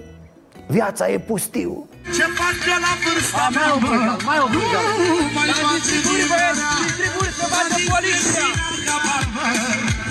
Viața 0.67 1.09
e 1.09 1.19
pustiu. 1.19 1.87
Ce 2.03 2.25
face 2.39 2.73
la 2.85 2.93
vârsta 3.03 3.47
mea, 3.55 3.71
bă? 3.81 4.23
Mai 4.25 4.39
obligat. 4.45 4.85
Nu 4.97 5.15
mai 5.35 5.49
face 5.63 5.95
liberarea 6.09 6.71
Distribui 6.81 7.31
să 7.39 7.45
vadă 7.51 7.77
poliția. 7.91 8.47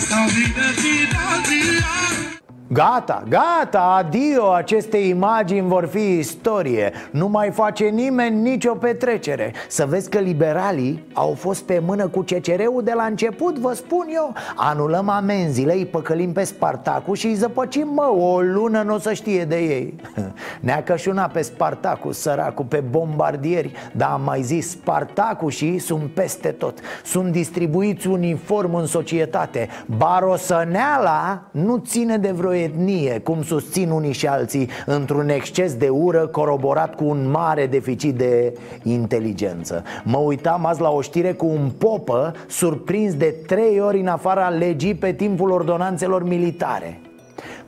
Sau 0.08 0.24
vine 0.34 0.68
dinadia 0.80 2.29
Gata, 2.72 3.22
gata, 3.28 3.80
adio, 3.80 4.52
aceste 4.52 4.96
imagini 4.96 5.68
vor 5.68 5.86
fi 5.86 6.18
istorie. 6.18 6.92
Nu 7.10 7.28
mai 7.28 7.50
face 7.50 7.84
nimeni 7.84 8.40
nicio 8.40 8.74
petrecere. 8.74 9.52
Să 9.68 9.86
vezi 9.86 10.10
că 10.10 10.18
liberalii 10.18 11.04
au 11.12 11.34
fost 11.38 11.62
pe 11.62 11.78
mână 11.84 12.08
cu 12.08 12.20
CCR-ul 12.20 12.82
de 12.84 12.92
la 12.94 13.04
început, 13.04 13.58
vă 13.58 13.72
spun 13.72 14.06
eu. 14.14 14.34
Anulăm 14.56 15.08
amenziile, 15.08 15.74
îi 15.74 15.86
păcălim 15.86 16.32
pe 16.32 16.44
Spartacu 16.44 17.14
și 17.14 17.26
îi 17.26 17.34
zăpăcim, 17.34 17.88
mă, 17.94 18.14
o 18.18 18.40
lună 18.40 18.82
nu 18.82 18.94
o 18.94 18.98
să 18.98 19.12
știe 19.12 19.44
de 19.44 19.58
ei. 19.58 19.94
Ne-a 20.60 20.82
cășunat 20.82 21.32
pe 21.32 21.42
Spartacu, 21.42 22.12
săracul, 22.12 22.64
pe 22.64 22.82
bombardieri. 22.90 23.72
Dar 23.92 24.10
am 24.10 24.22
mai 24.22 24.42
zis, 24.42 24.70
Spartacu 24.70 25.48
și 25.48 25.78
sunt 25.78 26.10
peste 26.10 26.48
tot. 26.48 26.78
Sunt 27.04 27.32
distribuiți 27.32 28.06
uniform 28.08 28.74
în 28.74 28.86
societate. 28.86 29.68
Barosăneala 29.96 31.42
nu 31.50 31.76
ține 31.76 32.16
de 32.16 32.30
vreo 32.30 32.58
etnie, 32.62 33.18
cum 33.18 33.42
susțin 33.42 33.90
unii 33.90 34.12
și 34.12 34.26
alții, 34.26 34.68
într-un 34.86 35.28
exces 35.28 35.74
de 35.74 35.88
ură 35.88 36.26
coroborat 36.26 36.94
cu 36.94 37.04
un 37.04 37.30
mare 37.30 37.66
deficit 37.66 38.14
de 38.14 38.58
inteligență. 38.82 39.82
Mă 40.04 40.18
uitam 40.18 40.66
azi 40.66 40.80
la 40.80 40.90
o 40.90 41.00
știre 41.00 41.32
cu 41.32 41.46
un 41.46 41.70
popă 41.78 42.34
surprins 42.48 43.14
de 43.14 43.34
trei 43.46 43.80
ori 43.80 44.00
în 44.00 44.06
afara 44.06 44.48
legii 44.48 44.94
pe 44.94 45.12
timpul 45.12 45.50
ordonanțelor 45.50 46.22
militare. 46.22 47.00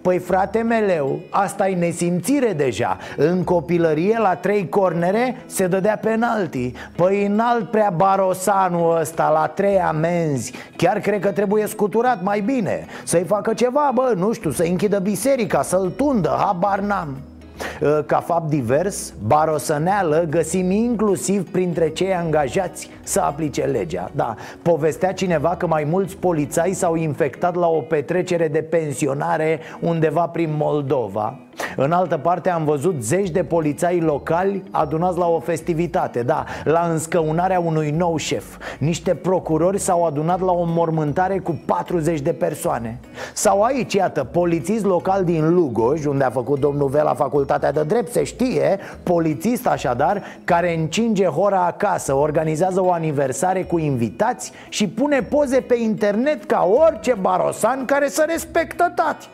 Păi 0.02 0.18
frate 0.18 0.58
meleu, 0.58 1.20
asta 1.30 1.68
e 1.68 1.74
nesimțire 1.74 2.52
deja. 2.52 2.98
În 3.16 3.44
copilărie 3.44 4.18
la 4.18 4.34
trei 4.34 4.68
cornere 4.68 5.36
se 5.46 5.66
dădea 5.66 5.96
penalti. 5.96 6.72
Păi 6.96 7.26
înalt 7.26 7.70
prea 7.70 7.92
barosanul 7.96 8.98
ăsta 9.00 9.30
la 9.30 9.46
trei 9.46 9.80
amenzi. 9.80 10.52
Chiar 10.76 10.98
cred 10.98 11.20
că 11.20 11.30
trebuie 11.30 11.66
scuturat 11.66 12.22
mai 12.22 12.40
bine. 12.40 12.86
Să-i 13.04 13.24
facă 13.24 13.54
ceva, 13.54 13.90
bă, 13.94 14.12
nu 14.16 14.32
știu, 14.32 14.50
să 14.50 14.62
închidă 14.62 14.98
biserica, 14.98 15.62
să-l 15.62 15.92
tundă, 15.96 16.36
habar 16.38 16.78
n-am 16.78 17.16
ca 18.06 18.20
fapt 18.20 18.48
divers, 18.48 19.14
barosăneală 19.26 20.26
găsim 20.30 20.70
inclusiv 20.70 21.50
printre 21.50 21.88
cei 21.88 22.14
angajați 22.14 22.90
să 23.02 23.20
aplice 23.20 23.62
legea. 23.62 24.10
Da, 24.14 24.34
povestea 24.62 25.12
cineva 25.12 25.56
că 25.56 25.66
mai 25.66 25.84
mulți 25.84 26.16
polițai 26.16 26.72
s-au 26.72 26.94
infectat 26.94 27.54
la 27.54 27.66
o 27.66 27.80
petrecere 27.80 28.48
de 28.48 28.62
pensionare 28.62 29.60
undeva 29.80 30.26
prin 30.26 30.54
Moldova 30.56 31.38
în 31.76 31.92
altă 31.92 32.16
parte 32.16 32.50
am 32.50 32.64
văzut 32.64 33.02
zeci 33.02 33.30
de 33.30 33.44
polițai 33.44 34.00
locali 34.00 34.62
adunați 34.70 35.18
la 35.18 35.26
o 35.26 35.40
festivitate 35.40 36.22
Da, 36.22 36.44
la 36.64 36.88
înscăunarea 36.90 37.60
unui 37.60 37.90
nou 37.90 38.16
șef. 38.16 38.56
Niște 38.78 39.14
procurori 39.14 39.78
s-au 39.78 40.04
adunat 40.04 40.40
la 40.40 40.52
o 40.52 40.64
mormântare 40.66 41.38
cu 41.38 41.60
40 41.66 42.20
de 42.20 42.32
persoane. 42.32 43.00
Sau 43.32 43.62
aici, 43.62 43.94
iată, 43.94 44.24
polițist 44.24 44.84
local 44.84 45.24
din 45.24 45.54
Lugoj 45.54 46.04
Unde 46.04 46.24
a 46.24 46.30
făcut 46.30 46.60
domnul 46.60 46.88
Vela 46.88 47.14
facultatea 47.14 47.72
de 47.72 47.82
drept, 47.82 48.12
se 48.12 48.24
știe 48.24 48.78
Polițist 49.02 49.66
așadar, 49.66 50.22
care 50.44 50.78
încinge 50.78 51.26
hora 51.26 51.64
acasă 51.64 52.14
Organizează 52.14 52.84
o 52.84 52.92
aniversare 52.92 53.62
cu 53.62 53.78
invitați 53.78 54.52
Și 54.68 54.88
pune 54.88 55.22
poze 55.22 55.60
pe 55.60 55.74
internet 55.74 56.44
ca 56.44 56.68
orice 56.86 57.16
barosan 57.20 57.84
care 57.84 58.08
să 58.08 58.24
respectă 58.28 58.92
tati 58.94 59.28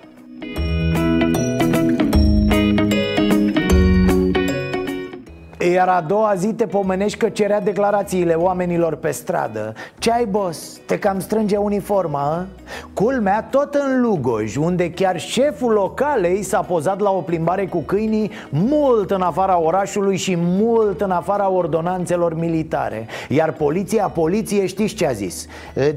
Iar 5.61 5.89
a 5.89 6.01
doua 6.01 6.35
zi 6.37 6.47
te 6.47 6.67
pomenești 6.67 7.19
că 7.19 7.29
cerea 7.29 7.61
declarațiile 7.61 8.35
oamenilor 8.35 8.95
pe 8.95 9.11
stradă 9.11 9.75
Ce 9.99 10.13
ai, 10.13 10.27
boss? 10.27 10.81
Te 10.87 10.99
cam 10.99 11.21
strânge 11.21 11.57
uniforma, 11.57 12.21
a? 12.21 12.47
Culmea 12.95 13.43
tot 13.51 13.75
în 13.75 14.01
Lugoj, 14.01 14.57
unde 14.57 14.91
chiar 14.91 15.21
șeful 15.21 15.73
localei 15.73 16.43
s-a 16.43 16.61
pozat 16.61 17.01
la 17.01 17.11
o 17.11 17.21
plimbare 17.21 17.67
cu 17.67 17.79
câinii 17.79 18.31
Mult 18.51 19.11
în 19.11 19.21
afara 19.21 19.61
orașului 19.61 20.17
și 20.17 20.37
mult 20.39 21.01
în 21.01 21.11
afara 21.11 21.51
ordonanțelor 21.51 22.35
militare 22.35 23.07
Iar 23.29 23.53
poliția, 23.53 24.09
poliție, 24.09 24.67
știți 24.67 24.95
ce 24.95 25.07
a 25.07 25.13
zis? 25.13 25.47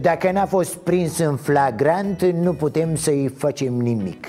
Dacă 0.02 0.32
n-a 0.32 0.46
fost 0.46 0.76
prins 0.76 1.18
în 1.18 1.36
flagrant, 1.36 2.24
nu 2.24 2.54
putem 2.54 2.96
să-i 2.96 3.34
facem 3.38 3.74
nimic 3.74 4.28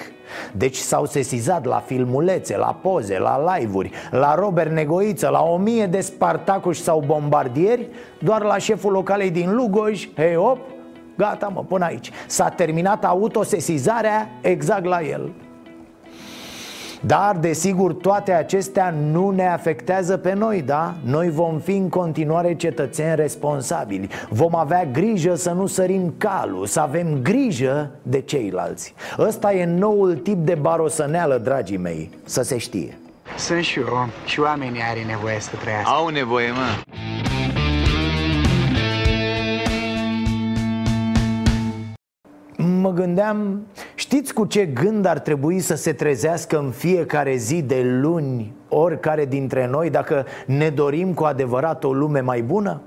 deci 0.53 0.77
s-au 0.77 1.07
sesizat 1.07 1.65
la 1.65 1.83
filmulețe, 1.87 2.57
la 2.57 2.79
poze, 2.83 3.19
la 3.19 3.57
live-uri 3.57 3.91
La 4.11 4.35
Robert 4.35 4.71
Negoiță, 4.71 5.29
la 5.29 5.43
o 5.43 5.57
mie 5.57 5.87
de 5.87 6.01
spartacuși 6.01 6.83
sau 6.83 7.03
bombardieri 7.07 7.89
Doar 8.19 8.43
la 8.43 8.59
șeful 8.59 8.93
localei 8.93 9.31
din 9.31 9.55
Lugoj, 9.55 10.09
hei 10.15 10.37
op, 10.37 10.59
gata 11.17 11.49
mă, 11.49 11.65
până 11.69 11.85
aici. 11.85 12.11
S-a 12.27 12.49
terminat 12.49 13.05
autosesizarea 13.05 14.29
exact 14.41 14.85
la 14.85 15.01
el 15.03 15.33
dar, 17.07 17.37
desigur, 17.37 17.95
toate 17.95 18.33
acestea 18.33 18.95
nu 19.11 19.31
ne 19.31 19.49
afectează 19.49 20.17
pe 20.17 20.33
noi, 20.33 20.63
da? 20.63 20.95
Noi 21.05 21.31
vom 21.31 21.59
fi 21.59 21.77
în 21.77 21.89
continuare 21.89 22.55
cetățeni 22.55 23.15
responsabili. 23.15 24.09
Vom 24.29 24.57
avea 24.57 24.85
grijă 24.85 25.35
să 25.35 25.51
nu 25.51 25.67
sărim 25.67 26.15
calul 26.19 26.67
Să 26.67 26.81
avem 26.81 27.19
grijă 27.23 27.91
de 28.03 28.21
ceilalți. 28.21 28.95
Ăsta 29.19 29.53
e 29.53 29.65
noul 29.65 30.15
tip 30.15 30.47
de 30.47 30.55
barosăneală, 30.55 31.39
dragii 31.39 31.77
mei, 31.77 32.11
să 32.25 32.43
se 32.43 32.59
știe. 32.59 32.99
Sunt 33.37 33.63
și 33.63 33.79
eu 33.79 34.09
și 34.25 34.41
oamenii 34.41 34.81
are 34.91 35.01
nevoie 35.07 35.41
să 35.41 35.51
trăiască. 35.61 35.91
Au 35.91 36.09
nevoie, 36.09 36.51
mă. 36.51 36.83
Mă 42.57 42.91
gândeam, 42.93 43.67
știți 43.95 44.35
cu 44.35 44.45
ce 44.45 44.67
gând 44.67 45.05
ar 45.05 45.19
trebui 45.19 45.61
să 45.61 45.75
se 45.75 45.93
trezească 45.93 46.59
în 46.59 46.71
fiecare 46.71 47.37
zi 47.37 47.63
de 47.63 47.83
luni 47.85 48.53
oricare 48.69 49.25
dintre 49.25 49.67
noi 49.67 49.91
dacă 49.91 50.27
ne 50.47 50.69
dorim 50.69 51.13
cu 51.15 51.25
adevărat 51.25 51.85
o 51.85 51.93
lume 51.93 52.21
mai 52.21 52.43
bună? 52.43 52.81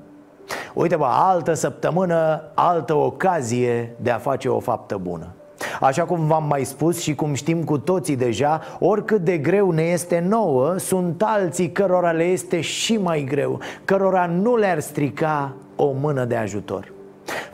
Uite 0.74 0.96
bă, 0.96 1.06
altă 1.10 1.54
săptămână, 1.54 2.42
altă 2.54 2.94
ocazie 2.94 3.96
de 4.02 4.10
a 4.10 4.18
face 4.18 4.50
o 4.50 4.60
faptă 4.60 4.98
bună 5.02 5.34
Așa 5.80 6.04
cum 6.04 6.28
v-am 6.28 6.48
mai 6.48 6.64
spus 6.64 7.02
și 7.02 7.16
cum 7.16 7.34
știm 7.34 7.64
cu 7.64 7.78
toții 7.78 8.16
deja, 8.16 8.62
oricât 8.80 9.22
de 9.22 9.38
greu 9.38 9.72
ne 9.72 9.84
este 9.84 10.26
nouă, 10.28 10.78
sunt 10.78 11.22
alții 11.26 11.72
cărora 11.72 12.12
le 12.12 12.24
este 12.24 12.62
și 12.62 12.98
mai 12.98 13.24
greu, 13.24 13.60
cărora 13.86 14.26
nu 14.26 14.58
le-ar 14.58 14.80
strica 14.80 15.54
o 15.76 15.92
mână 15.92 16.26
de 16.26 16.36
ajutor. 16.36 16.95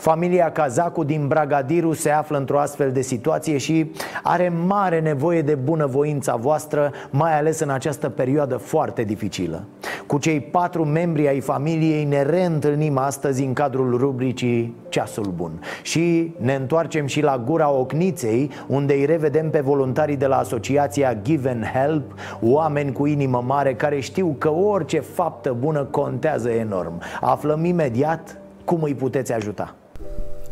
Familia 0.02 0.52
Cazacu 0.52 1.04
din 1.04 1.28
Bragadiru 1.28 1.94
se 1.94 2.10
află 2.10 2.38
într-o 2.38 2.60
astfel 2.60 2.92
de 2.92 3.02
situație 3.02 3.58
și 3.58 3.92
are 4.24 4.54
mare 4.66 5.00
nevoie 5.00 5.42
de 5.42 5.56
bunăvoința 5.56 6.36
voastră, 6.36 6.92
mai 7.10 7.38
ales 7.38 7.60
în 7.60 7.70
această 7.70 8.10
perioadă 8.10 8.58
foarte 8.58 9.04
dificilă. 9.04 9.64
Cu 10.08 10.18
cei 10.18 10.40
patru 10.42 10.86
membri 10.86 11.28
ai 11.28 11.40
familiei 11.40 12.04
ne 12.04 12.22
reîntâlnim 12.22 12.98
astăzi 12.98 13.44
în 13.44 13.54
cadrul 13.54 13.98
rubricii 13.98 14.76
Ceasul 14.90 15.34
Bun. 15.36 15.52
Și 15.82 16.36
ne 16.38 16.54
întoarcem 16.54 17.06
și 17.06 17.22
la 17.22 17.38
gura 17.46 17.72
Ocniței, 17.72 18.50
unde 18.68 18.94
îi 18.94 19.06
revedem 19.06 19.50
pe 19.50 19.60
voluntarii 19.60 20.18
de 20.18 20.28
la 20.28 20.38
asociația 20.38 21.18
Give 21.22 21.50
and 21.50 21.66
Help 21.66 22.14
Oameni 22.42 22.92
cu 22.92 23.06
inimă 23.06 23.44
mare 23.46 23.74
care 23.74 24.00
știu 24.00 24.36
că 24.38 24.50
orice 24.50 25.00
faptă 25.00 25.56
bună 25.60 25.84
contează 25.84 26.50
enorm. 26.50 27.02
Aflăm 27.20 27.66
imediat 27.66 28.38
cum 28.66 28.82
îi 28.82 28.96
puteți 28.96 29.34
ajuta 29.34 29.76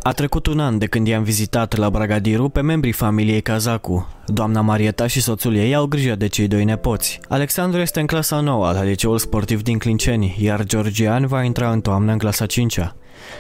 A 0.04 0.12
trecut 0.12 0.46
un 0.48 0.60
an 0.60 0.78
de 0.78 0.86
când 0.86 1.08
i-am 1.08 1.24
vizitat 1.24 1.76
la 1.76 1.90
Bragadiru 1.90 2.50
pe 2.50 2.62
membrii 2.62 2.92
familiei 2.92 3.42
Cazacu. 3.42 4.08
Doamna 4.26 4.62
Marieta 4.62 5.08
și 5.08 5.22
soțul 5.22 5.56
ei 5.56 5.76
au 5.76 5.86
grijă 5.86 6.16
de 6.16 6.28
cei 6.28 6.48
doi 6.48 6.64
nepoți. 6.64 7.20
Alexandru 7.28 7.80
este 7.80 8.00
în 8.00 8.06
clasa 8.06 8.40
9 8.40 8.72
la 8.72 8.84
liceul 8.84 9.18
sportiv 9.18 9.62
din 9.64 9.78
Clinceni, 9.78 10.36
iar 10.40 10.64
Georgian 10.64 11.26
va 11.28 11.44
intra 11.44 11.72
în 11.72 11.82
toamnă 11.82 12.12
în 12.12 12.18
clasa 12.18 12.46
5 12.46 12.80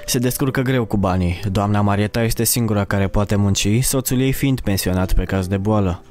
Se 0.06 0.20
descurcă 0.20 0.62
greu 0.62 0.86
cu 0.86 0.98
banii. 0.98 1.40
Doamna 1.52 1.82
Marieta 1.82 2.24
este 2.24 2.44
singura 2.44 2.84
care 2.86 3.08
poate 3.08 3.36
munci, 3.36 3.68
soțul 3.82 4.20
ei 4.22 4.32
fiind 4.32 4.60
pensionat 4.60 5.14
pe 5.14 5.24
caz 5.24 5.48
de 5.48 5.58
boală. 5.58 6.04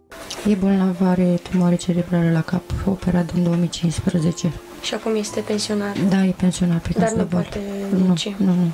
E 0.51 0.55
bolnav, 0.55 0.97
are 1.03 1.41
tumoare 1.51 1.75
cerebrală 1.77 2.31
la 2.31 2.41
cap, 2.43 2.63
operat 2.87 3.31
în 3.37 3.43
2015. 3.43 4.53
Și 4.83 4.95
acum 4.95 5.15
este 5.17 5.41
pensionar. 5.41 5.93
Da, 6.09 6.25
e 6.25 6.35
pensionat 6.37 6.83
pe 6.83 6.89
Dar 6.93 7.03
caz 7.03 7.13
de 7.13 7.19
nu 7.21 7.27
boală. 7.31 7.47
poate 7.51 7.61
Nu, 7.93 7.99
munci. 7.99 8.35
nu, 8.37 8.47
nu. 8.47 8.71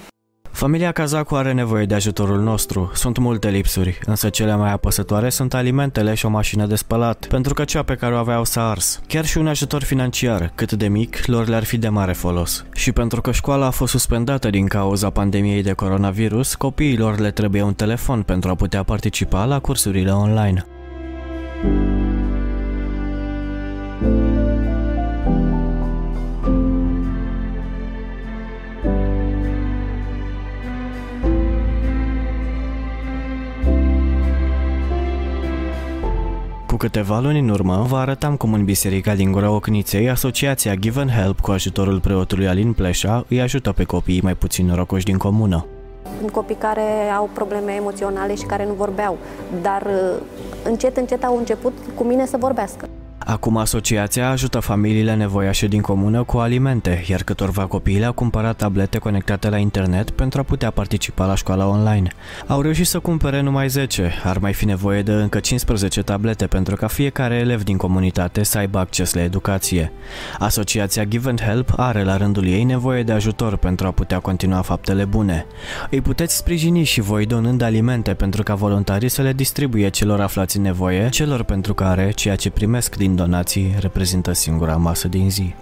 Familia 0.54 0.92
Cazacu 0.92 1.34
are 1.34 1.52
nevoie 1.52 1.84
de 1.84 1.94
ajutorul 1.94 2.40
nostru. 2.40 2.90
Sunt 2.94 3.18
multe 3.18 3.48
lipsuri, 3.48 3.98
însă 4.04 4.28
cele 4.28 4.56
mai 4.56 4.72
apăsătoare 4.72 5.28
sunt 5.28 5.54
alimentele 5.54 6.14
și 6.14 6.26
o 6.26 6.28
mașină 6.28 6.66
de 6.66 6.74
spălat, 6.74 7.26
pentru 7.28 7.54
că 7.54 7.64
cea 7.64 7.82
pe 7.82 7.94
care 7.94 8.14
o 8.14 8.16
aveau 8.16 8.44
s-a 8.44 8.68
ars. 8.68 9.00
Chiar 9.06 9.24
și 9.24 9.38
un 9.38 9.46
ajutor 9.46 9.82
financiar, 9.82 10.52
cât 10.54 10.72
de 10.72 10.88
mic, 10.88 11.26
lor 11.26 11.48
le-ar 11.48 11.64
fi 11.64 11.78
de 11.78 11.88
mare 11.88 12.12
folos. 12.12 12.64
Și 12.74 12.92
pentru 12.92 13.20
că 13.20 13.32
școala 13.32 13.66
a 13.66 13.70
fost 13.70 13.92
suspendată 13.92 14.50
din 14.50 14.66
cauza 14.66 15.10
pandemiei 15.10 15.62
de 15.62 15.72
coronavirus, 15.72 16.54
copiilor 16.54 17.18
le 17.18 17.30
trebuie 17.30 17.62
un 17.62 17.74
telefon 17.74 18.22
pentru 18.22 18.50
a 18.50 18.54
putea 18.54 18.82
participa 18.82 19.44
la 19.44 19.58
cursurile 19.58 20.10
online. 20.10 20.66
Cu 36.74 36.80
câteva 36.80 37.18
luni 37.20 37.38
în 37.38 37.48
urmă, 37.48 37.84
vă 37.88 37.96
arătam 37.96 38.36
cum 38.36 38.52
în 38.52 38.64
biserica 38.64 39.14
din 39.14 39.32
Gura 39.32 39.50
Ocniței, 39.50 40.10
asociația 40.10 40.74
Give 40.74 41.00
and 41.00 41.10
Help 41.10 41.40
cu 41.40 41.50
ajutorul 41.50 42.00
preotului 42.00 42.48
Alin 42.48 42.72
Pleșa 42.72 43.24
îi 43.28 43.40
ajută 43.40 43.72
pe 43.72 43.84
copiii 43.84 44.20
mai 44.22 44.34
puțin 44.34 44.66
norocoși 44.66 45.04
din 45.04 45.16
comună. 45.16 45.66
Sunt 46.18 46.30
copii 46.30 46.54
care 46.54 47.10
au 47.16 47.30
probleme 47.32 47.72
emoționale 47.72 48.34
și 48.34 48.44
care 48.44 48.66
nu 48.66 48.72
vorbeau, 48.72 49.18
dar 49.62 49.82
uh, 49.82 50.22
încet, 50.64 50.96
încet 50.96 51.24
au 51.24 51.36
început 51.36 51.72
cu 51.94 52.04
mine 52.04 52.26
să 52.26 52.36
vorbească. 52.36 52.88
Acum 53.26 53.56
asociația 53.56 54.30
ajută 54.30 54.60
familiile 54.60 55.14
nevoiașe 55.14 55.66
din 55.66 55.80
comună 55.80 56.22
cu 56.22 56.36
alimente, 56.36 57.04
iar 57.08 57.22
câtorva 57.22 57.66
copii 57.66 57.98
le-au 57.98 58.12
cumpărat 58.12 58.56
tablete 58.56 58.98
conectate 58.98 59.48
la 59.48 59.56
internet 59.56 60.10
pentru 60.10 60.40
a 60.40 60.42
putea 60.42 60.70
participa 60.70 61.26
la 61.26 61.34
școala 61.34 61.66
online. 61.66 62.08
Au 62.46 62.60
reușit 62.60 62.86
să 62.86 62.98
cumpere 62.98 63.40
numai 63.40 63.68
10, 63.68 64.12
ar 64.24 64.38
mai 64.38 64.52
fi 64.52 64.64
nevoie 64.64 65.02
de 65.02 65.12
încă 65.12 65.40
15 65.40 66.02
tablete 66.02 66.46
pentru 66.46 66.76
ca 66.76 66.86
fiecare 66.86 67.34
elev 67.34 67.62
din 67.62 67.76
comunitate 67.76 68.42
să 68.42 68.58
aibă 68.58 68.78
acces 68.78 69.14
la 69.14 69.22
educație. 69.22 69.92
Asociația 70.38 71.04
Give 71.04 71.28
and 71.28 71.40
Help 71.40 71.72
are 71.76 72.02
la 72.02 72.16
rândul 72.16 72.46
ei 72.46 72.64
nevoie 72.64 73.02
de 73.02 73.12
ajutor 73.12 73.56
pentru 73.56 73.86
a 73.86 73.90
putea 73.90 74.18
continua 74.18 74.60
faptele 74.60 75.04
bune. 75.04 75.46
Îi 75.90 76.00
puteți 76.00 76.36
sprijini 76.36 76.82
și 76.82 77.00
voi 77.00 77.26
donând 77.26 77.62
alimente 77.62 78.14
pentru 78.14 78.42
ca 78.42 78.54
voluntarii 78.54 79.08
să 79.08 79.22
le 79.22 79.32
distribuie 79.32 79.88
celor 79.88 80.20
aflați 80.20 80.56
în 80.56 80.62
nevoie, 80.62 81.08
celor 81.08 81.42
pentru 81.42 81.74
care 81.74 82.10
ceea 82.10 82.36
ce 82.36 82.50
primesc 82.50 82.96
din 82.96 83.13
donații 83.16 83.74
reprezintă 83.80 84.32
singura 84.32 84.76
masă 84.76 85.08
din 85.08 85.30
zi. 85.30 85.54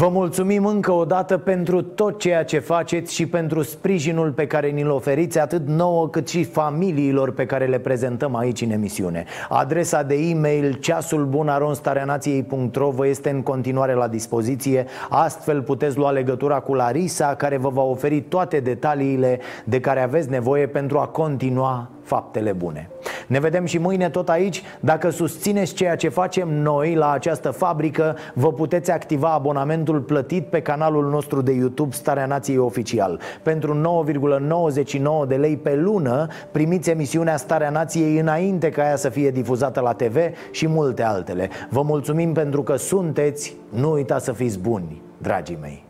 Vă 0.00 0.08
mulțumim 0.08 0.66
încă 0.66 0.92
o 0.92 1.04
dată 1.04 1.38
pentru 1.38 1.82
tot 1.82 2.18
ceea 2.18 2.44
ce 2.44 2.58
faceți 2.58 3.14
și 3.14 3.26
pentru 3.26 3.62
sprijinul 3.62 4.32
pe 4.32 4.46
care 4.46 4.68
ni-l 4.68 4.90
oferiți 4.90 5.38
atât 5.38 5.66
nouă 5.66 6.08
cât 6.08 6.28
și 6.28 6.44
familiilor 6.44 7.32
pe 7.32 7.46
care 7.46 7.66
le 7.66 7.78
prezentăm 7.78 8.36
aici 8.36 8.60
în 8.60 8.70
emisiune. 8.70 9.24
Adresa 9.48 10.02
de 10.02 10.14
e-mail 10.14 10.72
ceasulbunaronstareanației.ro 10.72 12.90
vă 12.90 13.06
este 13.06 13.30
în 13.30 13.42
continuare 13.42 13.94
la 13.94 14.08
dispoziție. 14.08 14.86
Astfel 15.08 15.62
puteți 15.62 15.96
lua 15.96 16.10
legătura 16.10 16.60
cu 16.60 16.74
Larisa 16.74 17.34
care 17.34 17.56
vă 17.56 17.68
va 17.68 17.82
oferi 17.82 18.20
toate 18.20 18.60
detaliile 18.60 19.38
de 19.64 19.80
care 19.80 20.02
aveți 20.02 20.30
nevoie 20.30 20.66
pentru 20.66 20.98
a 20.98 21.06
continua 21.06 21.90
faptele 22.10 22.52
bune. 22.52 22.90
Ne 23.26 23.38
vedem 23.38 23.64
și 23.64 23.78
mâine 23.78 24.08
tot 24.08 24.28
aici. 24.28 24.62
Dacă 24.80 25.10
susțineți 25.10 25.74
ceea 25.74 25.96
ce 25.96 26.08
facem 26.08 26.48
noi 26.48 26.94
la 26.94 27.10
această 27.10 27.50
fabrică, 27.50 28.16
vă 28.34 28.52
puteți 28.52 28.90
activa 28.90 29.32
abonamentul 29.32 30.00
plătit 30.00 30.46
pe 30.46 30.60
canalul 30.60 31.10
nostru 31.10 31.42
de 31.42 31.52
YouTube 31.52 31.94
Starea 31.94 32.26
Nației 32.26 32.58
Oficial. 32.58 33.20
Pentru 33.42 34.04
9,99 35.24 35.28
de 35.28 35.34
lei 35.34 35.56
pe 35.56 35.74
lună 35.74 36.26
primiți 36.50 36.90
emisiunea 36.90 37.36
Starea 37.36 37.70
Nației 37.70 38.18
înainte 38.18 38.70
ca 38.70 38.82
ea 38.82 38.96
să 38.96 39.08
fie 39.08 39.30
difuzată 39.30 39.80
la 39.80 39.92
TV 39.92 40.16
și 40.50 40.68
multe 40.68 41.02
altele. 41.02 41.50
Vă 41.68 41.82
mulțumim 41.82 42.32
pentru 42.32 42.62
că 42.62 42.76
sunteți, 42.76 43.56
nu 43.68 43.92
uitați 43.92 44.24
să 44.24 44.32
fiți 44.32 44.58
buni, 44.58 45.02
dragii 45.18 45.58
mei. 45.60 45.84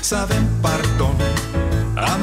Să 0.00 0.16
avem 0.16 0.42
pardon 0.60 1.29
Am 1.29 1.29